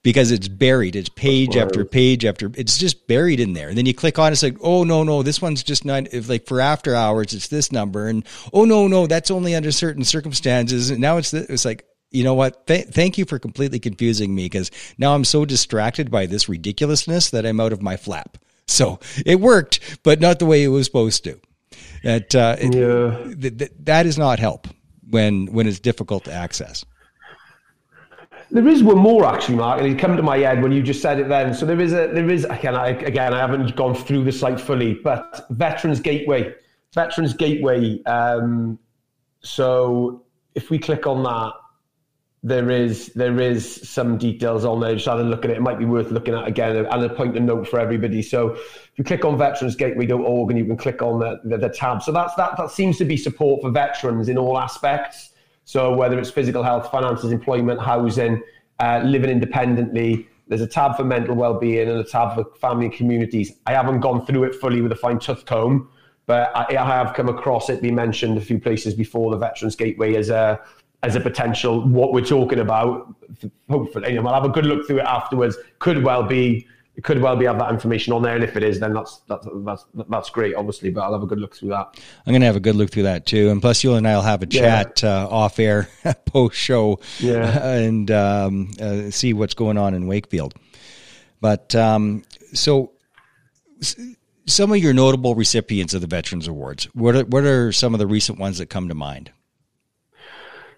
because 0.02 0.30
it's 0.30 0.48
buried. 0.48 0.96
It's 0.96 1.08
page 1.08 1.56
after 1.56 1.84
page 1.84 2.24
after. 2.24 2.50
It's 2.54 2.78
just 2.78 3.06
buried 3.06 3.40
in 3.40 3.52
there. 3.52 3.68
And 3.68 3.76
then 3.76 3.86
you 3.86 3.94
click 3.94 4.18
on 4.18 4.32
it's 4.32 4.42
like, 4.42 4.56
oh 4.60 4.84
no 4.84 5.02
no, 5.02 5.22
this 5.22 5.42
one's 5.42 5.62
just 5.62 5.84
not. 5.84 6.12
If 6.12 6.28
like 6.28 6.46
for 6.46 6.60
after 6.60 6.94
hours, 6.94 7.32
it's 7.32 7.48
this 7.48 7.72
number, 7.72 8.08
and 8.08 8.24
oh 8.52 8.64
no 8.64 8.86
no, 8.88 9.06
that's 9.06 9.30
only 9.30 9.54
under 9.54 9.72
certain 9.72 10.04
circumstances. 10.04 10.90
And 10.90 11.00
now 11.00 11.16
it's 11.16 11.32
it's 11.32 11.64
like. 11.64 11.84
You 12.12 12.22
know 12.22 12.34
what? 12.34 12.68
Th- 12.68 12.86
thank 12.86 13.18
you 13.18 13.24
for 13.24 13.40
completely 13.40 13.80
confusing 13.80 14.32
me 14.32 14.44
because 14.44 14.70
now 14.96 15.12
I'm 15.14 15.24
so 15.24 15.44
distracted 15.44 16.08
by 16.08 16.26
this 16.26 16.48
ridiculousness 16.48 17.30
that 17.30 17.44
I'm 17.44 17.58
out 17.58 17.72
of 17.72 17.82
my 17.82 17.96
flap. 17.96 18.38
So 18.68 19.00
it 19.26 19.40
worked, 19.40 19.98
but 20.04 20.20
not 20.20 20.38
the 20.38 20.46
way 20.46 20.62
it 20.62 20.68
was 20.68 20.86
supposed 20.86 21.24
to. 21.24 21.40
That 22.04 22.34
uh, 22.34 22.56
yeah. 22.60 23.34
th- 23.34 23.58
th- 23.58 23.72
that 23.80 24.06
is 24.06 24.16
not 24.16 24.38
help 24.38 24.68
when 25.10 25.46
when 25.46 25.66
it's 25.66 25.80
difficult 25.80 26.24
to 26.24 26.32
access. 26.32 26.84
There 28.50 28.68
is 28.68 28.82
one 28.82 28.98
more 28.98 29.24
actually, 29.24 29.56
Mark, 29.56 29.80
and 29.80 29.92
it 29.92 29.98
come 29.98 30.16
to 30.16 30.22
my 30.22 30.38
head 30.38 30.62
when 30.62 30.70
you 30.72 30.82
just 30.82 31.02
said 31.02 31.18
it 31.18 31.28
then. 31.28 31.52
So 31.52 31.66
there 31.66 31.80
is 31.80 31.92
a 31.92 32.08
there 32.08 32.30
is 32.30 32.44
again 32.44 32.76
I, 32.76 32.88
again 32.88 33.34
I 33.34 33.38
haven't 33.38 33.74
gone 33.74 33.94
through 33.94 34.24
the 34.24 34.32
site 34.32 34.60
fully, 34.60 34.94
but 34.94 35.46
Veterans 35.50 36.00
Gateway, 36.00 36.54
Veterans 36.94 37.34
Gateway. 37.34 38.02
Um, 38.04 38.78
so 39.40 40.24
if 40.54 40.70
we 40.70 40.78
click 40.78 41.06
on 41.06 41.24
that, 41.24 41.52
there 42.42 42.70
is 42.70 43.08
there 43.14 43.40
is 43.40 43.88
some 43.88 44.16
details 44.16 44.64
on 44.64 44.78
there. 44.78 44.94
Just 44.94 45.06
had 45.06 45.18
a 45.18 45.24
look 45.24 45.44
at 45.44 45.50
it. 45.50 45.56
It 45.56 45.62
might 45.62 45.80
be 45.80 45.84
worth 45.84 46.12
looking 46.12 46.34
at 46.34 46.46
again 46.46 46.76
and 46.76 47.04
a 47.04 47.08
point 47.08 47.36
of 47.36 47.42
note 47.42 47.66
for 47.66 47.80
everybody. 47.80 48.22
So 48.22 48.50
if 48.50 48.92
you 48.94 49.02
click 49.02 49.24
on 49.24 49.36
veteransgateway.org 49.36 50.50
and 50.50 50.58
you 50.58 50.64
can 50.66 50.76
click 50.76 51.02
on 51.02 51.18
the, 51.18 51.40
the, 51.44 51.58
the 51.58 51.68
tab. 51.68 52.02
So 52.02 52.12
that's 52.12 52.34
that 52.36 52.56
that 52.56 52.70
seems 52.70 52.98
to 52.98 53.04
be 53.04 53.16
support 53.16 53.62
for 53.62 53.70
veterans 53.70 54.28
in 54.28 54.38
all 54.38 54.56
aspects. 54.56 55.30
So 55.66 55.92
whether 55.92 56.16
it's 56.18 56.30
physical 56.30 56.62
health, 56.62 56.90
finances, 56.92 57.32
employment, 57.32 57.80
housing, 57.80 58.40
uh, 58.78 59.02
living 59.04 59.30
independently, 59.30 60.28
there's 60.46 60.60
a 60.60 60.66
tab 60.66 60.96
for 60.96 61.02
mental 61.02 61.34
well-being 61.34 61.88
and 61.88 61.98
a 61.98 62.04
tab 62.04 62.36
for 62.36 62.44
family 62.60 62.86
and 62.86 62.94
communities. 62.94 63.52
I 63.66 63.72
haven't 63.72 63.98
gone 63.98 64.24
through 64.24 64.44
it 64.44 64.54
fully 64.54 64.80
with 64.80 64.92
a 64.92 64.96
fine 64.96 65.18
tooth 65.18 65.44
comb, 65.44 65.88
but 66.26 66.56
I, 66.56 66.76
I 66.76 66.86
have 66.86 67.14
come 67.14 67.28
across 67.28 67.68
it 67.68 67.82
being 67.82 67.96
mentioned 67.96 68.38
a 68.38 68.40
few 68.40 68.60
places 68.60 68.94
before 68.94 69.32
the 69.32 69.38
Veterans 69.38 69.74
Gateway 69.74 70.14
as 70.14 70.30
a 70.30 70.60
as 71.02 71.14
a 71.16 71.20
potential 71.20 71.82
what 71.86 72.12
we're 72.12 72.24
talking 72.24 72.60
about. 72.60 73.12
Hopefully, 73.68 74.12
you 74.12 74.22
know, 74.22 74.28
I'll 74.28 74.40
have 74.40 74.44
a 74.44 74.54
good 74.54 74.66
look 74.66 74.86
through 74.86 75.00
it 75.00 75.04
afterwards. 75.04 75.56
Could 75.80 76.04
well 76.04 76.22
be 76.22 76.66
it 76.96 77.04
could 77.04 77.20
well 77.20 77.36
be 77.36 77.44
have 77.44 77.58
that 77.58 77.70
information 77.70 78.14
on 78.14 78.22
there, 78.22 78.34
and 78.34 78.42
if 78.42 78.56
it 78.56 78.62
is, 78.62 78.80
then 78.80 78.94
that's 78.94 79.20
that's 79.28 79.46
that's, 79.64 79.84
that's 80.08 80.30
great, 80.30 80.54
obviously. 80.54 80.90
But 80.90 81.02
I'll 81.02 81.12
have 81.12 81.22
a 81.22 81.26
good 81.26 81.38
look 81.38 81.54
through 81.54 81.68
that. 81.68 82.00
I'm 82.26 82.32
going 82.32 82.40
to 82.40 82.46
have 82.46 82.56
a 82.56 82.60
good 82.60 82.74
look 82.74 82.90
through 82.90 83.02
that 83.02 83.26
too, 83.26 83.50
and 83.50 83.60
plus 83.60 83.84
you 83.84 83.94
and 83.94 84.08
I'll 84.08 84.22
have 84.22 84.42
a 84.42 84.46
chat 84.46 85.02
yeah. 85.02 85.24
uh, 85.24 85.28
off 85.28 85.58
air 85.58 85.88
post 86.24 86.56
show, 86.56 87.00
yeah. 87.18 87.66
and 87.74 88.10
um, 88.10 88.70
uh, 88.80 89.10
see 89.10 89.34
what's 89.34 89.54
going 89.54 89.76
on 89.76 89.92
in 89.92 90.06
Wakefield. 90.06 90.54
But 91.40 91.74
um, 91.74 92.22
so. 92.52 92.92
Some 94.48 94.70
of 94.70 94.78
your 94.78 94.94
notable 94.94 95.34
recipients 95.34 95.92
of 95.92 96.00
the 96.00 96.06
Veterans 96.06 96.46
Awards. 96.46 96.84
What 96.94 97.16
are, 97.16 97.24
what 97.24 97.42
are 97.42 97.72
some 97.72 97.94
of 97.94 97.98
the 97.98 98.06
recent 98.06 98.38
ones 98.38 98.58
that 98.58 98.66
come 98.66 98.88
to 98.88 98.94
mind? 98.94 99.32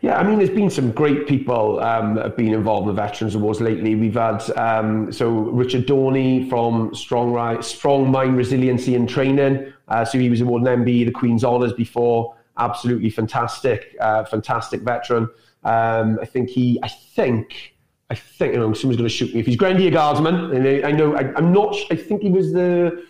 Yeah, 0.01 0.17
I 0.17 0.23
mean, 0.23 0.39
there's 0.39 0.51
been 0.51 0.71
some 0.71 0.93
great 0.93 1.27
people 1.27 1.81
um, 1.81 2.17
have 2.17 2.37
been 2.37 2.55
involved 2.55 2.89
in 2.89 2.95
the 2.95 3.03
Veterans 3.03 3.35
Awards 3.35 3.61
lately. 3.61 3.97
We've 3.97 4.15
had 4.15 4.49
um, 4.57 5.11
so 5.11 5.29
Richard 5.29 5.89
Dorney 5.89 6.49
from 6.49 6.95
Strong, 6.95 7.63
Strong 7.63 8.09
Mind 8.11 8.37
Resiliency 8.37 8.95
and 8.95 9.09
Training. 9.09 9.73
Uh, 9.89 10.05
so 10.05 10.19
he 10.19 10.31
was 10.31 10.41
awarded 10.41 10.69
an 10.69 10.85
MB, 10.85 11.07
the 11.07 11.11
Queen's 11.11 11.43
Honours 11.45 11.73
before. 11.73 12.37
Absolutely 12.59 13.11
fantastic, 13.11 13.97
uh, 14.01 14.25
fantastic 14.25 14.83
veteran. 14.83 15.29
Um, 15.65 16.19
I 16.23 16.27
think 16.27 16.49
he, 16.49 16.79
I 16.85 16.89
think, 16.89 17.75
I 18.09 18.15
think, 18.15 18.55
you 18.55 18.61
know, 18.61 18.73
someone's 18.75 18.99
going 18.99 19.09
to 19.09 19.15
shoot 19.15 19.35
me 19.35 19.41
if 19.41 19.47
he's 19.47 19.57
Grenadier 19.57 19.91
Guardsman. 19.91 20.53
And 20.53 20.67
I, 20.67 20.89
I 20.89 20.93
know, 20.93 21.17
I, 21.17 21.33
I'm 21.35 21.53
not. 21.53 21.75
I 21.91 21.97
think 21.97 22.23
he 22.23 22.31
was 22.31 22.53
the 22.53 23.05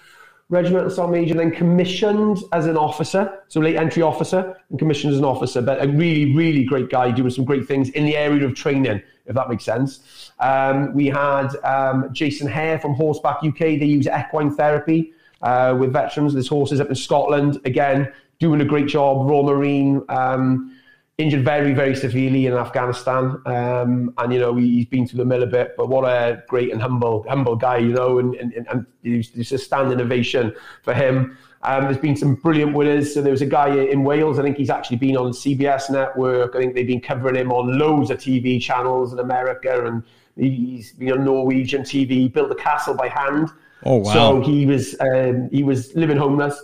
regimental 0.51 0.91
sergeant 0.91 1.13
major, 1.13 1.35
then 1.35 1.51
commissioned 1.51 2.39
as 2.53 2.67
an 2.67 2.77
officer, 2.77 3.43
so 3.49 3.61
late 3.61 3.77
entry 3.77 4.03
officer, 4.03 4.57
and 4.71 4.79
commissioned 4.79 5.13
as 5.13 5.19
an 5.19 5.25
officer. 5.25 5.61
But 5.61 5.83
a 5.83 5.89
really, 5.89 6.35
really 6.35 6.65
great 6.65 6.89
guy 6.89 7.11
doing 7.11 7.31
some 7.31 7.45
great 7.45 7.67
things 7.67 7.91
in 7.91 8.05
the 8.05 8.17
area 8.17 8.45
of 8.47 8.55
training, 8.55 9.03
if 9.27 9.35
that 9.35 9.49
makes 9.49 9.65
sense. 9.65 10.33
Um, 10.41 10.95
we 10.95 11.07
had 11.07 11.49
um, 11.65 12.09
Jason 12.13 12.49
Hare 12.49 12.79
from 12.79 12.95
Horseback 12.95 13.45
UK. 13.45 13.59
They 13.59 13.85
use 13.85 14.07
equine 14.07 14.55
therapy 14.55 15.13
uh, 15.43 15.77
with 15.79 15.93
veterans. 15.93 16.33
There's 16.33 16.49
horses 16.49 16.81
up 16.81 16.89
in 16.89 16.95
Scotland, 16.95 17.61
again, 17.65 18.11
doing 18.39 18.61
a 18.61 18.65
great 18.65 18.87
job. 18.87 19.29
Royal 19.29 19.45
Marine. 19.45 20.03
Um, 20.09 20.78
injured 21.19 21.45
very, 21.45 21.75
very 21.75 21.97
severely 21.97 22.47
in 22.47 22.55
Afghanistan. 22.55 23.43
Um, 23.45 24.15
and, 24.19 24.33
you 24.33 24.39
know, 24.39 24.55
he's 24.55 24.87
been 24.87 25.07
through 25.07 25.19
the 25.19 25.25
mill 25.25 25.43
a 25.43 25.47
bit, 25.47 25.75
but 25.77 25.89
what 25.89 26.05
a 26.05 26.45
great 26.47 26.73
and 26.73 26.81
humble, 26.81 27.27
humble 27.29 27.57
guy, 27.57 27.79
you 27.79 27.93
know, 27.93 28.21
and, 28.21 28.35
and, 28.37 28.55
and 28.71 28.87
it's 29.03 29.53
a 29.53 29.59
stand 29.59 29.93
innovation 29.93 30.55
for 30.85 30.95
him. 30.95 31.37
Um, 31.63 31.85
there's 31.85 31.99
been 31.99 32.15
some 32.15 32.37
brilliant 32.37 32.73
winners. 32.73 33.13
So 33.13 33.21
there 33.21 33.33
was 33.33 33.43
a 33.43 33.47
guy 33.47 33.75
in 33.77 34.05
Wales, 34.05 34.39
I 34.39 34.43
think 34.43 34.57
he's 34.57 34.71
actually 34.71 34.99
been 34.99 35.17
on 35.17 35.33
CBS 35.33 35.91
network. 35.91 36.55
I 36.55 36.61
think 36.61 36.75
they've 36.75 36.87
been 36.87 37.01
covering 37.01 37.35
him 37.35 37.51
on 37.51 37.77
loads 37.77 38.11
of 38.11 38.19
TV 38.19 38.63
channels 38.63 39.13
in 39.13 39.19
America 39.19 39.87
and 39.87 40.05
he's 40.37 40.93
been 40.93 41.13
on 41.13 41.25
Norwegian 41.25 41.83
TV, 41.83 42.11
he 42.11 42.29
built 42.29 42.51
a 42.53 42.55
castle 42.55 42.95
by 42.95 43.09
hand. 43.09 43.51
Oh 43.85 43.97
wow! 43.97 44.13
So 44.13 44.41
he 44.41 44.67
was 44.67 44.97
um, 45.01 45.49
he 45.51 45.63
was 45.63 45.95
living 45.95 46.17
homeless, 46.17 46.61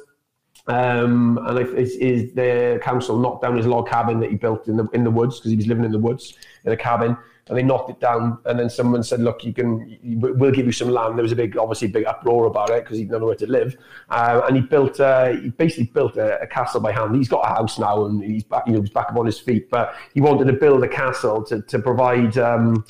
um, 0.67 1.39
and 1.47 1.59
is, 1.77 1.97
is 1.97 2.33
the 2.35 2.81
council 2.83 3.19
knocked 3.19 3.43
down 3.43 3.57
his 3.57 3.67
log 3.67 3.89
cabin 3.89 4.21
that 4.21 4.31
he 4.31 4.37
built 4.37 4.67
in 4.67 4.77
the 4.77 4.87
in 4.95 5.05
the 5.05 5.11
woods 5.11 5.39
because 5.39 5.51
he 5.51 5.57
was 5.57 5.67
living 5.67 5.85
in 5.85 5.93
the 5.93 5.99
woods 5.99 6.35
in 6.65 6.73
a 6.73 6.77
cabin, 6.77 7.17
and 7.49 7.59
they 7.59 7.63
knocked 7.63 7.91
it 7.91 8.01
down. 8.01 8.39
And 8.47 8.59
then 8.59 8.71
someone 8.71 9.03
said, 9.03 9.21
"Look, 9.21 9.45
you 9.45 9.53
can, 9.53 9.99
we'll 10.03 10.53
give 10.53 10.65
you 10.65 10.73
some 10.73 10.89
land." 10.89 11.19
There 11.19 11.23
was 11.23 11.33
a 11.33 11.37
big, 11.37 11.59
obviously, 11.59 11.89
big 11.89 12.07
uproar 12.07 12.47
about 12.47 12.71
it 12.71 12.85
because 12.85 12.97
he 12.97 13.05
didn't 13.05 13.21
know 13.21 13.27
where 13.27 13.35
to 13.37 13.47
live. 13.47 13.77
Uh, 14.09 14.41
and 14.47 14.57
he 14.57 14.63
built, 14.63 14.99
uh, 15.01 15.33
he 15.33 15.51
basically 15.51 15.91
built 15.93 16.17
a, 16.17 16.41
a, 16.41 16.47
castle 16.47 16.81
by 16.81 16.93
hand. 16.93 17.15
He's 17.15 17.29
got 17.29 17.45
a 17.45 17.55
house 17.55 17.79
now, 17.79 18.07
and 18.07 18.23
he's 18.25 18.45
back, 18.45 18.67
you 18.67 18.73
know, 18.73 18.81
he's 18.81 18.91
back 18.91 19.11
up 19.11 19.17
on 19.17 19.27
his 19.27 19.39
feet. 19.39 19.69
But 19.69 19.95
he 20.15 20.23
wanted 20.23 20.47
to 20.47 20.55
build 20.55 20.83
a 20.83 20.89
castle 20.89 21.43
to 21.45 21.61
to 21.61 21.79
provide. 21.79 22.39
Um, 22.39 22.85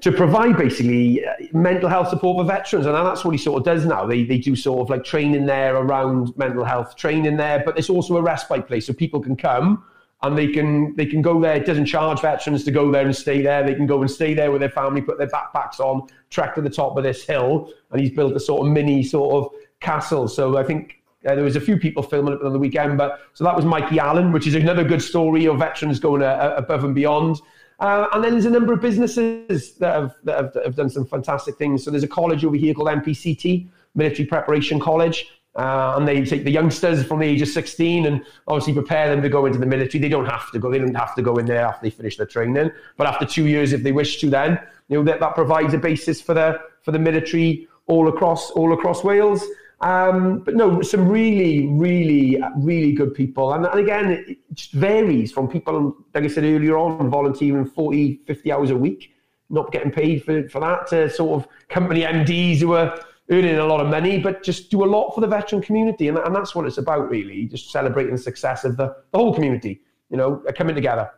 to 0.00 0.12
provide 0.12 0.56
basically 0.56 1.24
uh, 1.24 1.32
mental 1.52 1.88
health 1.88 2.08
support 2.08 2.38
for 2.38 2.44
veterans. 2.44 2.86
And 2.86 2.94
that's 2.94 3.24
what 3.24 3.30
he 3.30 3.38
sort 3.38 3.58
of 3.58 3.64
does 3.64 3.86
now. 3.86 4.06
They, 4.06 4.24
they 4.24 4.38
do 4.38 4.54
sort 4.54 4.80
of 4.80 4.90
like 4.90 5.04
training 5.04 5.46
there 5.46 5.76
around 5.76 6.36
mental 6.36 6.64
health 6.64 6.96
training 6.96 7.36
there, 7.36 7.62
but 7.64 7.78
it's 7.78 7.90
also 7.90 8.16
a 8.16 8.22
respite 8.22 8.66
place 8.66 8.86
so 8.86 8.92
people 8.92 9.20
can 9.20 9.36
come 9.36 9.84
and 10.22 10.36
they 10.36 10.48
can 10.48 10.94
they 10.96 11.06
can 11.06 11.22
go 11.22 11.40
there. 11.40 11.56
It 11.56 11.66
doesn't 11.66 11.86
charge 11.86 12.20
veterans 12.20 12.64
to 12.64 12.70
go 12.70 12.90
there 12.90 13.04
and 13.04 13.14
stay 13.14 13.42
there. 13.42 13.62
They 13.64 13.74
can 13.74 13.86
go 13.86 14.00
and 14.00 14.10
stay 14.10 14.34
there 14.34 14.50
with 14.50 14.60
their 14.60 14.70
family, 14.70 15.00
put 15.00 15.18
their 15.18 15.28
backpacks 15.28 15.78
on, 15.78 16.08
trek 16.30 16.54
to 16.54 16.62
the 16.62 16.70
top 16.70 16.96
of 16.96 17.04
this 17.04 17.24
hill, 17.24 17.70
and 17.90 18.00
he's 18.00 18.10
built 18.10 18.34
a 18.34 18.40
sort 18.40 18.66
of 18.66 18.72
mini 18.72 19.02
sort 19.02 19.34
of 19.34 19.52
castle. 19.80 20.28
So 20.28 20.56
I 20.56 20.64
think 20.64 20.95
uh, 21.26 21.34
there 21.34 21.44
was 21.44 21.56
a 21.56 21.60
few 21.60 21.76
people 21.76 22.02
filming 22.02 22.34
it 22.34 22.42
on 22.42 22.52
the 22.52 22.58
weekend, 22.58 22.96
but 22.96 23.20
so 23.34 23.44
that 23.44 23.54
was 23.56 23.64
Mikey 23.64 23.98
Allen, 23.98 24.32
which 24.32 24.46
is 24.46 24.54
another 24.54 24.84
good 24.84 25.02
story 25.02 25.46
of 25.46 25.58
veterans 25.58 25.98
going 25.98 26.22
uh, 26.22 26.54
above 26.56 26.84
and 26.84 26.94
beyond. 26.94 27.40
Uh, 27.78 28.06
and 28.12 28.24
then 28.24 28.32
there's 28.32 28.46
a 28.46 28.50
number 28.50 28.72
of 28.72 28.80
businesses 28.80 29.74
that 29.74 29.94
have, 29.94 30.14
that 30.24 30.36
have, 30.36 30.52
that 30.54 30.64
have 30.64 30.76
done 30.76 30.88
some 30.88 31.04
fantastic 31.04 31.56
things. 31.56 31.84
So 31.84 31.90
there's 31.90 32.02
a 32.02 32.08
college 32.08 32.44
over 32.44 32.56
here 32.56 32.72
called 32.72 32.88
MPCT, 32.88 33.68
Military 33.94 34.26
Preparation 34.26 34.80
College. 34.80 35.26
Uh, 35.56 35.94
and 35.96 36.06
they 36.06 36.22
take 36.22 36.44
the 36.44 36.50
youngsters 36.50 37.02
from 37.06 37.18
the 37.18 37.24
age 37.24 37.40
of 37.40 37.48
16 37.48 38.04
and 38.04 38.22
obviously 38.46 38.74
prepare 38.74 39.08
them 39.08 39.22
to 39.22 39.28
go 39.30 39.46
into 39.46 39.58
the 39.58 39.64
military. 39.64 40.00
They 40.02 40.08
don't 40.10 40.26
have 40.26 40.50
to 40.52 40.58
go. 40.58 40.70
They 40.70 40.78
don't 40.78 40.94
have 40.94 41.14
to 41.14 41.22
go 41.22 41.36
in 41.38 41.46
there 41.46 41.64
after 41.64 41.82
they 41.82 41.90
finish 41.90 42.18
their 42.18 42.26
training. 42.26 42.70
But 42.98 43.06
after 43.06 43.24
two 43.24 43.46
years, 43.46 43.72
if 43.72 43.82
they 43.82 43.92
wish 43.92 44.20
to, 44.20 44.28
then 44.28 44.60
you 44.88 44.98
know 44.98 45.04
that, 45.04 45.20
that 45.20 45.34
provides 45.34 45.72
a 45.72 45.78
basis 45.78 46.20
for 46.20 46.34
the 46.34 46.60
for 46.82 46.92
the 46.92 46.98
military 46.98 47.68
all 47.86 48.08
across 48.08 48.50
all 48.50 48.74
across 48.74 49.02
Wales. 49.02 49.42
Um, 49.80 50.38
but 50.38 50.54
no, 50.54 50.80
some 50.80 51.08
really, 51.08 51.66
really, 51.68 52.42
really 52.56 52.92
good 52.92 53.14
people. 53.14 53.52
And, 53.52 53.66
and 53.66 53.80
again, 53.80 54.10
it 54.10 54.38
just 54.54 54.72
varies 54.72 55.32
from 55.32 55.48
people, 55.48 55.96
like 56.14 56.24
I 56.24 56.28
said 56.28 56.44
earlier 56.44 56.78
on, 56.78 57.10
volunteering 57.10 57.66
40, 57.66 58.22
50 58.26 58.52
hours 58.52 58.70
a 58.70 58.76
week, 58.76 59.14
not 59.50 59.70
getting 59.72 59.90
paid 59.90 60.24
for, 60.24 60.48
for 60.48 60.60
that, 60.60 60.86
to 60.88 61.10
sort 61.10 61.42
of 61.42 61.48
company 61.68 62.02
MDs 62.02 62.60
who 62.60 62.72
are 62.72 62.98
earning 63.30 63.56
a 63.56 63.66
lot 63.66 63.80
of 63.80 63.88
money, 63.88 64.18
but 64.18 64.42
just 64.42 64.70
do 64.70 64.82
a 64.82 64.86
lot 64.86 65.14
for 65.14 65.20
the 65.20 65.26
veteran 65.26 65.60
community. 65.60 66.08
And, 66.08 66.16
and 66.18 66.34
that's 66.34 66.54
what 66.54 66.66
it's 66.66 66.78
about, 66.78 67.10
really, 67.10 67.44
just 67.44 67.70
celebrating 67.70 68.12
the 68.12 68.22
success 68.22 68.64
of 68.64 68.78
the, 68.78 68.96
the 69.12 69.18
whole 69.18 69.34
community, 69.34 69.82
you 70.08 70.16
know, 70.16 70.42
coming 70.56 70.74
together. 70.74 71.10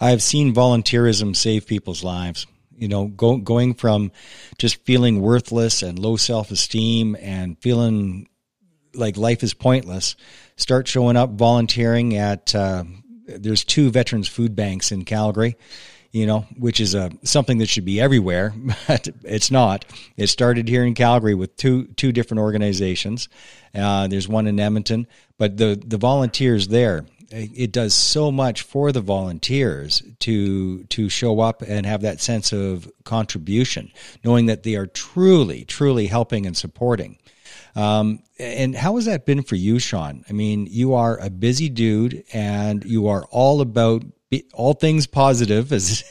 I've 0.00 0.22
seen 0.22 0.52
volunteerism 0.52 1.36
save 1.36 1.66
people's 1.66 2.02
lives 2.02 2.46
you 2.84 2.88
know, 2.88 3.06
go, 3.06 3.38
going 3.38 3.72
from 3.72 4.12
just 4.58 4.84
feeling 4.84 5.22
worthless 5.22 5.82
and 5.82 5.98
low 5.98 6.16
self 6.16 6.50
esteem 6.50 7.16
and 7.18 7.58
feeling 7.62 8.28
like 8.92 9.16
life 9.16 9.42
is 9.42 9.54
pointless, 9.54 10.16
start 10.56 10.86
showing 10.86 11.16
up 11.16 11.30
volunteering 11.30 12.14
at, 12.14 12.54
uh, 12.54 12.84
there's 13.26 13.64
two 13.64 13.90
veterans 13.90 14.28
food 14.28 14.54
banks 14.54 14.92
in 14.92 15.06
Calgary, 15.06 15.56
you 16.12 16.26
know, 16.26 16.40
which 16.58 16.78
is 16.78 16.94
a, 16.94 17.10
something 17.22 17.56
that 17.56 17.70
should 17.70 17.86
be 17.86 18.02
everywhere, 18.02 18.52
but 18.86 19.08
it's 19.22 19.50
not. 19.50 19.86
It 20.18 20.26
started 20.26 20.68
here 20.68 20.84
in 20.84 20.92
Calgary 20.92 21.34
with 21.34 21.56
two, 21.56 21.86
two 21.86 22.12
different 22.12 22.42
organizations. 22.42 23.30
Uh, 23.74 24.08
there's 24.08 24.28
one 24.28 24.46
in 24.46 24.60
Edmonton, 24.60 25.06
but 25.38 25.56
the, 25.56 25.82
the 25.82 25.96
volunteers 25.96 26.68
there, 26.68 27.06
it 27.34 27.72
does 27.72 27.94
so 27.94 28.30
much 28.30 28.62
for 28.62 28.92
the 28.92 29.00
volunteers 29.00 30.02
to 30.20 30.84
to 30.84 31.08
show 31.08 31.40
up 31.40 31.62
and 31.62 31.84
have 31.84 32.02
that 32.02 32.20
sense 32.20 32.52
of 32.52 32.90
contribution, 33.04 33.90
knowing 34.24 34.46
that 34.46 34.62
they 34.62 34.76
are 34.76 34.86
truly, 34.86 35.64
truly 35.64 36.06
helping 36.06 36.46
and 36.46 36.56
supporting. 36.56 37.18
Um, 37.76 38.22
and 38.38 38.74
how 38.74 38.96
has 38.96 39.06
that 39.06 39.26
been 39.26 39.42
for 39.42 39.56
you, 39.56 39.78
Sean? 39.78 40.24
I 40.28 40.32
mean, 40.32 40.66
you 40.70 40.94
are 40.94 41.18
a 41.18 41.30
busy 41.30 41.68
dude, 41.68 42.24
and 42.32 42.84
you 42.84 43.08
are 43.08 43.24
all 43.30 43.60
about 43.60 44.04
all 44.52 44.74
things 44.74 45.06
positive, 45.06 45.72
as 45.72 46.04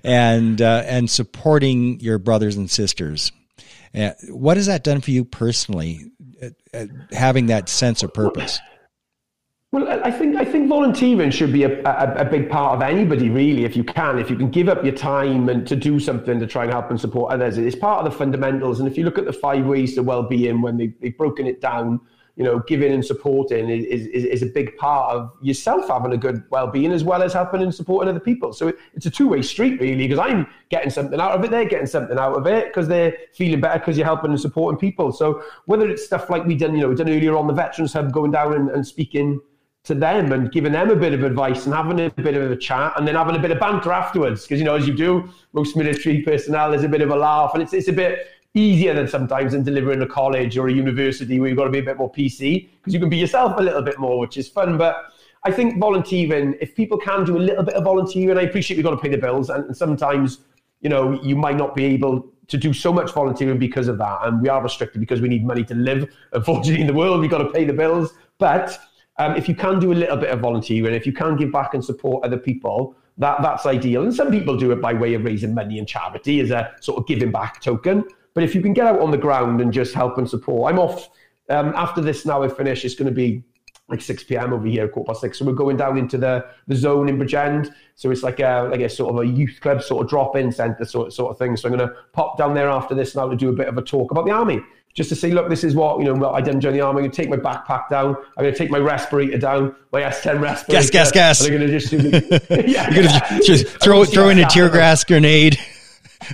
and 0.04 0.60
uh, 0.60 0.82
and 0.86 1.08
supporting 1.08 2.00
your 2.00 2.18
brothers 2.18 2.56
and 2.56 2.70
sisters. 2.70 3.32
Uh, 3.94 4.10
what 4.28 4.56
has 4.56 4.66
that 4.66 4.84
done 4.84 5.00
for 5.00 5.10
you 5.10 5.24
personally, 5.24 6.12
uh, 6.42 6.50
uh 6.72 6.86
having 7.12 7.46
that 7.46 7.68
sense 7.68 8.02
of 8.02 8.12
purpose? 8.14 8.60
Well, 9.72 9.88
I 9.88 10.10
think 10.10 10.34
I 10.34 10.44
think 10.44 10.68
volunteering 10.68 11.30
should 11.30 11.52
be 11.52 11.62
a, 11.62 11.80
a, 11.84 12.22
a, 12.22 12.24
big 12.24 12.50
part 12.50 12.74
of 12.74 12.82
anybody, 12.82 13.30
really. 13.30 13.64
If 13.64 13.76
you 13.76 13.84
can, 13.84 14.18
if 14.18 14.28
you 14.28 14.34
can 14.34 14.50
give 14.50 14.68
up 14.68 14.82
your 14.82 14.94
time 14.94 15.48
and 15.48 15.64
to 15.68 15.76
do 15.76 16.00
something 16.00 16.40
to 16.40 16.46
try 16.48 16.64
and 16.64 16.72
help 16.72 16.90
and 16.90 17.00
support 17.00 17.32
others, 17.32 17.56
it's 17.56 17.76
part 17.76 18.04
of 18.04 18.10
the 18.10 18.18
fundamentals. 18.18 18.80
And 18.80 18.88
if 18.88 18.98
you 18.98 19.04
look 19.04 19.16
at 19.16 19.26
the 19.26 19.32
five 19.32 19.64
ways 19.64 19.94
to 19.94 20.02
well-being, 20.02 20.60
when 20.60 20.76
they, 20.76 20.88
they've 21.00 21.16
broken 21.16 21.46
it 21.46 21.60
down, 21.60 22.00
you 22.34 22.42
know, 22.42 22.58
giving 22.66 22.92
and 22.92 23.04
supporting 23.04 23.70
is, 23.70 23.84
is, 23.84 24.24
is 24.24 24.42
a 24.42 24.46
big 24.46 24.76
part 24.76 25.14
of 25.14 25.30
yourself 25.40 25.86
having 25.86 26.14
a 26.14 26.16
good 26.16 26.42
well-being 26.50 26.90
as 26.90 27.04
well 27.04 27.22
as 27.22 27.32
helping 27.32 27.62
and 27.62 27.72
supporting 27.72 28.08
other 28.08 28.18
people. 28.18 28.52
So 28.52 28.66
it, 28.68 28.76
it's 28.94 29.06
a 29.06 29.10
two-way 29.10 29.40
street, 29.40 29.80
really, 29.80 30.08
because 30.08 30.18
I'm 30.18 30.48
getting 30.70 30.90
something 30.90 31.20
out 31.20 31.38
of 31.38 31.44
it, 31.44 31.52
they're 31.52 31.64
getting 31.64 31.86
something 31.86 32.18
out 32.18 32.36
of 32.36 32.44
it 32.48 32.66
because 32.66 32.88
they're 32.88 33.16
feeling 33.34 33.60
better 33.60 33.78
because 33.78 33.96
you're 33.96 34.06
helping 34.06 34.32
and 34.32 34.40
supporting 34.40 34.80
people. 34.80 35.12
So 35.12 35.44
whether 35.66 35.88
it's 35.88 36.04
stuff 36.04 36.28
like 36.28 36.44
we 36.44 36.56
done, 36.56 36.74
you 36.74 36.80
know, 36.80 36.88
we 36.88 36.96
done 36.96 37.08
earlier 37.08 37.36
on 37.36 37.46
the 37.46 37.52
Veterans 37.52 37.92
Hub, 37.92 38.12
going 38.12 38.32
down 38.32 38.54
and, 38.54 38.68
and 38.70 38.84
speaking 38.84 39.40
to 39.84 39.94
them 39.94 40.32
and 40.32 40.52
giving 40.52 40.72
them 40.72 40.90
a 40.90 40.96
bit 40.96 41.14
of 41.14 41.22
advice 41.22 41.64
and 41.64 41.74
having 41.74 41.98
a 42.00 42.10
bit 42.10 42.34
of 42.34 42.50
a 42.50 42.56
chat 42.56 42.92
and 42.96 43.08
then 43.08 43.14
having 43.14 43.36
a 43.36 43.38
bit 43.38 43.50
of 43.50 43.58
banter 43.58 43.92
afterwards. 43.92 44.42
Because, 44.42 44.58
you 44.58 44.64
know, 44.64 44.74
as 44.74 44.86
you 44.86 44.94
do, 44.94 45.30
most 45.52 45.76
military 45.76 46.22
personnel, 46.22 46.70
there's 46.70 46.84
a 46.84 46.88
bit 46.88 47.00
of 47.00 47.10
a 47.10 47.16
laugh 47.16 47.52
and 47.54 47.62
it's, 47.62 47.72
it's 47.72 47.88
a 47.88 47.92
bit 47.92 48.26
easier 48.54 48.92
than 48.92 49.08
sometimes 49.08 49.54
in 49.54 49.62
delivering 49.62 50.02
a 50.02 50.06
college 50.06 50.58
or 50.58 50.68
a 50.68 50.72
university 50.72 51.40
where 51.40 51.48
you've 51.48 51.58
got 51.58 51.64
to 51.64 51.70
be 51.70 51.78
a 51.78 51.82
bit 51.82 51.96
more 51.96 52.12
PC 52.12 52.68
because 52.78 52.92
you 52.92 53.00
can 53.00 53.08
be 53.08 53.16
yourself 53.16 53.58
a 53.58 53.62
little 53.62 53.82
bit 53.82 53.98
more, 53.98 54.18
which 54.18 54.36
is 54.36 54.48
fun. 54.48 54.76
But 54.76 54.96
I 55.44 55.50
think 55.50 55.78
volunteering, 55.78 56.56
if 56.60 56.74
people 56.74 56.98
can 56.98 57.24
do 57.24 57.38
a 57.38 57.38
little 57.38 57.62
bit 57.62 57.74
of 57.74 57.84
volunteering, 57.84 58.36
I 58.36 58.42
appreciate 58.42 58.76
you've 58.76 58.84
got 58.84 58.90
to 58.90 58.98
pay 58.98 59.08
the 59.08 59.18
bills 59.18 59.48
and, 59.48 59.64
and 59.64 59.76
sometimes, 59.76 60.40
you 60.80 60.90
know, 60.90 61.22
you 61.22 61.36
might 61.36 61.56
not 61.56 61.74
be 61.74 61.84
able 61.84 62.28
to 62.48 62.58
do 62.58 62.72
so 62.74 62.92
much 62.92 63.12
volunteering 63.12 63.58
because 63.58 63.88
of 63.88 63.96
that. 63.98 64.18
And 64.24 64.42
we 64.42 64.48
are 64.48 64.62
restricted 64.62 65.00
because 65.00 65.20
we 65.20 65.28
need 65.28 65.46
money 65.46 65.64
to 65.64 65.74
live. 65.74 66.12
Unfortunately, 66.32 66.80
in 66.80 66.86
the 66.86 66.92
world, 66.92 67.22
you've 67.22 67.30
got 67.30 67.38
to 67.38 67.50
pay 67.50 67.64
the 67.64 67.72
bills. 67.72 68.12
But 68.38 68.76
um, 69.20 69.36
if 69.36 69.48
you 69.48 69.54
can 69.54 69.78
do 69.78 69.92
a 69.92 69.94
little 69.94 70.16
bit 70.16 70.30
of 70.30 70.40
volunteering, 70.40 70.94
if 70.94 71.04
you 71.04 71.12
can 71.12 71.36
give 71.36 71.52
back 71.52 71.74
and 71.74 71.84
support 71.84 72.24
other 72.24 72.38
people, 72.38 72.96
that, 73.18 73.42
that's 73.42 73.66
ideal. 73.66 74.02
And 74.02 74.14
some 74.14 74.30
people 74.30 74.56
do 74.56 74.72
it 74.72 74.80
by 74.80 74.94
way 74.94 75.12
of 75.12 75.24
raising 75.24 75.54
money 75.54 75.78
and 75.78 75.86
charity 75.86 76.40
as 76.40 76.50
a 76.50 76.74
sort 76.80 76.98
of 76.98 77.06
giving 77.06 77.30
back 77.30 77.60
token. 77.60 78.02
But 78.32 78.44
if 78.44 78.54
you 78.54 78.62
can 78.62 78.72
get 78.72 78.86
out 78.86 78.98
on 79.00 79.10
the 79.10 79.18
ground 79.18 79.60
and 79.60 79.74
just 79.74 79.92
help 79.92 80.16
and 80.16 80.28
support, 80.28 80.72
I'm 80.72 80.78
off 80.78 81.10
um, 81.50 81.74
after 81.76 82.00
this 82.00 82.24
now. 82.24 82.42
I 82.42 82.48
finish. 82.48 82.82
It's 82.82 82.94
going 82.94 83.08
to 83.08 83.14
be 83.14 83.44
like 83.88 84.00
6 84.00 84.24
p.m. 84.24 84.54
over 84.54 84.66
here, 84.66 84.88
quarter 84.88 85.08
past 85.08 85.20
six. 85.20 85.38
So 85.38 85.44
we're 85.44 85.52
going 85.52 85.76
down 85.76 85.98
into 85.98 86.16
the, 86.16 86.46
the 86.66 86.76
zone 86.76 87.10
in 87.10 87.18
Bridgend. 87.18 87.74
So 87.96 88.10
it's 88.10 88.22
like 88.22 88.40
a 88.40 88.68
like 88.70 88.80
a 88.80 88.88
sort 88.88 89.12
of 89.12 89.20
a 89.20 89.26
youth 89.26 89.58
club 89.60 89.82
sort 89.82 90.02
of 90.02 90.08
drop-in 90.08 90.50
centre 90.50 90.86
sort, 90.86 91.12
sort 91.12 91.32
of 91.32 91.38
thing. 91.38 91.58
So 91.58 91.68
I'm 91.68 91.76
going 91.76 91.86
to 91.86 91.94
pop 92.14 92.38
down 92.38 92.54
there 92.54 92.70
after 92.70 92.94
this 92.94 93.14
now 93.14 93.28
to 93.28 93.36
do 93.36 93.50
a 93.50 93.52
bit 93.52 93.68
of 93.68 93.76
a 93.76 93.82
talk 93.82 94.12
about 94.12 94.24
the 94.24 94.32
army 94.32 94.62
just 94.94 95.08
to 95.08 95.16
say, 95.16 95.30
look, 95.30 95.48
this 95.48 95.62
is 95.62 95.74
what 95.74 95.98
you 96.00 96.12
know 96.12 96.30
I 96.30 96.40
done 96.40 96.58
during 96.58 96.76
the 96.76 96.82
army. 96.82 96.98
I'm 96.98 97.02
going 97.04 97.10
to 97.10 97.16
take 97.16 97.30
my 97.30 97.36
backpack 97.36 97.88
down. 97.88 98.16
I'm 98.36 98.44
going 98.44 98.52
to 98.52 98.58
take 98.58 98.70
my 98.70 98.78
respirator 98.78 99.38
down, 99.38 99.74
my 99.92 100.02
S10 100.02 100.40
respirator. 100.40 100.82
Gas, 100.82 100.90
gas, 100.90 101.12
gas. 101.12 101.44
I'm 101.44 101.50
going 101.50 101.66
to 101.66 101.78
just 101.78 101.92
yeah, 102.50 102.90
You're 102.90 103.04
going 103.04 103.20
to 103.38 103.42
just 103.44 103.66
throw 103.80 104.04
throw 104.04 104.28
in 104.30 104.38
a 104.38 104.48
tear 104.48 104.68
gas 104.68 105.04
grenade. 105.04 105.58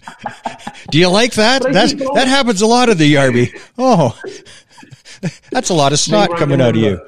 do 0.91 0.99
you 0.99 1.09
like 1.09 1.35
that? 1.35 1.63
That 1.63 1.97
that 2.15 2.29
happens 2.29 2.63
a 2.63 2.67
lot 2.67 2.89
of 2.89 2.99
the 2.99 3.19
army. 3.19 3.53
Oh, 3.79 4.19
that's 5.51 5.71
a 5.71 5.75
lot 5.75 5.93
of 5.93 5.99
snot 5.99 6.37
coming 6.37 6.61
out 6.61 6.77
of 6.77 6.83
you. 6.83 7.01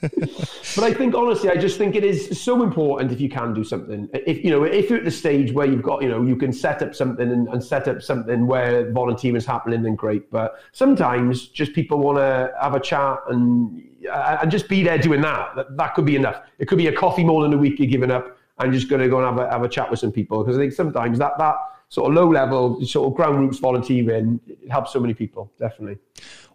But 0.00 0.84
I 0.84 0.94
think 0.94 1.14
honestly, 1.14 1.50
I 1.50 1.56
just 1.56 1.76
think 1.78 1.94
it 1.94 2.04
is 2.04 2.40
so 2.40 2.62
important 2.62 3.12
if 3.12 3.20
you 3.20 3.28
can 3.28 3.52
do 3.52 3.64
something. 3.64 4.08
If 4.12 4.44
you 4.44 4.50
know, 4.50 4.64
if 4.64 4.88
you're 4.88 4.98
at 4.98 5.04
the 5.04 5.10
stage 5.10 5.52
where 5.52 5.66
you've 5.66 5.82
got, 5.82 6.02
you 6.02 6.08
know, 6.08 6.22
you 6.22 6.36
can 6.36 6.52
set 6.52 6.82
up 6.82 6.94
something 6.94 7.30
and, 7.30 7.48
and 7.48 7.62
set 7.62 7.88
up 7.88 8.02
something 8.02 8.46
where 8.46 8.90
volunteering 8.92 9.36
is 9.36 9.46
happening, 9.46 9.82
then 9.82 9.94
great. 9.94 10.30
But 10.30 10.60
sometimes 10.72 11.48
just 11.48 11.72
people 11.74 11.98
want 11.98 12.18
to 12.18 12.52
have 12.60 12.74
a 12.74 12.80
chat 12.80 13.18
and 13.28 13.82
uh, 14.10 14.38
and 14.42 14.50
just 14.50 14.68
be 14.68 14.82
there 14.82 14.98
doing 14.98 15.20
that. 15.20 15.54
that. 15.56 15.76
That 15.76 15.94
could 15.94 16.06
be 16.06 16.16
enough. 16.16 16.42
It 16.58 16.66
could 16.66 16.78
be 16.78 16.86
a 16.86 16.92
coffee 16.92 17.24
than 17.24 17.52
a 17.52 17.58
week 17.58 17.78
you're 17.78 17.88
giving 17.88 18.10
up 18.10 18.36
and 18.58 18.72
just 18.72 18.88
going 18.88 19.02
to 19.02 19.08
go 19.08 19.18
and 19.18 19.38
have 19.38 19.46
a 19.46 19.50
have 19.50 19.62
a 19.62 19.68
chat 19.68 19.90
with 19.90 20.00
some 20.00 20.12
people 20.12 20.42
because 20.42 20.56
I 20.56 20.60
think 20.60 20.72
sometimes 20.72 21.18
that 21.18 21.38
that 21.38 21.56
sort 21.90 22.08
of 22.08 22.14
low 22.14 22.30
level, 22.30 22.82
sort 22.86 23.10
of 23.10 23.16
ground 23.16 23.40
roots 23.40 23.58
volunteering 23.58 24.40
helps 24.70 24.92
so 24.92 25.00
many 25.00 25.12
people. 25.12 25.52
Definitely. 25.58 25.98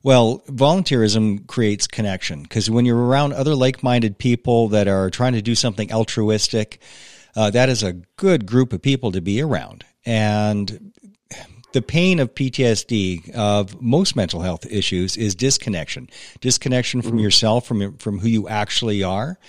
Well, 0.05 0.43
volunteerism 0.47 1.47
creates 1.47 1.87
connection 1.87 2.43
because 2.43 2.69
when 2.69 2.85
you're 2.85 2.95
around 2.95 3.33
other 3.33 3.55
like 3.55 3.81
minded 3.81 4.19
people 4.19 4.67
that 4.67 4.87
are 4.87 5.09
trying 5.09 5.33
to 5.33 5.41
do 5.41 5.55
something 5.55 5.91
altruistic, 5.91 6.79
uh, 7.35 7.49
that 7.49 7.69
is 7.69 7.81
a 7.81 7.93
good 8.15 8.45
group 8.45 8.71
of 8.71 8.83
people 8.83 9.13
to 9.13 9.21
be 9.21 9.41
around. 9.41 9.83
And 10.05 10.93
the 11.73 11.81
pain 11.81 12.19
of 12.19 12.35
PTSD, 12.35 13.31
of 13.31 13.81
most 13.81 14.15
mental 14.15 14.41
health 14.41 14.67
issues, 14.67 15.17
is 15.17 15.33
disconnection. 15.33 16.11
Disconnection 16.39 17.01
from 17.01 17.13
mm-hmm. 17.13 17.21
yourself, 17.21 17.65
from 17.65 17.97
from 17.97 18.19
who 18.19 18.27
you 18.27 18.47
actually 18.47 19.01
are, 19.01 19.39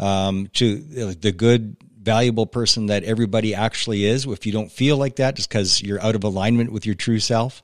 um, 0.00 0.48
to 0.54 1.14
the 1.14 1.30
good, 1.30 1.76
valuable 2.02 2.46
person 2.46 2.86
that 2.86 3.04
everybody 3.04 3.54
actually 3.54 4.06
is. 4.06 4.26
If 4.26 4.44
you 4.44 4.50
don't 4.50 4.72
feel 4.72 4.96
like 4.96 5.16
that, 5.16 5.36
just 5.36 5.48
because 5.48 5.80
you're 5.80 6.02
out 6.02 6.16
of 6.16 6.24
alignment 6.24 6.72
with 6.72 6.84
your 6.84 6.96
true 6.96 7.20
self, 7.20 7.62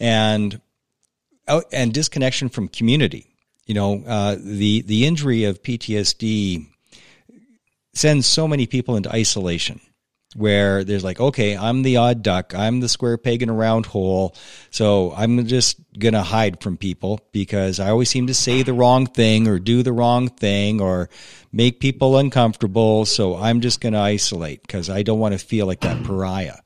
and 0.00 0.60
and 1.72 1.92
disconnection 1.92 2.48
from 2.48 2.68
community. 2.68 3.26
You 3.66 3.74
know, 3.74 4.02
uh, 4.06 4.36
the 4.38 4.82
the 4.82 5.06
injury 5.06 5.44
of 5.44 5.62
PTSD 5.62 6.66
sends 7.94 8.26
so 8.26 8.48
many 8.48 8.66
people 8.66 8.96
into 8.96 9.12
isolation 9.12 9.80
where 10.36 10.84
there's 10.84 11.04
like, 11.04 11.20
okay, 11.20 11.56
I'm 11.56 11.82
the 11.82 11.96
odd 11.96 12.22
duck, 12.22 12.54
I'm 12.54 12.80
the 12.80 12.88
square 12.88 13.16
peg 13.16 13.42
in 13.42 13.48
a 13.48 13.54
round 13.54 13.86
hole, 13.86 14.34
so 14.70 15.12
I'm 15.16 15.46
just 15.46 15.80
gonna 15.98 16.22
hide 16.22 16.62
from 16.62 16.76
people 16.76 17.20
because 17.32 17.80
I 17.80 17.90
always 17.90 18.10
seem 18.10 18.26
to 18.26 18.34
say 18.34 18.62
the 18.62 18.74
wrong 18.74 19.06
thing 19.06 19.48
or 19.48 19.58
do 19.58 19.82
the 19.82 19.92
wrong 19.92 20.28
thing 20.28 20.80
or 20.80 21.08
make 21.50 21.80
people 21.80 22.18
uncomfortable, 22.18 23.06
so 23.06 23.36
I'm 23.36 23.60
just 23.60 23.80
gonna 23.80 24.00
isolate 24.00 24.62
because 24.62 24.90
I 24.90 25.02
don't 25.02 25.18
want 25.18 25.32
to 25.32 25.38
feel 25.38 25.66
like 25.66 25.80
that 25.80 26.04
pariah. 26.04 26.58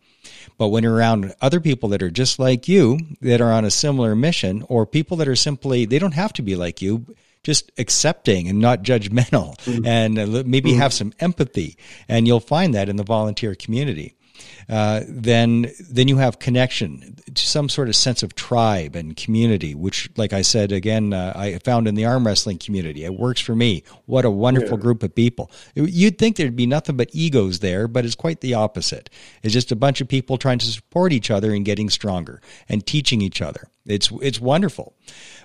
But 0.62 0.68
when 0.68 0.84
you're 0.84 0.94
around 0.94 1.34
other 1.40 1.58
people 1.58 1.88
that 1.88 2.04
are 2.04 2.10
just 2.10 2.38
like 2.38 2.68
you, 2.68 3.00
that 3.20 3.40
are 3.40 3.50
on 3.50 3.64
a 3.64 3.70
similar 3.70 4.14
mission, 4.14 4.64
or 4.68 4.86
people 4.86 5.16
that 5.16 5.26
are 5.26 5.34
simply, 5.34 5.86
they 5.86 5.98
don't 5.98 6.14
have 6.14 6.32
to 6.34 6.42
be 6.42 6.54
like 6.54 6.80
you, 6.80 7.16
just 7.42 7.72
accepting 7.78 8.46
and 8.46 8.60
not 8.60 8.84
judgmental, 8.84 9.58
mm-hmm. 9.64 9.84
and 9.84 10.20
uh, 10.20 10.44
maybe 10.46 10.70
mm-hmm. 10.70 10.78
have 10.78 10.92
some 10.92 11.12
empathy. 11.18 11.76
And 12.08 12.28
you'll 12.28 12.38
find 12.38 12.76
that 12.76 12.88
in 12.88 12.94
the 12.94 13.02
volunteer 13.02 13.56
community. 13.56 14.14
Uh, 14.68 15.02
then 15.08 15.70
then 15.90 16.08
you 16.08 16.16
have 16.16 16.38
connection 16.38 17.16
to 17.34 17.46
some 17.46 17.68
sort 17.68 17.88
of 17.88 17.96
sense 17.96 18.22
of 18.22 18.34
tribe 18.34 18.96
and 18.96 19.16
community, 19.16 19.74
which, 19.74 20.10
like 20.16 20.32
I 20.32 20.42
said 20.42 20.72
again, 20.72 21.12
uh, 21.12 21.32
I 21.34 21.58
found 21.58 21.88
in 21.88 21.94
the 21.94 22.04
arm 22.04 22.26
wrestling 22.26 22.58
community. 22.58 23.04
It 23.04 23.14
works 23.14 23.40
for 23.40 23.54
me. 23.54 23.82
What 24.06 24.24
a 24.24 24.30
wonderful 24.30 24.78
yeah. 24.78 24.82
group 24.82 25.02
of 25.02 25.14
people. 25.14 25.50
You'd 25.74 26.18
think 26.18 26.36
there'd 26.36 26.56
be 26.56 26.66
nothing 26.66 26.96
but 26.96 27.10
egos 27.12 27.58
there, 27.58 27.88
but 27.88 28.04
it's 28.04 28.14
quite 28.14 28.40
the 28.40 28.54
opposite. 28.54 29.10
It's 29.42 29.52
just 29.52 29.72
a 29.72 29.76
bunch 29.76 30.00
of 30.00 30.08
people 30.08 30.38
trying 30.38 30.58
to 30.58 30.66
support 30.66 31.12
each 31.12 31.30
other 31.30 31.52
and 31.52 31.64
getting 31.64 31.90
stronger 31.90 32.40
and 32.68 32.86
teaching 32.86 33.20
each 33.20 33.42
other. 33.42 33.68
It's 33.86 34.10
it's 34.22 34.40
wonderful. 34.40 34.94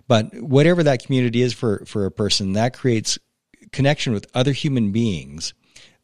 But 0.08 0.34
whatever 0.36 0.84
that 0.84 1.04
community 1.04 1.42
is 1.42 1.54
for 1.54 1.84
for 1.86 2.06
a 2.06 2.12
person, 2.12 2.54
that 2.54 2.74
creates 2.78 3.18
connection 3.72 4.14
with 4.14 4.28
other 4.34 4.52
human 4.52 4.92
beings 4.92 5.54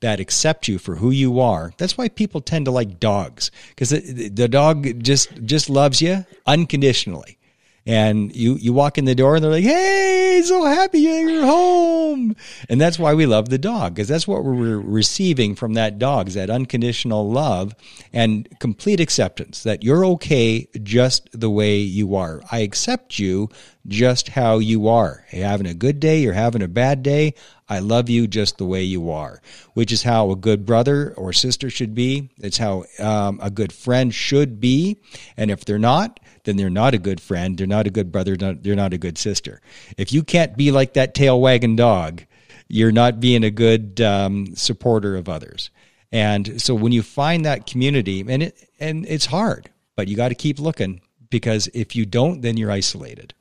that 0.03 0.19
accept 0.19 0.67
you 0.67 0.77
for 0.77 0.97
who 0.97 1.11
you 1.11 1.39
are. 1.39 1.71
That's 1.77 1.97
why 1.97 2.09
people 2.09 2.41
tend 2.41 2.65
to 2.65 2.71
like 2.71 2.99
dogs 2.99 3.51
because 3.69 3.91
the, 3.91 4.27
the 4.27 4.49
dog 4.49 5.01
just 5.01 5.43
just 5.45 5.69
loves 5.69 6.01
you 6.01 6.25
unconditionally. 6.45 7.37
And 7.85 8.33
you 8.33 8.55
you 8.55 8.71
walk 8.71 8.97
in 8.97 9.05
the 9.05 9.15
door 9.15 9.35
and 9.35 9.43
they're 9.43 9.51
like, 9.51 9.63
"Hey, 9.63 10.41
so 10.45 10.63
happy 10.65 10.99
you're 10.99 11.45
home." 11.45 12.35
And 12.69 12.79
that's 12.79 12.97
why 12.97 13.13
we 13.13 13.25
love 13.25 13.49
the 13.49 13.57
dog 13.57 13.95
because 13.95 14.07
that's 14.07 14.27
what 14.27 14.43
we're 14.43 14.79
receiving 14.79 15.55
from 15.55 15.73
that 15.73 15.99
dog 15.99 16.27
is 16.27 16.35
that 16.35 16.49
unconditional 16.49 17.29
love 17.29 17.75
and 18.13 18.47
complete 18.59 18.99
acceptance 18.99 19.63
that 19.63 19.83
you're 19.83 20.05
okay 20.05 20.67
just 20.81 21.29
the 21.37 21.49
way 21.49 21.77
you 21.77 22.15
are. 22.15 22.41
I 22.51 22.59
accept 22.59 23.19
you 23.19 23.49
just 23.87 24.29
how 24.29 24.59
you 24.59 24.87
are. 24.87 25.25
You're 25.31 25.47
having 25.47 25.67
a 25.67 25.73
good 25.73 25.99
day, 25.99 26.19
you're 26.19 26.33
having 26.33 26.61
a 26.61 26.67
bad 26.67 27.03
day. 27.03 27.33
I 27.67 27.79
love 27.79 28.09
you 28.09 28.27
just 28.27 28.57
the 28.57 28.65
way 28.65 28.83
you 28.83 29.09
are, 29.09 29.41
which 29.73 29.91
is 29.91 30.03
how 30.03 30.31
a 30.31 30.35
good 30.35 30.65
brother 30.65 31.13
or 31.15 31.33
sister 31.33 31.69
should 31.69 31.95
be. 31.95 32.29
It's 32.37 32.57
how 32.57 32.83
um, 32.99 33.39
a 33.41 33.49
good 33.49 33.73
friend 33.73 34.13
should 34.13 34.59
be. 34.59 34.97
And 35.37 35.49
if 35.49 35.65
they're 35.65 35.79
not, 35.79 36.19
then 36.43 36.57
they're 36.57 36.69
not 36.69 36.93
a 36.93 36.99
good 36.99 37.21
friend. 37.21 37.57
They're 37.57 37.67
not 37.67 37.87
a 37.87 37.91
good 37.91 38.11
brother. 38.11 38.35
They're 38.35 38.75
not 38.75 38.93
a 38.93 38.97
good 38.97 39.17
sister. 39.17 39.61
If 39.97 40.11
you 40.11 40.23
can't 40.23 40.57
be 40.57 40.71
like 40.71 40.93
that 40.93 41.13
tail 41.13 41.39
wagging 41.39 41.75
dog, 41.75 42.23
you're 42.67 42.91
not 42.91 43.19
being 43.19 43.43
a 43.43 43.51
good 43.51 44.01
um, 44.01 44.55
supporter 44.55 45.15
of 45.15 45.29
others. 45.29 45.69
And 46.11 46.61
so 46.61 46.75
when 46.75 46.91
you 46.91 47.01
find 47.01 47.45
that 47.45 47.65
community, 47.65 48.23
and 48.27 48.43
it 48.43 48.69
and 48.79 49.05
it's 49.07 49.25
hard, 49.25 49.69
but 49.95 50.07
you 50.07 50.15
got 50.15 50.29
to 50.29 50.35
keep 50.35 50.59
looking 50.59 51.01
because 51.29 51.67
if 51.73 51.95
you 51.95 52.05
don't, 52.05 52.41
then 52.41 52.57
you're 52.57 52.71
isolated. 52.71 53.33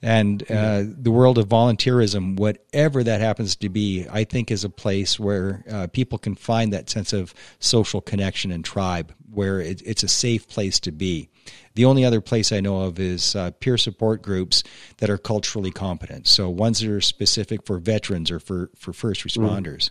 And 0.00 0.42
uh, 0.50 0.84
the 0.86 1.10
world 1.10 1.38
of 1.38 1.48
volunteerism, 1.48 2.36
whatever 2.36 3.02
that 3.02 3.20
happens 3.20 3.56
to 3.56 3.68
be, 3.68 4.06
I 4.10 4.24
think 4.24 4.50
is 4.50 4.64
a 4.64 4.70
place 4.70 5.18
where 5.18 5.64
uh, 5.70 5.86
people 5.88 6.18
can 6.18 6.34
find 6.34 6.72
that 6.72 6.90
sense 6.90 7.12
of 7.12 7.34
social 7.58 8.00
connection 8.00 8.50
and 8.50 8.64
tribe, 8.64 9.14
where 9.32 9.60
it, 9.60 9.82
it's 9.84 10.02
a 10.02 10.08
safe 10.08 10.46
place 10.48 10.78
to 10.80 10.92
be. 10.92 11.30
The 11.74 11.84
only 11.84 12.04
other 12.04 12.20
place 12.20 12.52
I 12.52 12.60
know 12.60 12.82
of 12.82 12.98
is 12.98 13.34
uh, 13.34 13.50
peer 13.52 13.76
support 13.76 14.22
groups 14.22 14.62
that 14.98 15.10
are 15.10 15.18
culturally 15.18 15.70
competent. 15.70 16.28
So 16.28 16.48
ones 16.48 16.80
that 16.80 16.90
are 16.90 17.00
specific 17.00 17.66
for 17.66 17.78
veterans 17.78 18.30
or 18.30 18.38
for, 18.38 18.70
for 18.76 18.92
first 18.92 19.24
responders. 19.24 19.90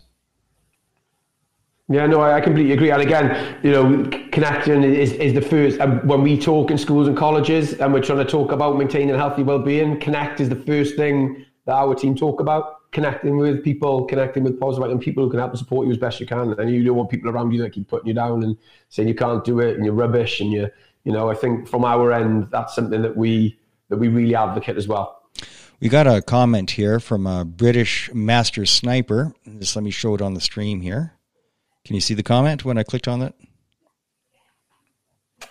Yeah, 1.90 2.06
no, 2.06 2.22
I, 2.22 2.40
completely 2.40 2.72
agree. 2.72 2.90
And 2.90 3.02
again, 3.02 3.58
you 3.62 3.70
know, 3.70 4.08
connection 4.32 4.84
is, 4.84 5.12
is 5.12 5.34
the 5.34 5.42
first. 5.42 5.78
And 5.80 6.02
when 6.08 6.22
we 6.22 6.38
talk 6.40 6.70
in 6.70 6.78
schools 6.78 7.06
and 7.06 7.14
colleges, 7.14 7.74
and 7.74 7.92
we're 7.92 8.00
trying 8.00 8.20
to 8.20 8.24
talk 8.24 8.52
about 8.52 8.78
maintaining 8.78 9.14
healthy 9.14 9.42
well-being, 9.42 10.00
connect 10.00 10.40
is 10.40 10.48
the 10.48 10.56
first 10.56 10.96
thing 10.96 11.44
that 11.66 11.74
our 11.74 11.94
team 11.94 12.16
talk 12.16 12.40
about. 12.40 12.90
Connecting 12.92 13.36
with 13.36 13.62
people, 13.62 14.06
connecting 14.06 14.44
with 14.44 14.58
positive 14.58 14.90
and 14.90 15.00
people 15.00 15.24
who 15.24 15.30
can 15.30 15.40
help 15.40 15.50
and 15.50 15.58
support 15.58 15.84
you 15.86 15.92
as 15.92 15.98
best 15.98 16.20
you 16.20 16.26
can. 16.26 16.58
And 16.58 16.70
you 16.70 16.82
don't 16.84 16.96
want 16.96 17.10
people 17.10 17.28
around 17.28 17.50
you 17.50 17.60
that 17.60 17.70
keep 17.70 17.88
putting 17.88 18.06
you 18.06 18.14
down 18.14 18.42
and 18.42 18.56
saying 18.88 19.08
you 19.08 19.14
can't 19.14 19.44
do 19.44 19.60
it 19.60 19.76
and 19.76 19.84
you're 19.84 19.92
rubbish. 19.92 20.40
And 20.40 20.52
you, 20.52 20.70
you 21.04 21.12
know, 21.12 21.30
I 21.30 21.34
think 21.34 21.68
from 21.68 21.84
our 21.84 22.12
end, 22.12 22.48
that's 22.50 22.74
something 22.74 23.02
that 23.02 23.16
we 23.16 23.58
that 23.90 23.98
we 23.98 24.08
really 24.08 24.34
advocate 24.34 24.76
as 24.76 24.88
well. 24.88 25.20
We 25.80 25.88
got 25.88 26.06
a 26.06 26.22
comment 26.22 26.72
here 26.72 26.98
from 26.98 27.26
a 27.26 27.44
British 27.44 28.10
master 28.14 28.64
sniper. 28.64 29.34
Just 29.58 29.76
let 29.76 29.84
me 29.84 29.90
show 29.90 30.14
it 30.14 30.22
on 30.22 30.34
the 30.34 30.40
stream 30.40 30.80
here. 30.80 31.12
Can 31.84 31.94
you 31.94 32.00
see 32.00 32.14
the 32.14 32.22
comment 32.22 32.64
when 32.64 32.78
I 32.78 32.82
clicked 32.82 33.06
on 33.06 33.20
that? 33.20 33.34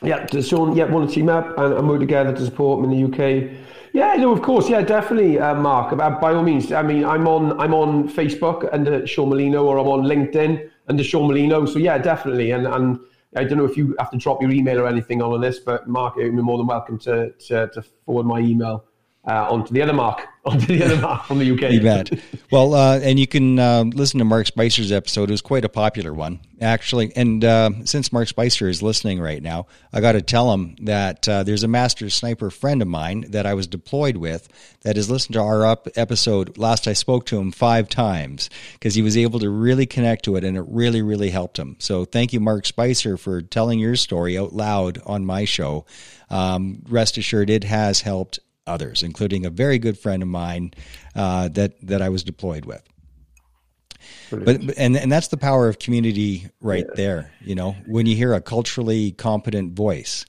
Yeah, 0.01 0.25
does 0.25 0.47
Sean 0.47 0.75
yeah 0.75 0.85
want 0.85 1.09
to 1.09 1.15
team 1.15 1.29
up 1.29 1.57
and, 1.57 1.73
and 1.75 1.87
work 1.87 1.99
together 1.99 2.33
to 2.33 2.45
support 2.45 2.79
him 2.79 2.91
in 2.91 3.11
the 3.11 3.11
UK? 3.11 3.51
Yeah, 3.93 4.15
no, 4.15 4.31
of 4.31 4.41
course, 4.41 4.67
yeah, 4.67 4.81
definitely, 4.81 5.37
uh, 5.39 5.53
Mark. 5.53 5.93
Uh, 5.93 6.09
by 6.19 6.33
all 6.33 6.41
means, 6.41 6.71
I 6.71 6.81
mean 6.81 7.05
I'm 7.05 7.27
on 7.27 7.59
I'm 7.59 7.75
on 7.75 8.09
Facebook 8.09 8.67
under 8.73 9.05
Sean 9.05 9.29
Molino 9.29 9.65
or 9.65 9.77
I'm 9.77 9.87
on 9.87 10.03
LinkedIn 10.03 10.67
under 10.87 11.03
Sean 11.03 11.27
Molino. 11.27 11.65
So 11.67 11.77
yeah, 11.77 11.99
definitely, 11.99 12.51
and 12.51 12.65
and 12.65 12.99
I 13.35 13.43
don't 13.43 13.57
know 13.57 13.65
if 13.65 13.77
you 13.77 13.95
have 13.99 14.11
to 14.11 14.17
drop 14.17 14.41
your 14.41 14.51
email 14.51 14.79
or 14.79 14.87
anything 14.87 15.21
on 15.21 15.39
this, 15.41 15.59
but 15.59 15.87
Mark, 15.87 16.15
you're 16.17 16.31
more 16.31 16.57
than 16.57 16.67
welcome 16.67 16.99
to 16.99 17.31
to, 17.31 17.67
to 17.73 17.83
forward 18.05 18.25
my 18.25 18.39
email 18.39 18.85
uh, 19.25 19.49
onto 19.49 19.73
the 19.73 19.81
other 19.81 19.93
mark, 19.93 20.27
onto 20.45 20.65
the 20.65 20.83
other 20.83 20.97
mark 20.97 21.23
from 21.23 21.39
the 21.39 21.49
UK. 21.49 21.71
you 21.71 21.81
bet. 21.81 22.11
Well, 22.51 22.73
uh, 22.73 22.99
and 22.99 23.17
you 23.17 23.25
can 23.25 23.57
uh, 23.57 23.83
listen 23.83 24.19
to 24.19 24.25
Mark 24.25 24.47
Spicer's 24.47 24.91
episode. 24.91 25.29
It 25.29 25.31
was 25.33 25.41
quite 25.41 25.63
a 25.63 25.69
popular 25.69 26.13
one, 26.13 26.41
actually. 26.59 27.15
And 27.15 27.43
uh, 27.43 27.85
since 27.85 28.11
Mark 28.11 28.27
Spicer 28.27 28.67
is 28.67 28.83
listening 28.83 29.21
right 29.21 29.41
now, 29.41 29.67
I 29.93 30.01
got 30.01 30.11
to 30.13 30.21
tell 30.21 30.51
him 30.53 30.75
that 30.81 31.27
uh, 31.29 31.43
there's 31.43 31.63
a 31.63 31.69
master 31.69 32.09
sniper 32.09 32.51
friend 32.51 32.81
of 32.81 32.87
mine 32.89 33.25
that 33.29 33.45
I 33.45 33.53
was 33.53 33.65
deployed 33.65 34.17
with 34.17 34.49
that 34.81 34.97
has 34.97 35.09
listened 35.09 35.35
to 35.35 35.41
our 35.41 35.65
up 35.65 35.87
episode. 35.95 36.57
Last 36.57 36.87
I 36.87 36.93
spoke 36.93 37.25
to 37.27 37.39
him 37.39 37.53
five 37.53 37.87
times 37.87 38.49
because 38.73 38.95
he 38.95 39.01
was 39.01 39.15
able 39.15 39.39
to 39.39 39.49
really 39.49 39.85
connect 39.85 40.25
to 40.25 40.35
it, 40.35 40.43
and 40.43 40.57
it 40.57 40.65
really, 40.67 41.01
really 41.01 41.29
helped 41.29 41.57
him. 41.57 41.77
So 41.79 42.03
thank 42.03 42.33
you, 42.33 42.41
Mark 42.41 42.65
Spicer, 42.65 43.15
for 43.15 43.41
telling 43.41 43.79
your 43.79 43.95
story 43.95 44.37
out 44.37 44.51
loud 44.51 45.01
on 45.05 45.25
my 45.25 45.45
show. 45.45 45.85
Um, 46.29 46.83
rest 46.89 47.17
assured, 47.17 47.49
it 47.49 47.63
has 47.63 48.01
helped 48.01 48.39
others, 48.67 49.03
including 49.03 49.45
a 49.45 49.49
very 49.49 49.79
good 49.79 49.97
friend 49.97 50.21
of 50.21 50.29
mine 50.29 50.73
uh, 51.15 51.49
that 51.49 51.73
that 51.85 52.01
I 52.01 52.09
was 52.09 52.23
deployed 52.23 52.65
with. 52.65 52.83
But 54.29 54.77
and 54.77 54.97
and 54.97 55.11
that's 55.11 55.27
the 55.27 55.37
power 55.37 55.67
of 55.67 55.79
community 55.79 56.47
right 56.59 56.85
yeah. 56.87 56.95
there. 56.95 57.31
You 57.41 57.55
know, 57.55 57.75
when 57.85 58.05
you 58.05 58.15
hear 58.15 58.33
a 58.33 58.41
culturally 58.41 59.11
competent 59.11 59.73
voice, 59.73 60.25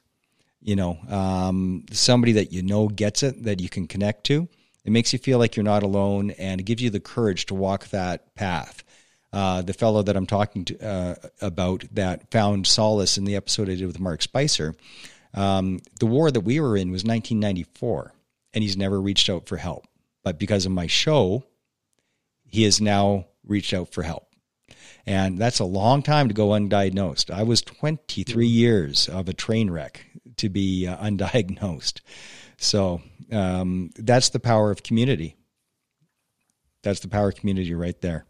you 0.60 0.76
know, 0.76 0.98
um, 1.08 1.84
somebody 1.92 2.32
that 2.32 2.52
you 2.52 2.62
know 2.62 2.88
gets 2.88 3.22
it, 3.22 3.44
that 3.44 3.60
you 3.60 3.68
can 3.68 3.86
connect 3.86 4.24
to, 4.24 4.48
it 4.84 4.92
makes 4.92 5.12
you 5.12 5.18
feel 5.18 5.38
like 5.38 5.56
you're 5.56 5.64
not 5.64 5.82
alone, 5.82 6.30
and 6.32 6.60
it 6.60 6.64
gives 6.64 6.82
you 6.82 6.90
the 6.90 7.00
courage 7.00 7.46
to 7.46 7.54
walk 7.54 7.88
that 7.88 8.34
path. 8.34 8.82
Uh, 9.32 9.62
the 9.62 9.72
fellow 9.72 10.00
that 10.00 10.16
I'm 10.16 10.26
talking 10.26 10.64
to, 10.66 10.86
uh, 10.86 11.14
about 11.40 11.84
that 11.92 12.30
found 12.30 12.68
solace 12.68 13.18
in 13.18 13.24
the 13.24 13.34
episode 13.34 13.68
I 13.68 13.74
did 13.74 13.86
with 13.86 13.98
Mark 13.98 14.22
Spicer. 14.22 14.76
Um, 15.32 15.80
the 15.98 16.06
war 16.06 16.30
that 16.30 16.42
we 16.42 16.60
were 16.60 16.76
in 16.76 16.92
was 16.92 17.02
1994 17.02 18.13
and 18.54 18.62
he's 18.62 18.76
never 18.76 19.00
reached 19.00 19.28
out 19.28 19.46
for 19.46 19.56
help. 19.56 19.86
But 20.22 20.38
because 20.38 20.64
of 20.64 20.72
my 20.72 20.86
show, 20.86 21.44
he 22.46 22.62
has 22.62 22.80
now 22.80 23.26
reached 23.44 23.74
out 23.74 23.92
for 23.92 24.02
help. 24.02 24.28
And 25.06 25.38
that's 25.38 25.58
a 25.58 25.64
long 25.64 26.02
time 26.02 26.28
to 26.28 26.34
go 26.34 26.48
undiagnosed. 26.48 27.30
I 27.30 27.42
was 27.42 27.60
23 27.60 28.46
years 28.46 29.08
of 29.08 29.28
a 29.28 29.34
train 29.34 29.70
wreck 29.70 30.06
to 30.38 30.48
be 30.48 30.86
uh, 30.86 30.96
undiagnosed. 31.04 32.00
So 32.56 33.02
um, 33.30 33.90
that's 33.96 34.30
the 34.30 34.40
power 34.40 34.70
of 34.70 34.82
community. 34.82 35.36
That's 36.82 37.00
the 37.00 37.08
power 37.08 37.28
of 37.28 37.34
community 37.34 37.74
right 37.74 38.00
there. 38.00 38.24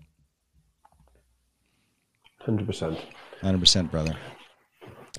100%. 2.47 2.99
100%, 3.43 3.91
brother. 3.91 4.17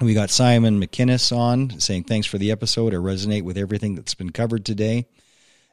We 0.02 0.14
got 0.14 0.30
Simon 0.30 0.82
McInnes 0.82 1.36
on 1.36 1.80
saying, 1.80 2.04
Thanks 2.04 2.28
for 2.28 2.38
the 2.38 2.52
episode. 2.52 2.94
I 2.94 2.98
resonate 2.98 3.44
with 3.44 3.58
everything 3.58 3.96
that's 3.96 4.14
been 4.14 4.32
covered 4.32 4.66
today. 4.66 5.08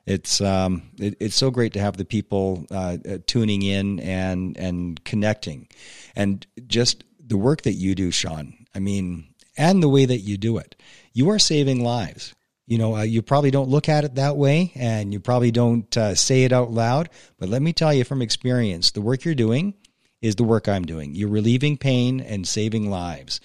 It's 0.06 0.40
um, 0.40 0.90
it, 0.98 1.16
it's 1.18 1.34
so 1.34 1.50
great 1.50 1.72
to 1.72 1.80
have 1.80 1.96
the 1.96 2.04
people 2.04 2.66
uh, 2.70 2.98
uh, 3.08 3.18
tuning 3.26 3.62
in 3.62 3.98
and 4.00 4.56
and 4.56 5.02
connecting, 5.04 5.68
and 6.14 6.46
just 6.66 7.04
the 7.24 7.36
work 7.36 7.62
that 7.62 7.74
you 7.74 7.94
do, 7.94 8.10
Sean. 8.10 8.66
I 8.74 8.78
mean, 8.78 9.34
and 9.56 9.82
the 9.82 9.88
way 9.88 10.04
that 10.04 10.18
you 10.18 10.36
do 10.38 10.58
it, 10.58 10.76
you 11.12 11.30
are 11.30 11.38
saving 11.38 11.82
lives. 11.82 12.34
You 12.66 12.78
know, 12.78 12.96
uh, 12.96 13.02
you 13.02 13.22
probably 13.22 13.50
don't 13.50 13.68
look 13.68 13.88
at 13.88 14.04
it 14.04 14.14
that 14.16 14.36
way, 14.36 14.72
and 14.76 15.12
you 15.12 15.18
probably 15.18 15.50
don't 15.50 15.96
uh, 15.96 16.14
say 16.14 16.44
it 16.44 16.52
out 16.52 16.70
loud. 16.70 17.08
But 17.38 17.48
let 17.48 17.62
me 17.62 17.72
tell 17.72 17.92
you 17.92 18.04
from 18.04 18.22
experience, 18.22 18.92
the 18.92 19.00
work 19.00 19.24
you're 19.24 19.34
doing 19.34 19.74
is 20.20 20.36
the 20.36 20.44
work 20.44 20.68
I'm 20.68 20.84
doing. 20.84 21.14
You're 21.14 21.28
relieving 21.28 21.76
pain 21.76 22.20
and 22.20 22.46
saving 22.46 22.88
lives 22.88 23.40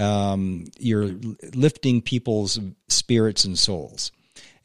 um, 0.00 0.66
you're 0.78 1.10
lifting 1.54 2.00
people's 2.00 2.58
spirits 2.88 3.44
and 3.44 3.58
souls, 3.58 4.12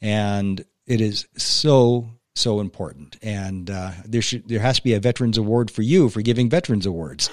and 0.00 0.64
it 0.86 1.00
is 1.00 1.26
so 1.36 2.08
so 2.34 2.60
important. 2.60 3.16
And 3.22 3.70
uh, 3.70 3.92
there 4.04 4.22
should 4.22 4.48
there 4.48 4.60
has 4.60 4.76
to 4.76 4.82
be 4.82 4.94
a 4.94 5.00
Veterans 5.00 5.38
Award 5.38 5.70
for 5.70 5.82
you 5.82 6.08
for 6.08 6.22
giving 6.22 6.48
Veterans 6.48 6.86
Awards. 6.86 7.30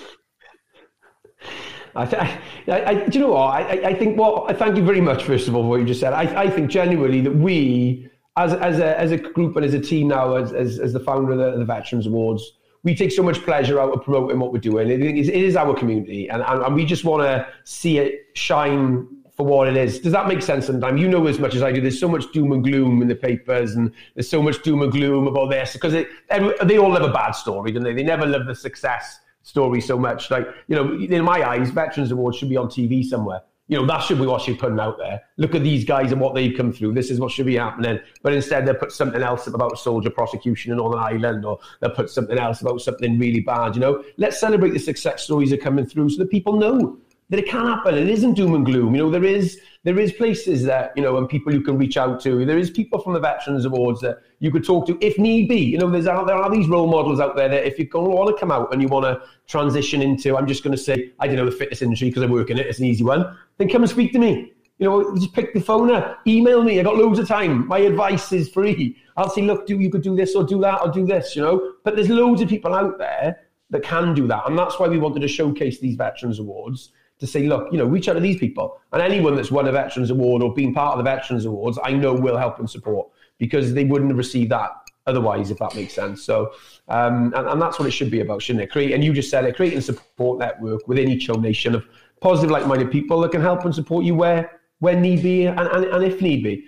I, 1.95 2.05
th- 2.05 2.21
I, 2.67 2.79
I, 2.81 3.05
you 3.05 3.19
know 3.19 3.33
what? 3.33 3.51
I, 3.51 3.89
I 3.89 3.93
think. 3.93 4.17
Well, 4.17 4.45
I 4.47 4.53
thank 4.53 4.77
you 4.77 4.83
very 4.83 5.01
much. 5.01 5.23
First 5.23 5.47
of 5.47 5.55
all, 5.55 5.63
for 5.63 5.69
what 5.69 5.79
you 5.79 5.85
just 5.85 5.99
said. 5.99 6.13
I, 6.13 6.43
I 6.43 6.49
think 6.49 6.71
genuinely 6.71 7.21
that 7.21 7.35
we, 7.35 8.09
as 8.35 8.53
as 8.53 8.79
a 8.79 8.99
as 8.99 9.11
a 9.11 9.17
group 9.17 9.55
and 9.55 9.65
as 9.65 9.73
a 9.73 9.79
team 9.79 10.07
now, 10.07 10.35
as 10.35 10.53
as, 10.53 10.79
as 10.79 10.93
the 10.93 10.99
founder 10.99 11.33
of 11.33 11.37
the, 11.37 11.59
the 11.59 11.65
Veterans 11.65 12.07
Awards, 12.07 12.43
we 12.83 12.93
take 12.93 13.11
so 13.11 13.23
much 13.23 13.41
pleasure 13.43 13.79
out 13.79 13.93
of 13.93 14.03
promoting 14.03 14.39
what 14.39 14.51
we're 14.51 14.59
doing. 14.59 14.89
It 14.89 15.01
is, 15.01 15.29
it 15.29 15.35
is 15.35 15.55
our 15.55 15.73
community, 15.73 16.29
and, 16.29 16.41
and, 16.43 16.63
and 16.63 16.75
we 16.75 16.85
just 16.85 17.05
want 17.05 17.23
to 17.23 17.47
see 17.63 17.97
it 17.97 18.27
shine 18.33 19.07
for 19.35 19.45
what 19.45 19.67
it 19.67 19.75
is. 19.75 19.99
Does 19.99 20.11
that 20.11 20.27
make 20.27 20.41
sense 20.41 20.67
sometimes? 20.67 21.01
You 21.01 21.07
know 21.07 21.25
as 21.27 21.39
much 21.39 21.55
as 21.55 21.63
I 21.63 21.71
do. 21.71 21.81
There's 21.81 21.99
so 21.99 22.09
much 22.09 22.31
doom 22.33 22.51
and 22.51 22.63
gloom 22.63 23.01
in 23.01 23.07
the 23.07 23.15
papers, 23.15 23.75
and 23.75 23.91
there's 24.15 24.29
so 24.29 24.43
much 24.43 24.61
doom 24.61 24.81
and 24.81 24.91
gloom 24.91 25.27
about 25.27 25.49
this 25.49 25.73
because 25.73 25.93
they 25.93 26.77
all 26.77 26.91
live 26.91 27.03
a 27.03 27.11
bad 27.11 27.31
story, 27.31 27.71
don't 27.71 27.83
they? 27.83 27.93
They 27.93 28.03
never 28.03 28.25
live 28.25 28.45
the 28.45 28.55
success 28.55 29.19
story 29.41 29.81
so 29.81 29.97
much. 29.97 30.29
Like, 30.29 30.47
you 30.67 30.75
know, 30.75 30.93
in 30.93 31.23
my 31.23 31.47
eyes, 31.47 31.69
Veterans 31.69 32.11
Awards 32.11 32.37
should 32.37 32.49
be 32.49 32.57
on 32.57 32.67
TV 32.67 33.03
somewhere. 33.03 33.41
You 33.69 33.79
know, 33.79 33.87
that 33.87 33.99
should 33.99 34.19
be 34.19 34.25
what 34.25 34.45
be 34.45 34.55
putting 34.55 34.79
out 34.79 34.97
there. 34.97 35.21
Look 35.37 35.55
at 35.55 35.63
these 35.63 35.85
guys 35.85 36.11
and 36.11 36.19
what 36.19 36.35
they've 36.35 36.55
come 36.55 36.73
through. 36.73 36.93
This 36.93 37.09
is 37.09 37.19
what 37.19 37.31
should 37.31 37.45
be 37.45 37.55
happening. 37.55 37.99
But 38.21 38.33
instead, 38.33 38.65
they 38.65 38.73
put 38.73 38.91
something 38.91 39.21
else 39.21 39.47
about 39.47 39.79
soldier 39.79 40.09
prosecution 40.09 40.71
in 40.73 40.77
Northern 40.79 40.99
Ireland, 40.99 41.45
or 41.45 41.59
they 41.79 41.87
put 41.89 42.09
something 42.09 42.37
else 42.37 42.61
about 42.61 42.81
something 42.81 43.17
really 43.17 43.39
bad. 43.39 43.75
You 43.75 43.81
know, 43.81 44.03
let's 44.17 44.37
celebrate 44.37 44.71
the 44.71 44.79
success 44.79 45.23
stories 45.23 45.53
are 45.53 45.57
coming 45.57 45.85
through 45.85 46.09
so 46.09 46.17
that 46.17 46.29
people 46.29 46.57
know 46.57 46.97
that 47.29 47.39
it 47.39 47.47
can 47.47 47.65
happen. 47.65 47.95
It 47.95 48.09
isn't 48.09 48.33
doom 48.33 48.53
and 48.53 48.65
gloom. 48.65 48.95
You 48.95 49.03
know, 49.03 49.09
there 49.09 49.23
is 49.23 49.59
there 49.83 49.99
is 49.99 50.13
places 50.13 50.63
that 50.63 50.93
you 50.95 51.03
know 51.03 51.17
and 51.17 51.27
people 51.27 51.53
you 51.53 51.61
can 51.61 51.77
reach 51.77 51.97
out 51.97 52.21
to. 52.21 52.45
There 52.45 52.57
is 52.57 52.69
people 52.69 52.99
from 52.99 53.13
the 53.13 53.19
Veterans 53.19 53.65
Awards 53.65 54.01
that 54.01 54.19
you 54.39 54.51
could 54.51 54.63
talk 54.63 54.87
to 54.87 54.97
if 55.01 55.17
need 55.17 55.49
be. 55.49 55.59
You 55.59 55.77
know, 55.77 55.89
there's 55.89 56.05
there 56.05 56.15
are 56.15 56.51
these 56.51 56.67
role 56.67 56.87
models 56.87 57.19
out 57.19 57.35
there 57.35 57.49
that 57.49 57.65
if 57.65 57.79
you 57.79 57.87
want 57.93 58.35
to 58.35 58.39
come 58.39 58.51
out 58.51 58.71
and 58.73 58.81
you 58.81 58.87
want 58.87 59.05
to 59.05 59.27
transition 59.47 60.01
into, 60.01 60.37
I'm 60.37 60.47
just 60.47 60.63
going 60.63 60.75
to 60.75 60.81
say, 60.81 61.11
I 61.19 61.27
don't 61.27 61.37
know 61.37 61.45
the 61.45 61.51
fitness 61.51 61.81
industry 61.81 62.09
because 62.09 62.23
I 62.23 62.27
work 62.27 62.49
in 62.49 62.59
it. 62.59 62.67
It's 62.67 62.79
an 62.79 62.85
easy 62.85 63.03
one. 63.03 63.37
Then 63.57 63.69
come 63.69 63.83
and 63.83 63.89
speak 63.89 64.11
to 64.13 64.19
me. 64.19 64.53
You 64.79 64.89
know, 64.89 65.15
just 65.15 65.33
pick 65.33 65.53
the 65.53 65.61
phone 65.61 65.91
up, 65.91 66.19
email 66.27 66.63
me. 66.63 66.79
I 66.79 66.83
got 66.83 66.97
loads 66.97 67.19
of 67.19 67.27
time. 67.27 67.67
My 67.67 67.79
advice 67.79 68.31
is 68.31 68.49
free. 68.49 68.97
I'll 69.15 69.29
say, 69.29 69.41
look, 69.41 69.67
do 69.67 69.79
you 69.79 69.89
could 69.89 70.01
do 70.01 70.15
this 70.15 70.35
or 70.35 70.43
do 70.43 70.59
that 70.61 70.81
or 70.81 70.91
do 70.91 71.05
this. 71.05 71.35
You 71.35 71.43
know, 71.43 71.73
but 71.83 71.95
there's 71.95 72.09
loads 72.09 72.41
of 72.41 72.49
people 72.49 72.73
out 72.73 72.97
there 72.97 73.39
that 73.69 73.83
can 73.83 74.13
do 74.13 74.27
that, 74.27 74.47
and 74.47 74.57
that's 74.57 74.79
why 74.79 74.87
we 74.87 74.99
wanted 74.99 75.21
to 75.21 75.27
showcase 75.27 75.79
these 75.79 75.95
Veterans 75.95 76.39
Awards 76.39 76.91
to 77.23 77.27
say, 77.27 77.43
look, 77.47 77.71
you 77.71 77.77
know, 77.77 77.85
reach 77.85 78.09
out 78.09 78.15
to 78.15 78.19
these 78.19 78.37
people. 78.37 78.81
And 78.91 79.01
anyone 79.01 79.37
that's 79.37 79.49
won 79.49 79.65
a 79.65 79.71
Veterans 79.71 80.09
Award 80.09 80.43
or 80.43 80.53
been 80.53 80.73
part 80.73 80.91
of 80.91 80.97
the 80.97 81.09
Veterans 81.09 81.45
Awards, 81.45 81.79
I 81.81 81.93
know 81.93 82.13
will 82.13 82.35
help 82.35 82.59
and 82.59 82.69
support 82.69 83.07
because 83.37 83.73
they 83.73 83.85
wouldn't 83.85 84.11
have 84.11 84.17
received 84.17 84.51
that 84.51 84.71
otherwise, 85.07 85.49
if 85.49 85.57
that 85.59 85.73
makes 85.73 85.93
sense. 85.93 86.21
So, 86.21 86.51
um, 86.89 87.33
and, 87.33 87.47
and, 87.47 87.61
that's 87.61 87.79
what 87.79 87.87
it 87.87 87.91
should 87.91 88.11
be 88.11 88.19
about, 88.19 88.41
shouldn't 88.41 88.63
it? 88.63 88.71
Create, 88.71 88.91
and 88.91 89.01
you 89.05 89.13
just 89.13 89.29
said 89.29 89.45
it, 89.45 89.55
creating 89.55 89.79
a 89.79 89.81
support 89.81 90.37
network 90.37 90.85
within 90.85 91.09
each 91.09 91.29
nation 91.29 91.75
of 91.75 91.85
positive, 92.19 92.51
like-minded 92.51 92.91
people 92.91 93.21
that 93.21 93.31
can 93.31 93.41
help 93.41 93.63
and 93.63 93.73
support 93.73 94.03
you 94.03 94.15
where, 94.15 94.59
where 94.79 94.99
need 94.99 95.23
be 95.23 95.45
and, 95.45 95.59
and, 95.59 95.85
and 95.85 96.03
if 96.03 96.21
need 96.21 96.43
be. 96.43 96.65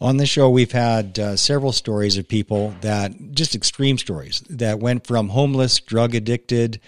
On 0.00 0.16
the 0.16 0.24
show, 0.24 0.48
we've 0.48 0.72
had 0.72 1.18
uh, 1.18 1.36
several 1.36 1.72
stories 1.72 2.16
of 2.16 2.26
people 2.26 2.74
that 2.80 3.12
just 3.32 3.54
extreme 3.54 3.98
stories 3.98 4.40
that 4.48 4.80
went 4.80 5.06
from 5.06 5.28
homeless, 5.28 5.78
drug 5.78 6.14
addicted, 6.14 6.80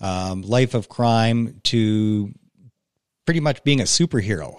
um, 0.00 0.42
life 0.42 0.74
of 0.74 0.88
crime 0.88 1.60
to 1.64 2.32
pretty 3.28 3.40
much 3.40 3.62
being 3.62 3.78
a 3.78 3.84
superhero, 3.84 4.56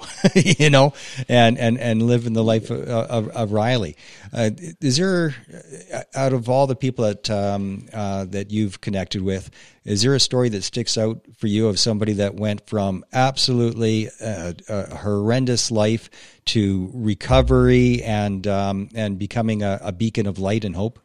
you 0.60 0.70
know, 0.70 0.94
and, 1.28 1.58
and, 1.58 1.80
and 1.80 2.04
living 2.04 2.34
the 2.34 2.44
life 2.44 2.70
of, 2.70 2.88
of, 2.88 3.28
of 3.30 3.52
Riley. 3.52 3.98
Uh, 4.32 4.52
is 4.80 4.98
there, 4.98 5.34
uh, 5.92 6.04
out 6.14 6.34
of 6.34 6.50
all 6.50 6.68
the 6.68 6.76
people 6.76 7.06
that, 7.06 7.28
um, 7.32 7.88
uh, 7.92 8.26
that 8.26 8.52
you've 8.52 8.80
connected 8.80 9.24
with, 9.24 9.50
is 9.86 10.04
there 10.04 10.14
a 10.14 10.20
story 10.20 10.50
that 10.50 10.62
sticks 10.62 11.00
out 11.00 11.26
for 11.36 11.48
you 11.48 11.68
of 11.68 11.80
somebody 11.80 12.14
that 12.14 12.36
went 12.36 12.68
from 12.68 13.04
absolutely 13.12 14.08
uh, 14.22 14.54
a 14.70 14.98
horrendous 14.98 15.72
life 15.72 16.12
to 16.46 16.92
recovery 16.94 18.04
and, 18.04 18.46
um, 18.46 18.90
and 18.94 19.18
becoming 19.18 19.64
a, 19.64 19.80
a 19.82 19.92
beacon 19.92 20.28
of 20.28 20.38
light 20.38 20.64
and 20.64 20.76
hope? 20.76 21.00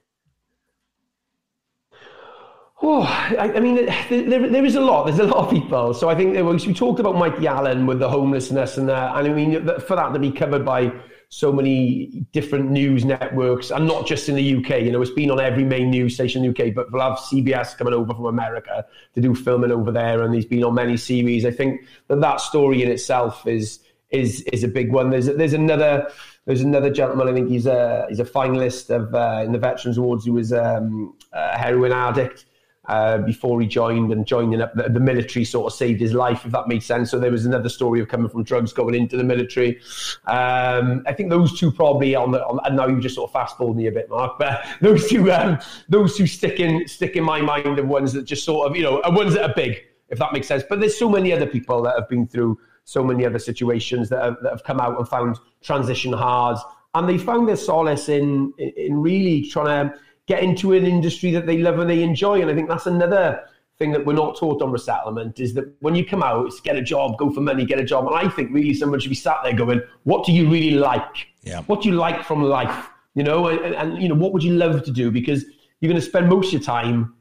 Oh, 2.86 3.00
I, 3.00 3.50
I 3.54 3.60
mean, 3.60 3.76
there, 4.10 4.46
there 4.46 4.64
is 4.64 4.74
a 4.74 4.80
lot. 4.82 5.06
There's 5.06 5.18
a 5.18 5.24
lot 5.24 5.46
of 5.46 5.50
people. 5.50 5.94
So 5.94 6.10
I 6.10 6.14
think 6.14 6.36
was, 6.44 6.66
we 6.66 6.74
talked 6.74 7.00
about 7.00 7.16
Mike 7.16 7.42
Allen 7.42 7.86
with 7.86 7.98
the 7.98 8.10
homelessness, 8.10 8.76
and, 8.76 8.90
uh, 8.90 9.14
and 9.16 9.26
I 9.26 9.32
mean, 9.32 9.66
for 9.80 9.96
that 9.96 10.12
to 10.12 10.18
be 10.18 10.30
covered 10.30 10.66
by 10.66 10.92
so 11.30 11.50
many 11.50 12.26
different 12.32 12.70
news 12.70 13.06
networks, 13.06 13.70
and 13.70 13.86
not 13.86 14.06
just 14.06 14.28
in 14.28 14.34
the 14.34 14.56
UK. 14.56 14.82
You 14.82 14.92
know, 14.92 15.00
it's 15.00 15.10
been 15.10 15.30
on 15.30 15.40
every 15.40 15.64
main 15.64 15.88
news 15.88 16.12
station 16.12 16.44
in 16.44 16.52
the 16.52 16.62
UK, 16.62 16.74
but 16.74 16.92
we'll 16.92 17.00
have 17.00 17.18
CBS 17.20 17.74
coming 17.78 17.94
over 17.94 18.12
from 18.12 18.26
America 18.26 18.84
to 19.14 19.20
do 19.22 19.34
filming 19.34 19.72
over 19.72 19.90
there, 19.90 20.22
and 20.22 20.34
he's 20.34 20.44
been 20.44 20.62
on 20.62 20.74
many 20.74 20.98
series. 20.98 21.46
I 21.46 21.52
think 21.52 21.86
that 22.08 22.20
that 22.20 22.42
story 22.42 22.82
in 22.82 22.90
itself 22.90 23.46
is 23.46 23.80
is 24.10 24.42
is 24.52 24.62
a 24.62 24.68
big 24.68 24.92
one. 24.92 25.08
There's 25.08 25.24
there's 25.24 25.54
another 25.54 26.10
there's 26.44 26.60
another 26.60 26.90
gentleman. 26.90 27.28
I 27.28 27.32
think 27.32 27.48
he's 27.48 27.64
a 27.64 28.04
he's 28.10 28.20
a 28.20 28.26
finalist 28.26 28.90
of 28.90 29.14
uh, 29.14 29.42
in 29.42 29.52
the 29.52 29.58
Veterans 29.58 29.96
Awards 29.96 30.26
who 30.26 30.34
was 30.34 30.52
um, 30.52 31.16
a 31.32 31.56
heroin 31.56 31.90
addict 31.90 32.44
uh, 32.86 33.18
before 33.18 33.60
he 33.60 33.66
joined 33.66 34.12
and 34.12 34.26
joining 34.26 34.60
up 34.60 34.74
the, 34.74 34.88
the, 34.88 35.00
military 35.00 35.44
sort 35.44 35.72
of 35.72 35.76
saved 35.76 36.00
his 36.00 36.12
life, 36.12 36.44
if 36.44 36.52
that 36.52 36.68
makes 36.68 36.84
sense. 36.84 37.10
So 37.10 37.18
there 37.18 37.30
was 37.30 37.46
another 37.46 37.68
story 37.68 38.00
of 38.00 38.08
coming 38.08 38.28
from 38.28 38.44
drugs 38.44 38.72
going 38.72 38.94
into 38.94 39.16
the 39.16 39.24
military. 39.24 39.80
Um, 40.26 41.02
I 41.06 41.14
think 41.14 41.30
those 41.30 41.58
two 41.58 41.72
probably 41.72 42.14
on 42.14 42.32
the, 42.32 42.44
on, 42.44 42.60
and 42.64 42.76
now 42.76 42.86
you 42.86 43.00
just 43.00 43.14
sort 43.14 43.30
of 43.30 43.32
fast 43.32 43.56
forward 43.56 43.76
me 43.76 43.86
a 43.86 43.92
bit, 43.92 44.10
Mark, 44.10 44.38
but 44.38 44.66
those 44.80 45.08
two, 45.08 45.32
um, 45.32 45.58
those 45.88 46.16
two 46.16 46.26
stick 46.26 46.60
in, 46.60 46.86
stick 46.86 47.16
in 47.16 47.24
my 47.24 47.40
mind 47.40 47.78
of 47.78 47.88
ones 47.88 48.12
that 48.12 48.24
just 48.24 48.44
sort 48.44 48.68
of, 48.68 48.76
you 48.76 48.82
know, 48.82 49.00
ones 49.06 49.34
that 49.34 49.48
are 49.50 49.54
big, 49.54 49.82
if 50.10 50.18
that 50.18 50.32
makes 50.32 50.46
sense. 50.46 50.62
But 50.68 50.80
there's 50.80 50.98
so 50.98 51.08
many 51.08 51.32
other 51.32 51.46
people 51.46 51.82
that 51.82 51.94
have 51.98 52.08
been 52.08 52.26
through 52.26 52.58
so 52.84 53.02
many 53.02 53.24
other 53.24 53.38
situations 53.38 54.08
that 54.10 54.22
have, 54.22 54.36
that 54.42 54.50
have 54.50 54.64
come 54.64 54.80
out 54.80 54.98
and 54.98 55.08
found 55.08 55.38
transition 55.62 56.12
hard. 56.12 56.58
And 56.94 57.08
they 57.08 57.18
found 57.18 57.48
their 57.48 57.56
solace 57.56 58.08
in, 58.08 58.52
in 58.58 59.00
really 59.00 59.48
trying 59.48 59.90
to 59.90 59.98
get 60.26 60.42
into 60.42 60.72
an 60.72 60.86
industry 60.86 61.30
that 61.32 61.46
they 61.46 61.58
love 61.58 61.78
and 61.78 61.88
they 61.88 62.02
enjoy. 62.02 62.40
And 62.40 62.50
I 62.50 62.54
think 62.54 62.68
that's 62.68 62.86
another 62.86 63.44
thing 63.78 63.90
that 63.92 64.06
we're 64.06 64.14
not 64.14 64.36
taught 64.36 64.62
on 64.62 64.70
resettlement 64.70 65.40
is 65.40 65.52
that 65.54 65.64
when 65.80 65.94
you 65.94 66.06
come 66.06 66.22
out, 66.22 66.46
it's 66.46 66.60
get 66.60 66.76
a 66.76 66.82
job, 66.82 67.18
go 67.18 67.30
for 67.30 67.40
money, 67.40 67.64
get 67.64 67.80
a 67.80 67.84
job. 67.84 68.06
And 68.06 68.14
I 68.14 68.28
think 68.28 68.52
really 68.52 68.72
someone 68.72 69.00
should 69.00 69.08
be 69.08 69.16
sat 69.16 69.38
there 69.42 69.52
going, 69.52 69.82
what 70.04 70.24
do 70.24 70.32
you 70.32 70.48
really 70.48 70.76
like? 70.76 71.26
Yeah. 71.42 71.62
What 71.62 71.82
do 71.82 71.88
you 71.88 71.96
like 71.96 72.24
from 72.24 72.42
life? 72.42 72.88
You 73.14 73.24
know, 73.24 73.48
and, 73.48 73.74
and 73.74 74.02
you 74.02 74.08
know, 74.08 74.14
what 74.14 74.32
would 74.32 74.42
you 74.42 74.54
love 74.54 74.82
to 74.84 74.90
do? 74.90 75.10
Because 75.10 75.44
you're 75.80 75.90
going 75.90 76.00
to 76.00 76.06
spend 76.06 76.28
most 76.28 76.46
of 76.48 76.52
your 76.54 76.62
time 76.62 77.14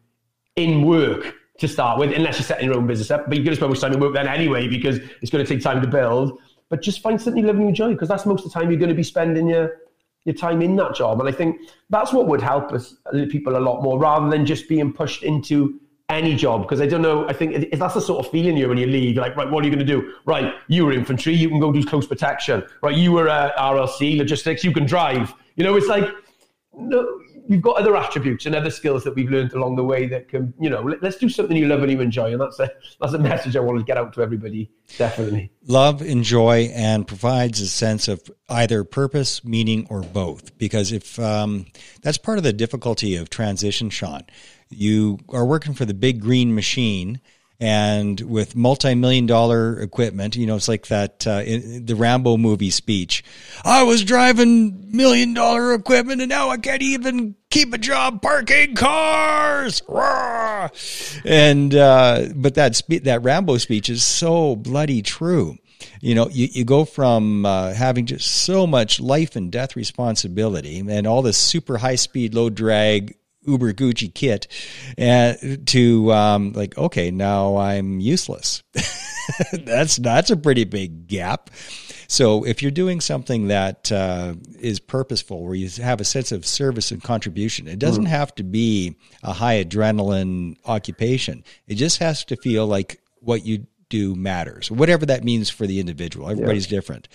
in 0.56 0.86
work 0.86 1.34
to 1.58 1.68
start 1.68 2.00
with, 2.00 2.14
unless 2.14 2.38
you're 2.40 2.46
setting 2.46 2.66
your 2.66 2.78
own 2.78 2.88
business 2.88 3.12
up. 3.12 3.26
But 3.28 3.38
you're 3.38 3.46
going 3.46 3.54
to 3.54 3.58
spend 3.58 3.70
most 3.70 3.82
time 3.82 3.94
in 3.94 4.00
work 4.00 4.14
then 4.14 4.28
anyway, 4.28 4.68
because 4.68 5.00
it's 5.22 5.32
going 5.32 5.46
to 5.46 5.54
take 5.54 5.64
time 5.64 5.82
to 5.82 5.88
build. 5.88 6.40
But 6.70 6.82
just 6.82 7.02
find 7.02 7.22
something 7.22 7.42
you 7.42 7.48
love 7.48 7.58
and 7.58 7.70
enjoy, 7.70 7.94
because 7.94 8.08
that's 8.08 8.26
most 8.26 8.46
of 8.46 8.52
the 8.52 8.60
time 8.60 8.70
you're 8.70 8.80
going 8.80 8.90
to 8.90 8.96
be 8.96 9.04
spending 9.04 9.48
your 9.48 9.76
your 10.26 10.36
time 10.36 10.62
in 10.62 10.76
that 10.78 10.96
job. 10.96 11.20
And 11.20 11.28
I 11.28 11.32
think 11.32 11.62
that's 11.90 12.14
what 12.14 12.28
would 12.28 12.42
help 12.42 12.72
us 12.72 12.96
people 13.30 13.58
a 13.58 13.60
lot 13.60 13.82
more 13.82 14.00
rather 14.00 14.30
than 14.30 14.46
just 14.46 14.70
being 14.70 14.94
pushed 14.94 15.24
into 15.24 15.80
any 16.10 16.36
job. 16.36 16.62
Because 16.64 16.82
I 16.82 16.86
don't 16.86 17.02
know, 17.02 17.28
I 17.28 17.34
think 17.34 17.54
if 17.56 17.80
that's 17.80 17.96
the 17.96 18.02
sort 18.02 18.26
of 18.26 18.32
feeling 18.32 18.58
you 18.58 18.70
when 18.70 18.78
you 18.78 18.88
leave, 18.88 19.18
like, 19.18 19.36
right, 19.36 19.50
what 19.50 19.64
are 19.64 19.68
you 19.68 19.74
going 19.74 19.86
to 19.86 19.94
do? 19.94 20.14
Right, 20.26 20.54
you 20.68 20.86
were 20.86 20.94
infantry, 20.94 21.34
you 21.34 21.50
can 21.50 21.60
go 21.60 21.72
do 21.72 21.84
close 21.84 22.08
protection. 22.08 22.64
Right, 22.82 22.96
you 22.96 23.12
were 23.12 23.28
uh, 23.28 23.52
RLC, 23.58 24.18
logistics, 24.18 24.64
you 24.64 24.72
can 24.72 24.86
drive. 24.86 25.34
You 25.56 25.64
know, 25.64 25.76
it's 25.76 25.88
like, 25.88 26.10
no, 26.74 27.20
we've 27.48 27.62
got 27.62 27.78
other 27.78 27.96
attributes 27.96 28.46
and 28.46 28.56
other 28.56 28.70
skills 28.70 29.04
that 29.04 29.16
we've 29.16 29.30
learned 29.30 29.54
along 29.54 29.76
the 29.76 29.84
way 29.84 30.08
that 30.08 30.28
can, 30.28 30.54
you 30.60 30.70
know, 30.70 30.82
let, 30.82 31.04
us 31.04 31.18
do 31.18 31.30
something 31.30 31.56
you 31.58 31.68
love 31.68 31.82
and 31.82 31.92
you 31.92 32.02
enjoy. 32.02 32.32
And 32.32 32.42
that's 32.42 32.60
a, 32.60 32.70
that's 33.00 33.14
a 33.14 33.20
message 33.20 33.56
I 33.56 33.60
want 33.60 33.80
to 33.80 33.86
get 33.86 33.98
out 33.98 34.14
to 34.14 34.22
everybody, 34.22 34.72
definitely. 34.98 35.52
Love, 35.68 36.02
enjoy, 36.02 36.72
and 36.74 37.08
provides 37.08 37.60
a 37.62 37.68
sense 37.68 38.08
of 38.08 38.22
either 38.50 38.84
purpose, 38.84 39.44
meaning, 39.44 39.88
or 39.90 40.02
both. 40.02 40.58
Because 40.58 40.92
if 40.92 41.20
um, 41.20 41.66
that's 42.02 42.18
part 42.18 42.38
of 42.38 42.44
the 42.44 42.54
difficulty 42.54 43.16
of 43.16 43.30
transition, 43.30 43.90
Sean, 43.90 44.24
you 44.70 45.20
are 45.30 45.46
working 45.46 45.74
for 45.74 45.86
the 45.86 45.94
big 45.94 46.22
green 46.22 46.56
machine 46.56 47.20
and 47.64 48.20
with 48.20 48.58
multi-million 48.58 49.26
dollar 49.26 49.80
equipment 49.80 50.36
you 50.36 50.46
know 50.46 50.58
it's 50.58 50.68
like 50.68 50.88
that 50.88 51.26
uh, 51.26 51.42
the 51.42 51.96
rambo 51.98 52.36
movie 52.36 52.70
speech. 52.70 53.24
I 53.64 53.84
was 53.84 54.04
driving 54.04 54.92
million 54.92 55.34
dollar 55.34 55.74
equipment 55.74 56.20
and 56.20 56.28
now 56.28 56.50
i 56.50 56.58
can't 56.58 56.82
even 56.82 57.36
keep 57.50 57.74
a 57.74 57.78
job 57.78 58.22
parking 58.22 58.76
cars. 58.76 59.82
Rah! 59.88 60.68
and 61.24 61.74
uh, 61.74 62.28
but 62.36 62.56
that 62.56 62.76
spe- 62.76 63.04
that 63.04 63.24
rambo 63.24 63.58
speech 63.60 63.90
is 63.90 64.04
so 64.04 64.58
bloody 64.58 65.02
true. 65.02 65.58
You 66.02 66.16
know, 66.16 66.28
you, 66.30 66.48
you 66.52 66.66
go 66.66 66.84
from 66.84 67.46
uh, 67.46 67.74
having 67.74 68.06
just 68.06 68.28
so 68.30 68.68
much 68.68 69.00
life 69.00 69.38
and 69.38 69.52
death 69.52 69.78
responsibility 69.78 70.80
and 70.80 71.08
all 71.08 71.22
this 71.22 71.38
super 71.38 71.78
high 71.78 71.96
speed, 71.96 72.34
low 72.34 72.50
drag 72.50 73.16
Uber 73.46 73.74
Gucci 73.74 74.14
kit 74.14 74.48
and 74.98 75.66
to 75.68 76.12
um, 76.14 76.54
like, 76.54 76.78
okay, 76.78 77.12
now 77.12 77.58
I'm 77.58 78.00
useless. 78.00 78.64
that's 79.54 79.98
that's 79.98 80.30
a 80.30 80.38
pretty 80.38 80.64
big 80.64 81.08
gap. 81.08 81.50
So 82.08 82.44
if 82.46 82.62
you're 82.62 82.72
doing 82.72 83.02
something 83.02 83.48
that 83.48 83.92
uh, 83.92 84.36
is 84.60 84.80
purposeful, 84.80 85.44
where 85.44 85.56
you 85.56 85.70
have 85.82 86.00
a 86.00 86.06
sense 86.06 86.32
of 86.32 86.46
service 86.46 86.92
and 86.92 87.02
contribution, 87.02 87.68
it 87.68 87.80
doesn't 87.80 88.06
mm. 88.06 88.10
have 88.10 88.36
to 88.36 88.44
be 88.44 88.98
a 89.24 89.34
high 89.34 89.64
adrenaline 89.64 90.58
occupation. 90.66 91.44
It 91.68 91.76
just 91.76 91.98
has 92.00 92.24
to 92.26 92.36
feel 92.36 92.68
like 92.68 93.02
what 93.20 93.46
you 93.46 93.66
do 93.94 94.16
matters, 94.16 94.72
whatever 94.72 95.06
that 95.06 95.24
means 95.24 95.52
for 95.52 95.68
the 95.68 95.80
individual. 95.80 96.28
Everybody's 96.28 96.66
yeah. 96.66 96.78
different. 96.78 97.08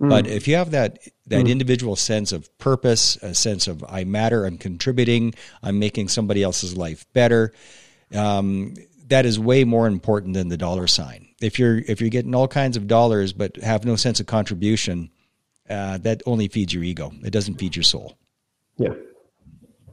Mm. 0.00 0.08
But 0.08 0.26
if 0.26 0.48
you 0.48 0.56
have 0.56 0.72
that 0.72 0.98
that 1.28 1.46
mm. 1.46 1.48
individual 1.48 1.94
sense 1.94 2.32
of 2.32 2.50
purpose, 2.58 3.14
a 3.22 3.34
sense 3.34 3.68
of 3.68 3.84
I 3.88 4.02
matter, 4.02 4.44
I'm 4.44 4.58
contributing, 4.58 5.34
I'm 5.62 5.78
making 5.78 6.08
somebody 6.08 6.42
else's 6.42 6.76
life 6.76 7.06
better, 7.12 7.52
um, 8.12 8.74
that 9.06 9.26
is 9.26 9.38
way 9.38 9.62
more 9.62 9.86
important 9.86 10.34
than 10.34 10.48
the 10.48 10.56
dollar 10.56 10.88
sign. 10.88 11.28
If 11.40 11.60
you're 11.60 11.78
if 11.78 12.00
you're 12.00 12.10
getting 12.10 12.34
all 12.34 12.48
kinds 12.48 12.76
of 12.76 12.88
dollars 12.88 13.32
but 13.32 13.54
have 13.58 13.84
no 13.84 13.94
sense 13.94 14.18
of 14.18 14.26
contribution, 14.26 15.10
uh, 15.70 15.98
that 15.98 16.20
only 16.26 16.48
feeds 16.48 16.74
your 16.74 16.82
ego. 16.82 17.12
It 17.22 17.30
doesn't 17.30 17.60
feed 17.60 17.76
your 17.76 17.84
soul. 17.84 18.18
Yeah. 18.76 18.94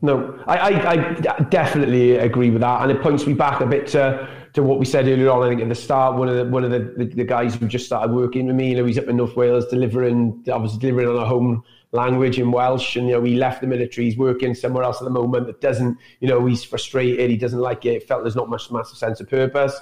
No, 0.03 0.43
I, 0.47 0.57
I, 0.57 0.91
I, 0.93 1.43
definitely 1.51 2.17
agree 2.17 2.49
with 2.49 2.61
that, 2.61 2.81
and 2.81 2.91
it 2.91 3.03
points 3.03 3.27
me 3.27 3.33
back 3.33 3.61
a 3.61 3.67
bit 3.67 3.85
to, 3.89 4.27
to 4.53 4.63
what 4.63 4.79
we 4.79 4.85
said 4.85 5.07
earlier 5.07 5.29
on. 5.29 5.43
I 5.43 5.49
think 5.49 5.61
at 5.61 5.69
the 5.69 5.75
start, 5.75 6.17
one 6.17 6.27
of 6.27 6.35
the 6.35 6.45
one 6.45 6.63
of 6.63 6.71
the, 6.71 6.79
the, 6.97 7.05
the, 7.05 7.23
guys 7.23 7.55
who 7.55 7.67
just 7.67 7.85
started 7.85 8.13
working 8.13 8.47
with 8.47 8.55
me, 8.55 8.69
you 8.69 8.75
know, 8.75 8.85
he's 8.85 8.97
up 8.97 9.07
in 9.07 9.17
North 9.17 9.35
Wales 9.35 9.65
delivering, 9.67 10.43
obviously 10.51 10.79
delivering 10.79 11.07
on 11.09 11.17
a 11.17 11.25
home 11.25 11.63
language 11.91 12.39
in 12.39 12.51
Welsh, 12.51 12.95
and 12.95 13.07
you 13.07 13.13
know, 13.13 13.23
he 13.23 13.35
left 13.35 13.61
the 13.61 13.67
military, 13.67 14.05
he's 14.05 14.17
working 14.17 14.53
somewhere 14.53 14.83
else 14.83 15.01
at 15.01 15.05
the 15.05 15.11
moment 15.11 15.47
that 15.47 15.61
doesn't, 15.61 15.97
you 16.19 16.27
know, 16.27 16.45
he's 16.45 16.63
frustrated, 16.63 17.29
he 17.29 17.37
doesn't 17.37 17.59
like 17.59 17.85
it, 17.85 18.07
felt 18.07 18.23
there's 18.23 18.35
not 18.35 18.49
much 18.49 18.71
massive 18.71 18.97
sense 18.97 19.19
of 19.19 19.29
purpose. 19.29 19.77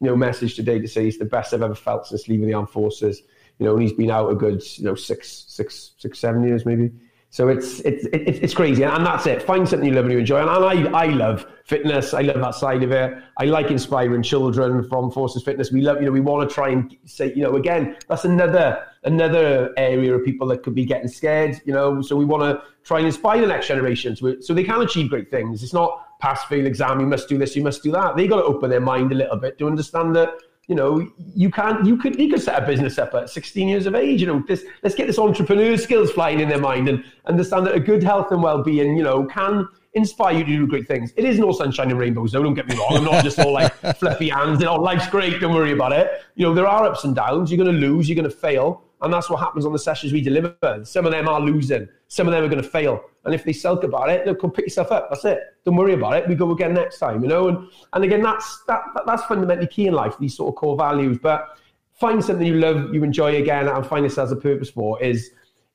You 0.00 0.08
know, 0.08 0.16
message 0.16 0.56
today 0.56 0.80
to 0.80 0.88
say 0.88 1.06
it's 1.06 1.18
the 1.18 1.24
best 1.24 1.54
I've 1.54 1.62
ever 1.62 1.74
felt 1.74 2.06
since 2.06 2.26
leaving 2.26 2.48
the 2.48 2.54
armed 2.54 2.70
forces. 2.70 3.22
You 3.58 3.66
know, 3.66 3.74
and 3.74 3.82
he's 3.82 3.92
been 3.92 4.10
out 4.10 4.30
a 4.30 4.34
good, 4.34 4.62
you 4.76 4.84
know, 4.84 4.94
six, 4.94 5.44
six, 5.48 5.92
six, 5.96 6.18
seven 6.18 6.42
years 6.42 6.66
maybe. 6.66 6.90
So 7.36 7.48
it's 7.48 7.80
it's 7.80 8.06
it's, 8.14 8.38
it's 8.38 8.54
crazy, 8.54 8.82
and 8.82 9.04
that's 9.04 9.26
it. 9.26 9.42
Find 9.42 9.68
something 9.68 9.86
you 9.86 9.94
love 9.94 10.06
and 10.06 10.12
you 10.14 10.20
enjoy. 10.20 10.40
And 10.40 10.48
I 10.48 11.04
I 11.04 11.08
love 11.08 11.44
fitness. 11.64 12.14
I 12.14 12.22
love 12.22 12.40
that 12.40 12.54
side 12.54 12.82
of 12.82 12.92
it. 12.92 13.12
I 13.36 13.44
like 13.44 13.70
inspiring 13.70 14.22
children 14.22 14.88
from 14.88 15.10
Forces 15.10 15.42
Fitness. 15.42 15.70
We 15.70 15.82
love 15.82 15.98
you 16.00 16.06
know 16.06 16.12
we 16.12 16.20
want 16.20 16.48
to 16.48 16.54
try 16.54 16.70
and 16.70 16.96
say 17.04 17.34
you 17.34 17.42
know 17.42 17.56
again 17.56 17.94
that's 18.08 18.24
another 18.24 18.86
another 19.04 19.74
area 19.76 20.14
of 20.14 20.24
people 20.24 20.46
that 20.46 20.62
could 20.62 20.74
be 20.74 20.86
getting 20.86 21.08
scared. 21.08 21.60
You 21.66 21.74
know, 21.74 22.00
so 22.00 22.16
we 22.16 22.24
want 22.24 22.42
to 22.44 22.62
try 22.84 23.00
and 23.00 23.06
inspire 23.06 23.42
the 23.42 23.48
next 23.48 23.68
generation 23.68 24.16
to, 24.16 24.40
so 24.40 24.54
they 24.54 24.64
can 24.64 24.80
achieve 24.80 25.10
great 25.10 25.30
things. 25.30 25.62
It's 25.62 25.74
not 25.74 26.18
pass 26.20 26.42
fail 26.44 26.64
exam. 26.64 27.00
You 27.00 27.06
must 27.06 27.28
do 27.28 27.36
this. 27.36 27.54
You 27.54 27.62
must 27.62 27.82
do 27.82 27.92
that. 27.92 28.16
They 28.16 28.26
got 28.26 28.36
to 28.36 28.44
open 28.44 28.70
their 28.70 28.80
mind 28.80 29.12
a 29.12 29.14
little 29.14 29.36
bit 29.36 29.58
to 29.58 29.66
understand 29.66 30.16
that 30.16 30.30
you 30.68 30.74
know, 30.74 31.08
you 31.34 31.50
can't, 31.50 31.86
you 31.86 31.96
could, 31.96 32.18
you 32.18 32.28
could 32.28 32.42
set 32.42 32.60
a 32.60 32.66
business 32.66 32.98
up 32.98 33.14
at 33.14 33.30
16 33.30 33.68
years 33.68 33.86
of 33.86 33.94
age. 33.94 34.20
You 34.20 34.26
know, 34.26 34.44
this, 34.48 34.64
let's 34.82 34.96
get 34.96 35.06
this 35.06 35.18
entrepreneur 35.18 35.76
skills 35.76 36.10
flying 36.10 36.40
in 36.40 36.48
their 36.48 36.58
mind 36.58 36.88
and 36.88 37.04
understand 37.26 37.66
that 37.66 37.74
a 37.74 37.80
good 37.80 38.02
health 38.02 38.32
and 38.32 38.42
well-being, 38.42 38.96
you 38.96 39.04
know, 39.04 39.24
can 39.26 39.68
inspire 39.94 40.38
you 40.38 40.44
to 40.44 40.50
do 40.50 40.66
great 40.66 40.88
things. 40.88 41.12
It 41.16 41.24
isn't 41.24 41.42
all 41.42 41.54
sunshine 41.54 41.90
and 41.90 41.98
rainbows, 41.98 42.32
though. 42.32 42.42
Don't 42.42 42.54
get 42.54 42.66
me 42.66 42.76
wrong. 42.76 42.96
I'm 42.96 43.04
not 43.04 43.22
just 43.22 43.38
all 43.38 43.52
like 43.52 43.72
fluffy 43.96 44.28
hands 44.28 44.58
and 44.58 44.68
oh, 44.68 44.80
life's 44.80 45.08
great. 45.08 45.40
Don't 45.40 45.54
worry 45.54 45.72
about 45.72 45.92
it. 45.92 46.10
You 46.34 46.46
know, 46.46 46.54
there 46.54 46.66
are 46.66 46.84
ups 46.84 47.04
and 47.04 47.14
downs. 47.14 47.50
You're 47.50 47.64
going 47.64 47.74
to 47.74 47.86
lose. 47.86 48.08
You're 48.08 48.16
going 48.16 48.30
to 48.30 48.36
fail. 48.36 48.82
And 49.02 49.12
that's 49.12 49.30
what 49.30 49.38
happens 49.40 49.66
on 49.66 49.72
the 49.72 49.78
sessions 49.78 50.12
we 50.12 50.20
deliver. 50.20 50.56
Some 50.84 51.06
of 51.06 51.12
them 51.12 51.28
are 51.28 51.40
losing. 51.40 51.88
Some 52.08 52.26
of 52.26 52.32
them 52.32 52.44
are 52.44 52.48
going 52.48 52.62
to 52.62 52.68
fail. 52.68 53.04
And 53.26 53.34
if 53.34 53.44
they 53.44 53.52
sulk 53.52 53.84
about 53.84 54.08
it, 54.08 54.24
they'll 54.24 54.34
come 54.34 54.50
pick 54.50 54.66
yourself 54.66 54.90
up. 54.92 55.10
That's 55.10 55.24
it. 55.24 55.40
Don't 55.64 55.76
worry 55.76 55.92
about 55.92 56.14
it. 56.14 56.28
We 56.28 56.34
go 56.34 56.52
again 56.52 56.72
next 56.72 56.98
time, 56.98 57.22
you 57.22 57.28
know? 57.28 57.48
And, 57.48 57.68
and 57.92 58.04
again, 58.04 58.22
that's, 58.22 58.62
that, 58.68 58.82
that's 59.04 59.24
fundamentally 59.24 59.66
key 59.66 59.88
in 59.88 59.94
life, 59.94 60.14
these 60.18 60.36
sort 60.36 60.48
of 60.48 60.54
core 60.54 60.76
values. 60.76 61.18
But 61.20 61.58
find 61.92 62.24
something 62.24 62.46
you 62.46 62.54
love, 62.54 62.94
you 62.94 63.04
enjoy 63.04 63.36
again, 63.36 63.68
and 63.68 63.86
find 63.86 64.04
this 64.04 64.16
as 64.16 64.32
a 64.32 64.36
purpose 64.36 64.70
for 64.70 65.02
is, 65.02 65.30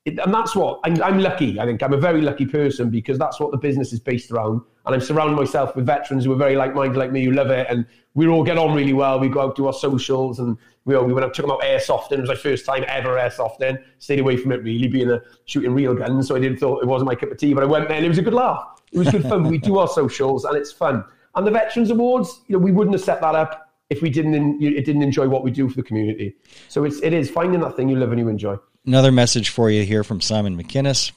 it, 0.06 0.18
and 0.18 0.34
that's 0.34 0.56
what 0.56 0.80
I'm, 0.84 1.02
I'm 1.04 1.20
lucky. 1.20 1.60
I 1.60 1.66
think 1.66 1.84
I'm 1.84 1.94
a 1.94 1.98
very 1.98 2.22
lucky 2.22 2.46
person 2.46 2.90
because 2.90 3.20
that's 3.20 3.40
what 3.40 3.52
the 3.52 3.58
business 3.58 3.94
is 3.94 4.00
based 4.00 4.32
around. 4.32 4.62
And 4.86 4.96
I'm 4.96 5.02
surrounding 5.02 5.36
myself 5.36 5.76
with 5.76 5.86
veterans 5.86 6.26
who 6.26 6.32
are 6.32 6.38
very 6.38 6.56
like-minded 6.56 6.98
like 6.98 7.12
me, 7.12 7.26
who 7.26 7.32
love 7.32 7.52
it, 7.52 7.68
and 7.70 7.86
we 8.16 8.28
all 8.28 8.44
get 8.44 8.58
on 8.58 8.74
really 8.74 8.94
well. 8.94 9.20
We 9.20 9.30
go 9.30 9.42
out 9.42 9.56
to 9.58 9.68
our 9.68 9.74
socials, 9.74 10.40
and 10.40 10.58
we, 10.86 10.98
we 10.98 11.14
went 11.14 11.26
out 11.26 11.34
took 11.34 11.46
them 11.46 11.52
out 11.52 11.62
airsofting. 11.62 12.14
It 12.14 12.22
was 12.22 12.30
my 12.30 12.36
first 12.36 12.66
time 12.66 12.84
ever 12.88 13.16
airsofting. 13.16 13.82
Stayed 14.00 14.20
away 14.20 14.38
from 14.38 14.52
it 14.52 14.64
really, 14.64 14.88
being 14.88 15.12
a 15.12 15.22
shooting 15.46 15.74
real 15.74 15.94
guns, 15.94 16.28
so 16.28 16.36
I 16.36 16.40
didn't 16.40 16.58
thought 16.58 16.82
it 16.82 16.88
wasn't 16.88 17.08
my 17.08 17.16
cup 17.16 17.32
of 17.32 17.38
tea. 17.38 17.54
But 17.54 17.64
I 17.64 17.68
went 17.68 17.88
there, 17.88 17.98
and 17.98 18.06
it 18.06 18.10
was 18.10 18.18
a 18.18 18.24
good 18.24 18.34
laugh. 18.34 18.82
It 18.92 18.98
was 18.98 19.10
good 19.10 19.24
fun. 19.24 19.44
we 19.48 19.58
do 19.58 19.78
our 19.78 19.88
socials, 19.88 20.46
and 20.46 20.58
it's 20.58 20.72
fun. 20.72 21.04
And 21.36 21.48
the 21.48 21.52
Veterans 21.52 21.90
Awards, 21.92 22.42
you 22.48 22.58
know, 22.58 22.64
we 22.64 22.72
wouldn't 22.72 22.94
have 22.94 23.04
set 23.04 23.22
that 23.22 23.36
up 23.36 23.70
if 23.90 24.02
we 24.02 24.10
didn't 24.10 24.62
it 24.62 24.86
didn't 24.86 25.04
enjoy 25.04 25.28
what 25.28 25.44
we 25.44 25.52
do 25.52 25.70
for 25.70 25.76
the 25.76 25.84
community. 25.84 26.36
So 26.68 26.84
it's 26.84 27.02
it 27.02 27.14
is 27.14 27.30
finding 27.30 27.60
that 27.62 27.76
thing 27.76 27.90
you 27.90 27.98
love 27.98 28.12
and 28.12 28.20
you 28.20 28.30
enjoy. 28.30 28.58
Another 28.86 29.12
message 29.12 29.50
for 29.50 29.70
you 29.70 29.84
here 29.84 30.04
from 30.04 30.22
Simon 30.22 30.58
McInnes 30.58 31.12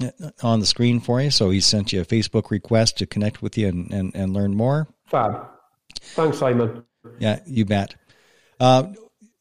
uh, 0.00 0.10
on 0.42 0.60
the 0.60 0.66
screen 0.66 0.98
for 0.98 1.20
you. 1.20 1.30
So 1.30 1.50
he 1.50 1.60
sent 1.60 1.92
you 1.92 2.00
a 2.00 2.04
Facebook 2.04 2.50
request 2.50 2.98
to 2.98 3.06
connect 3.06 3.42
with 3.42 3.56
you 3.56 3.68
and, 3.68 3.92
and, 3.92 4.16
and 4.16 4.32
learn 4.32 4.56
more. 4.56 4.88
Fab. 5.06 5.46
Thanks, 6.00 6.38
Simon. 6.38 6.84
Yeah, 7.18 7.40
you 7.46 7.64
bet. 7.64 7.94
Uh, 8.60 8.84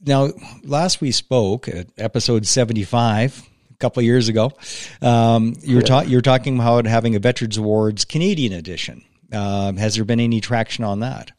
now, 0.06 0.30
last 0.64 1.02
we 1.02 1.12
spoke 1.12 1.68
at 1.68 1.88
episode 1.98 2.46
75, 2.46 3.44
a 3.72 3.76
couple 3.76 4.02
of 4.02 4.06
years 4.06 4.28
ago, 4.28 4.52
um, 5.02 5.56
you, 5.62 5.76
were 5.76 5.82
yeah. 5.82 5.88
ta- 5.88 6.02
you 6.02 6.18
were 6.18 6.22
talking 6.22 6.60
about 6.60 6.86
having 6.86 7.16
a 7.16 7.20
Veterans 7.20 7.58
Awards 7.58 8.06
Canadian 8.06 8.54
edition. 8.54 9.04
Uh, 9.32 9.74
has 9.74 9.96
there 9.96 10.06
been 10.06 10.20
any 10.20 10.42
traction 10.42 10.84
on 10.84 11.00
that? 11.00 11.32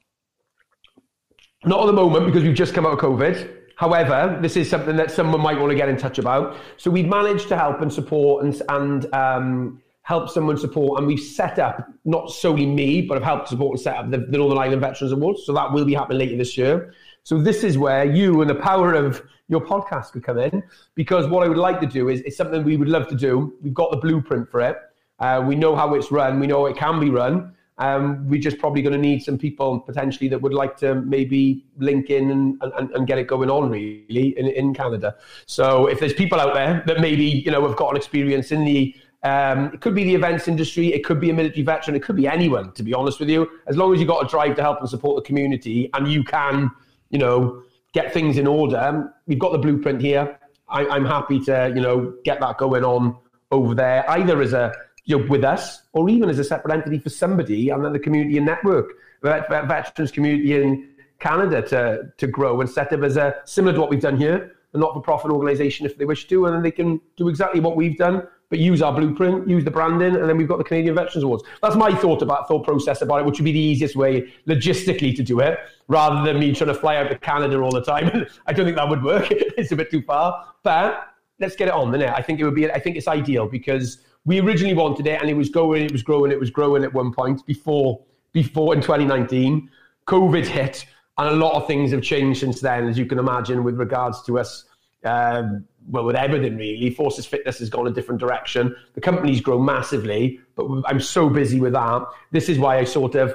Not 1.64 1.81
at 1.81 1.87
the 1.87 1.93
moment 1.93 2.27
because 2.27 2.43
we've 2.43 2.55
just 2.55 2.75
come 2.75 2.87
out 2.87 2.93
of 2.93 2.99
COVID. 2.99 3.62
However, 3.77 4.39
this 4.41 4.57
is 4.57 4.70
something 4.70 4.97
that 4.97 5.11
someone 5.11 5.41
might 5.41 5.59
want 5.59 5.70
to 5.70 5.77
get 5.77 5.89
in 5.89 5.97
touch 5.97 6.18
about. 6.18 6.57
So 6.77 6.91
we've 6.91 7.09
managed 7.09 7.49
to 7.49 7.57
help 7.57 7.81
and 7.81 7.93
support 7.93 8.45
and, 8.45 8.62
and 8.68 9.14
um, 9.14 9.83
help 10.03 10.29
someone 10.29 10.57
support, 10.57 10.99
and 10.99 11.07
we've 11.07 11.20
set 11.20 11.59
up 11.59 11.89
not 12.05 12.31
solely 12.31 12.66
me, 12.66 13.03
but 13.03 13.16
I've 13.16 13.25
helped 13.25 13.49
support 13.49 13.72
and 13.72 13.81
set 13.81 13.97
up 13.97 14.11
the, 14.11 14.18
the 14.18 14.39
Northern 14.39 14.59
Ireland 14.59 14.81
Veterans 14.81 15.12
Awards. 15.12 15.45
So 15.45 15.53
that 15.55 15.72
will 15.72 15.85
be 15.85 15.95
happening 15.95 16.18
later 16.18 16.37
this 16.37 16.57
year. 16.57 16.93
So 17.25 17.41
this 17.41 17.64
is 17.64 17.79
where 17.79 18.05
you 18.05 18.43
and 18.43 18.51
the 18.51 18.55
power 18.55 18.93
of 18.93 19.22
your 19.49 19.62
podcast 19.62 20.12
could 20.12 20.22
come 20.22 20.39
in, 20.39 20.62
because 20.95 21.27
what 21.27 21.43
I 21.43 21.49
would 21.49 21.59
like 21.59 21.81
to 21.81 21.87
do 21.87 22.11
is 22.11 22.20
it's 22.20 22.37
something 22.37 22.62
we 22.62 22.77
would 22.77 22.89
love 22.89 23.09
to 23.09 23.14
do. 23.14 23.55
We've 23.62 23.75
got 23.75 23.91
the 23.91 23.97
blueprint 23.97 24.51
for 24.51 24.61
it. 24.61 24.77
Uh, 25.18 25.43
we 25.47 25.57
know 25.57 25.75
how 25.75 25.95
it's 25.95 26.12
run. 26.12 26.39
We 26.39 26.47
know 26.47 26.66
it 26.66 26.77
can 26.77 27.01
be 27.01 27.09
run. 27.09 27.55
Um, 27.79 28.29
we're 28.29 28.41
just 28.41 28.59
probably 28.59 28.83
going 28.83 28.93
to 28.93 28.99
need 28.99 29.22
some 29.22 29.39
people 29.39 29.81
potentially 29.81 30.29
that 30.29 30.41
would 30.41 30.53
like 30.53 30.77
to 30.79 30.97
maybe 30.97 31.64
link 31.79 32.11
in 32.11 32.31
and, 32.31 32.62
and, 32.62 32.91
and 32.91 33.07
get 33.07 33.18
it 33.18 33.27
going 33.27 33.51
on 33.51 33.70
really 33.70 34.39
in, 34.39 34.47
in 34.47 34.75
Canada. 34.75 35.16
So 35.47 35.87
if 35.87 35.99
there's 36.01 36.12
people 36.12 36.39
out 36.39 36.55
there 36.55 36.85
that 36.87 37.01
maybe 37.01 37.25
you 37.25 37.51
know 37.51 37.66
have 37.66 37.77
got 37.77 37.91
an 37.91 37.97
experience 37.97 38.53
in 38.53 38.64
the 38.64 38.95
um, 39.25 39.72
it 39.72 39.81
could 39.81 39.95
be 39.95 40.05
the 40.05 40.14
events 40.14 40.47
industry, 40.47 40.93
it 40.93 41.03
could 41.03 41.18
be 41.18 41.31
a 41.31 41.33
military 41.33 41.62
veteran, 41.62 41.97
it 41.97 42.03
could 42.03 42.16
be 42.16 42.29
anyone. 42.29 42.72
To 42.72 42.83
be 42.83 42.93
honest 42.93 43.18
with 43.18 43.31
you, 43.31 43.49
as 43.66 43.77
long 43.77 43.93
as 43.95 43.99
you've 43.99 44.09
got 44.09 44.25
a 44.25 44.29
drive 44.29 44.55
to 44.57 44.62
help 44.62 44.81
and 44.81 44.89
support 44.89 45.16
the 45.16 45.27
community, 45.27 45.89
and 45.95 46.07
you 46.07 46.22
can, 46.22 46.70
you 47.15 47.21
know, 47.21 47.62
get 47.93 48.12
things 48.12 48.37
in 48.37 48.47
order. 48.47 49.09
We've 49.29 49.39
got 49.39 49.53
the 49.53 49.59
blueprint 49.59 50.03
here. 50.03 50.37
I, 50.69 50.85
I'm 50.89 51.07
happy 51.07 51.39
to, 51.45 51.73
you 51.73 51.81
know, 51.81 52.12
get 52.25 52.41
that 52.41 52.59
going 52.59 52.85
on 52.85 53.17
over 53.53 53.73
there, 53.73 54.05
either 54.11 54.43
as 54.43 54.53
a 54.53 54.73
you 55.05 55.19
know, 55.19 55.27
with 55.29 55.45
us 55.45 55.83
or 55.93 56.11
even 56.11 56.29
as 56.29 56.41
a 56.41 56.45
separate 56.45 56.75
entity 56.75 56.99
for 56.99 57.11
somebody 57.11 57.71
and 57.71 57.85
then 57.85 57.93
the 57.93 58.01
community 58.01 58.37
and 58.37 58.47
network, 58.47 58.95
veterans 59.23 60.11
community 60.11 60.55
in 60.61 60.89
Canada 61.21 61.62
to, 61.62 62.12
to 62.17 62.27
grow 62.27 62.61
and 62.61 62.69
set 62.69 62.93
up 62.93 63.03
as 63.05 63.17
a 63.17 63.37
similar 63.45 63.73
to 63.75 63.81
what 63.81 63.91
we've 63.91 64.01
done 64.01 64.17
here, 64.17 64.57
a 64.73 64.79
not-for-profit 64.79 65.31
organisation 65.31 65.87
if 65.87 65.97
they 65.97 66.05
wish 66.05 66.27
to, 66.27 66.47
and 66.47 66.55
then 66.57 66.62
they 66.62 66.73
can 66.73 67.01
do 67.17 67.29
exactly 67.29 67.61
what 67.61 67.77
we've 67.77 67.97
done, 67.97 68.27
but 68.55 68.61
use 68.61 68.83
our 68.83 68.93
blueprint, 68.93 69.49
use 69.49 69.65
the 69.65 69.71
branding, 69.73 70.15
and 70.15 70.29
then 70.29 70.37
we've 70.37 70.47
got 70.47 70.59
the 70.59 70.65
Canadian 70.65 70.95
Veterans 70.95 71.25
Awards. 71.25 71.43
That's 71.61 71.75
my 71.75 71.93
thought 71.93 72.23
about 72.23 72.47
thought 72.47 72.63
process 72.63 73.03
about 73.03 73.19
it, 73.19 73.27
which 73.27 73.41
would 73.41 73.45
be 73.45 73.51
the 73.51 73.59
easiest 73.59 73.97
way 73.97 74.33
logistically 74.47 75.13
to 75.17 75.25
do 75.25 75.41
it, 75.41 75.59
rather 75.89 76.25
than 76.25 76.39
me 76.39 76.55
trying 76.55 76.69
to 76.69 76.75
fly 76.75 76.95
out 76.95 77.09
to 77.09 77.19
Canada 77.19 77.59
all 77.59 77.73
the 77.73 77.83
time. 77.83 78.27
I 78.47 78.53
don't 78.53 78.65
think 78.65 78.77
that 78.77 78.89
would 78.89 79.03
work. 79.03 79.27
it's 79.31 79.73
a 79.73 79.77
bit 79.77 79.91
too 79.91 80.03
far, 80.03 80.55
but 80.63 81.09
let's 81.41 81.57
get 81.57 81.67
it 81.67 81.75
on 81.75 81.91
net. 81.91 82.15
I 82.17 82.23
think 82.23 82.39
it 82.39 82.45
would 82.45 82.55
be. 82.55 82.71
I 82.71 82.79
think 82.79 82.97
it's 82.97 83.09
ideal 83.09 83.49
because 83.49 83.99
we 84.25 84.39
originally 84.39 84.75
wanted 84.75 85.09
it 85.09 85.21
and 85.21 85.29
it 85.29 85.35
was 85.35 85.49
going, 85.49 85.83
it 85.83 85.91
was 85.91 86.05
growing, 86.05 86.31
it 86.31 86.39
was 86.39 86.51
growing 86.51 86.85
at 86.85 86.95
one 86.95 87.13
point 87.13 87.45
before 87.45 88.01
before 88.33 88.73
in 88.73 88.81
2019. 88.81 89.69
COVID 90.07 90.47
hit 90.47 90.87
and 91.19 91.27
a 91.27 91.35
lot 91.35 91.55
of 91.55 91.67
things 91.67 91.91
have 91.91 92.03
changed 92.03 92.39
since 92.39 92.61
then, 92.61 92.87
as 92.87 92.97
you 92.97 93.05
can 93.05 93.19
imagine, 93.19 93.65
with 93.65 93.81
regards 93.81 94.23
to 94.27 94.39
us. 94.39 94.67
Um, 95.03 95.67
well, 95.89 96.05
with 96.05 96.16
everything 96.16 96.57
really, 96.57 96.91
Forces 96.91 97.26
Fitness 97.26 97.59
has 97.59 97.68
gone 97.68 97.87
a 97.87 97.91
different 97.91 98.20
direction. 98.20 98.74
The 98.95 99.01
company's 99.01 99.41
grown 99.41 99.64
massively, 99.64 100.41
but 100.55 100.66
I'm 100.87 101.01
so 101.01 101.28
busy 101.28 101.61
with 101.61 101.74
that. 101.74 102.07
This 102.30 102.49
is 102.49 102.59
why 102.59 102.78
I 102.78 102.85
sort 102.85 103.14
of 103.16 103.35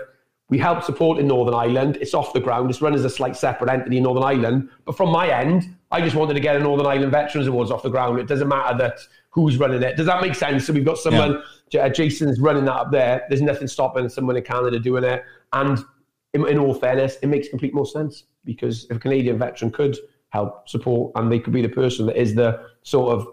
we 0.49 0.57
help 0.57 0.83
support 0.83 1.19
in 1.19 1.27
Northern 1.27 1.53
Ireland. 1.53 1.97
It's 2.01 2.15
off 2.15 2.33
the 2.33 2.39
ground. 2.39 2.69
It's 2.69 2.81
run 2.81 2.95
as 2.95 3.05
a 3.05 3.09
slight 3.09 3.37
separate 3.37 3.69
entity 3.69 3.97
in 3.97 4.03
Northern 4.03 4.23
Ireland. 4.23 4.69
But 4.83 4.97
from 4.97 5.11
my 5.11 5.29
end, 5.29 5.75
I 5.91 6.01
just 6.01 6.15
wanted 6.15 6.33
to 6.33 6.39
get 6.39 6.55
a 6.55 6.59
Northern 6.59 6.87
Ireland 6.87 7.11
Veterans 7.11 7.47
Awards 7.47 7.69
off 7.69 7.83
the 7.83 7.89
ground. 7.89 8.19
It 8.19 8.27
doesn't 8.27 8.47
matter 8.47 8.75
that 8.79 8.99
who's 9.29 9.57
running 9.57 9.83
it. 9.83 9.95
Does 9.95 10.07
that 10.07 10.21
make 10.21 10.33
sense? 10.33 10.65
So 10.65 10.73
we've 10.73 10.85
got 10.85 10.97
someone, 10.97 11.43
yeah. 11.69 11.87
Jason's 11.89 12.39
running 12.39 12.65
that 12.65 12.73
up 12.73 12.91
there. 12.91 13.25
There's 13.29 13.43
nothing 13.43 13.67
stopping 13.67 14.09
someone 14.09 14.37
in 14.37 14.43
Canada 14.43 14.79
doing 14.79 15.03
it. 15.03 15.23
And 15.53 15.77
in, 16.33 16.47
in, 16.47 16.57
all 16.57 16.73
fairness, 16.73 17.17
it 17.21 17.27
makes 17.27 17.47
complete 17.47 17.75
more 17.75 17.85
sense 17.85 18.23
because 18.43 18.85
if 18.89 18.97
a 18.97 18.99
Canadian 18.99 19.37
veteran 19.37 19.69
could 19.71 19.97
help 20.29 20.69
support 20.69 21.11
and 21.15 21.31
they 21.31 21.39
could 21.39 21.53
be 21.53 21.61
the 21.61 21.69
person 21.69 22.05
that 22.05 22.19
is 22.19 22.35
the 22.35 22.63
sort 22.83 23.13
of 23.13 23.27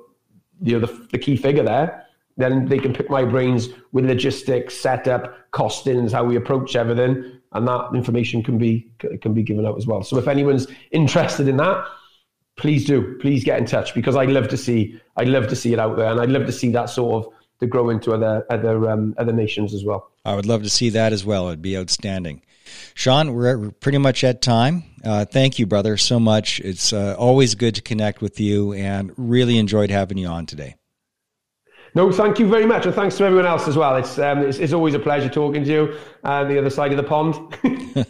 you 0.60 0.78
know 0.78 0.86
the, 0.86 1.06
the 1.12 1.18
key 1.18 1.36
figure 1.36 1.62
there, 1.62 2.06
then 2.36 2.66
they 2.66 2.78
can 2.78 2.92
pick 2.92 3.10
my 3.10 3.24
brains 3.24 3.68
with 3.92 4.06
logistics, 4.06 4.74
setup, 4.74 5.50
costings, 5.52 6.12
how 6.12 6.24
we 6.24 6.36
approach 6.36 6.76
everything, 6.76 7.40
and 7.52 7.68
that 7.68 7.90
information 7.94 8.42
can 8.42 8.58
be 8.58 8.90
can 9.20 9.32
be 9.32 9.42
given 9.42 9.66
out 9.66 9.76
as 9.76 9.86
well. 9.86 10.02
So 10.02 10.18
if 10.18 10.28
anyone's 10.28 10.66
interested 10.90 11.48
in 11.48 11.56
that, 11.58 11.86
please 12.56 12.84
do. 12.84 13.18
Please 13.20 13.44
get 13.44 13.58
in 13.58 13.66
touch 13.66 13.94
because 13.94 14.16
I'd 14.16 14.30
love 14.30 14.48
to 14.48 14.56
see. 14.56 15.00
I'd 15.16 15.28
love 15.28 15.48
to 15.48 15.56
see 15.56 15.72
it 15.72 15.78
out 15.78 15.96
there, 15.96 16.10
and 16.10 16.20
I'd 16.20 16.30
love 16.30 16.46
to 16.46 16.52
see 16.52 16.70
that 16.70 16.90
sort 16.90 17.26
of 17.26 17.32
to 17.60 17.66
grow 17.66 17.90
into 17.90 18.12
other 18.12 18.44
other 18.50 18.90
um, 18.90 19.14
other 19.18 19.32
nations 19.32 19.74
as 19.74 19.84
well. 19.84 20.10
I 20.24 20.34
would 20.34 20.46
love 20.46 20.62
to 20.62 20.70
see 20.70 20.90
that 20.90 21.12
as 21.12 21.24
well. 21.24 21.48
It'd 21.48 21.62
be 21.62 21.76
outstanding. 21.76 22.42
Sean, 22.94 23.32
we're 23.32 23.70
pretty 23.72 23.98
much 23.98 24.24
at 24.24 24.42
time. 24.42 24.84
Uh, 25.04 25.24
thank 25.24 25.58
you, 25.58 25.66
brother, 25.66 25.96
so 25.96 26.18
much. 26.18 26.60
It's 26.60 26.92
uh, 26.92 27.14
always 27.18 27.54
good 27.54 27.74
to 27.76 27.82
connect 27.82 28.20
with 28.20 28.40
you, 28.40 28.72
and 28.72 29.12
really 29.16 29.58
enjoyed 29.58 29.90
having 29.90 30.18
you 30.18 30.26
on 30.26 30.46
today. 30.46 30.74
No, 31.96 32.12
thank 32.12 32.38
you 32.38 32.46
very 32.46 32.66
much, 32.66 32.84
and 32.84 32.94
thanks 32.94 33.16
to 33.16 33.24
everyone 33.24 33.46
else 33.46 33.66
as 33.66 33.74
well. 33.74 33.96
It's 33.96 34.18
um, 34.18 34.40
it's, 34.40 34.58
it's, 34.58 34.74
always 34.74 34.92
a 34.92 34.98
pleasure 34.98 35.30
talking 35.30 35.64
to 35.64 35.70
you 35.70 35.98
on 36.24 36.44
uh, 36.44 36.48
the 36.48 36.58
other 36.58 36.68
side 36.68 36.90
of 36.92 36.98
the 36.98 37.02
pond. 37.02 37.34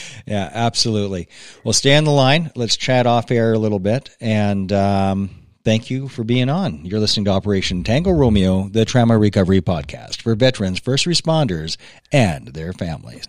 yeah, 0.26 0.50
absolutely. 0.52 1.28
Well, 1.62 1.72
stay 1.72 1.94
on 1.94 2.02
the 2.02 2.10
line. 2.10 2.50
Let's 2.56 2.76
chat 2.76 3.06
off 3.06 3.30
air 3.30 3.52
a 3.52 3.58
little 3.60 3.78
bit, 3.78 4.10
and 4.20 4.72
um, 4.72 5.30
thank 5.64 5.88
you 5.88 6.08
for 6.08 6.24
being 6.24 6.48
on. 6.48 6.84
You're 6.84 6.98
listening 6.98 7.26
to 7.26 7.30
Operation 7.30 7.84
Tango 7.84 8.10
Romeo, 8.10 8.68
the 8.68 8.84
trauma 8.84 9.16
recovery 9.16 9.60
podcast 9.60 10.20
for 10.20 10.34
veterans, 10.34 10.80
first 10.80 11.06
responders, 11.06 11.76
and 12.10 12.48
their 12.48 12.72
families. 12.72 13.28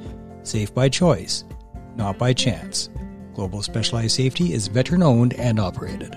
Safe 0.43 0.73
by 0.73 0.87
choice, 0.87 1.43
not 1.97 2.17
by 2.17 2.31
chance. 2.31 2.89
Global 3.33 3.61
Specialized 3.61 4.15
Safety 4.15 4.53
is 4.53 4.69
veteran 4.69 5.03
owned 5.03 5.33
and 5.33 5.59
operated. 5.59 6.15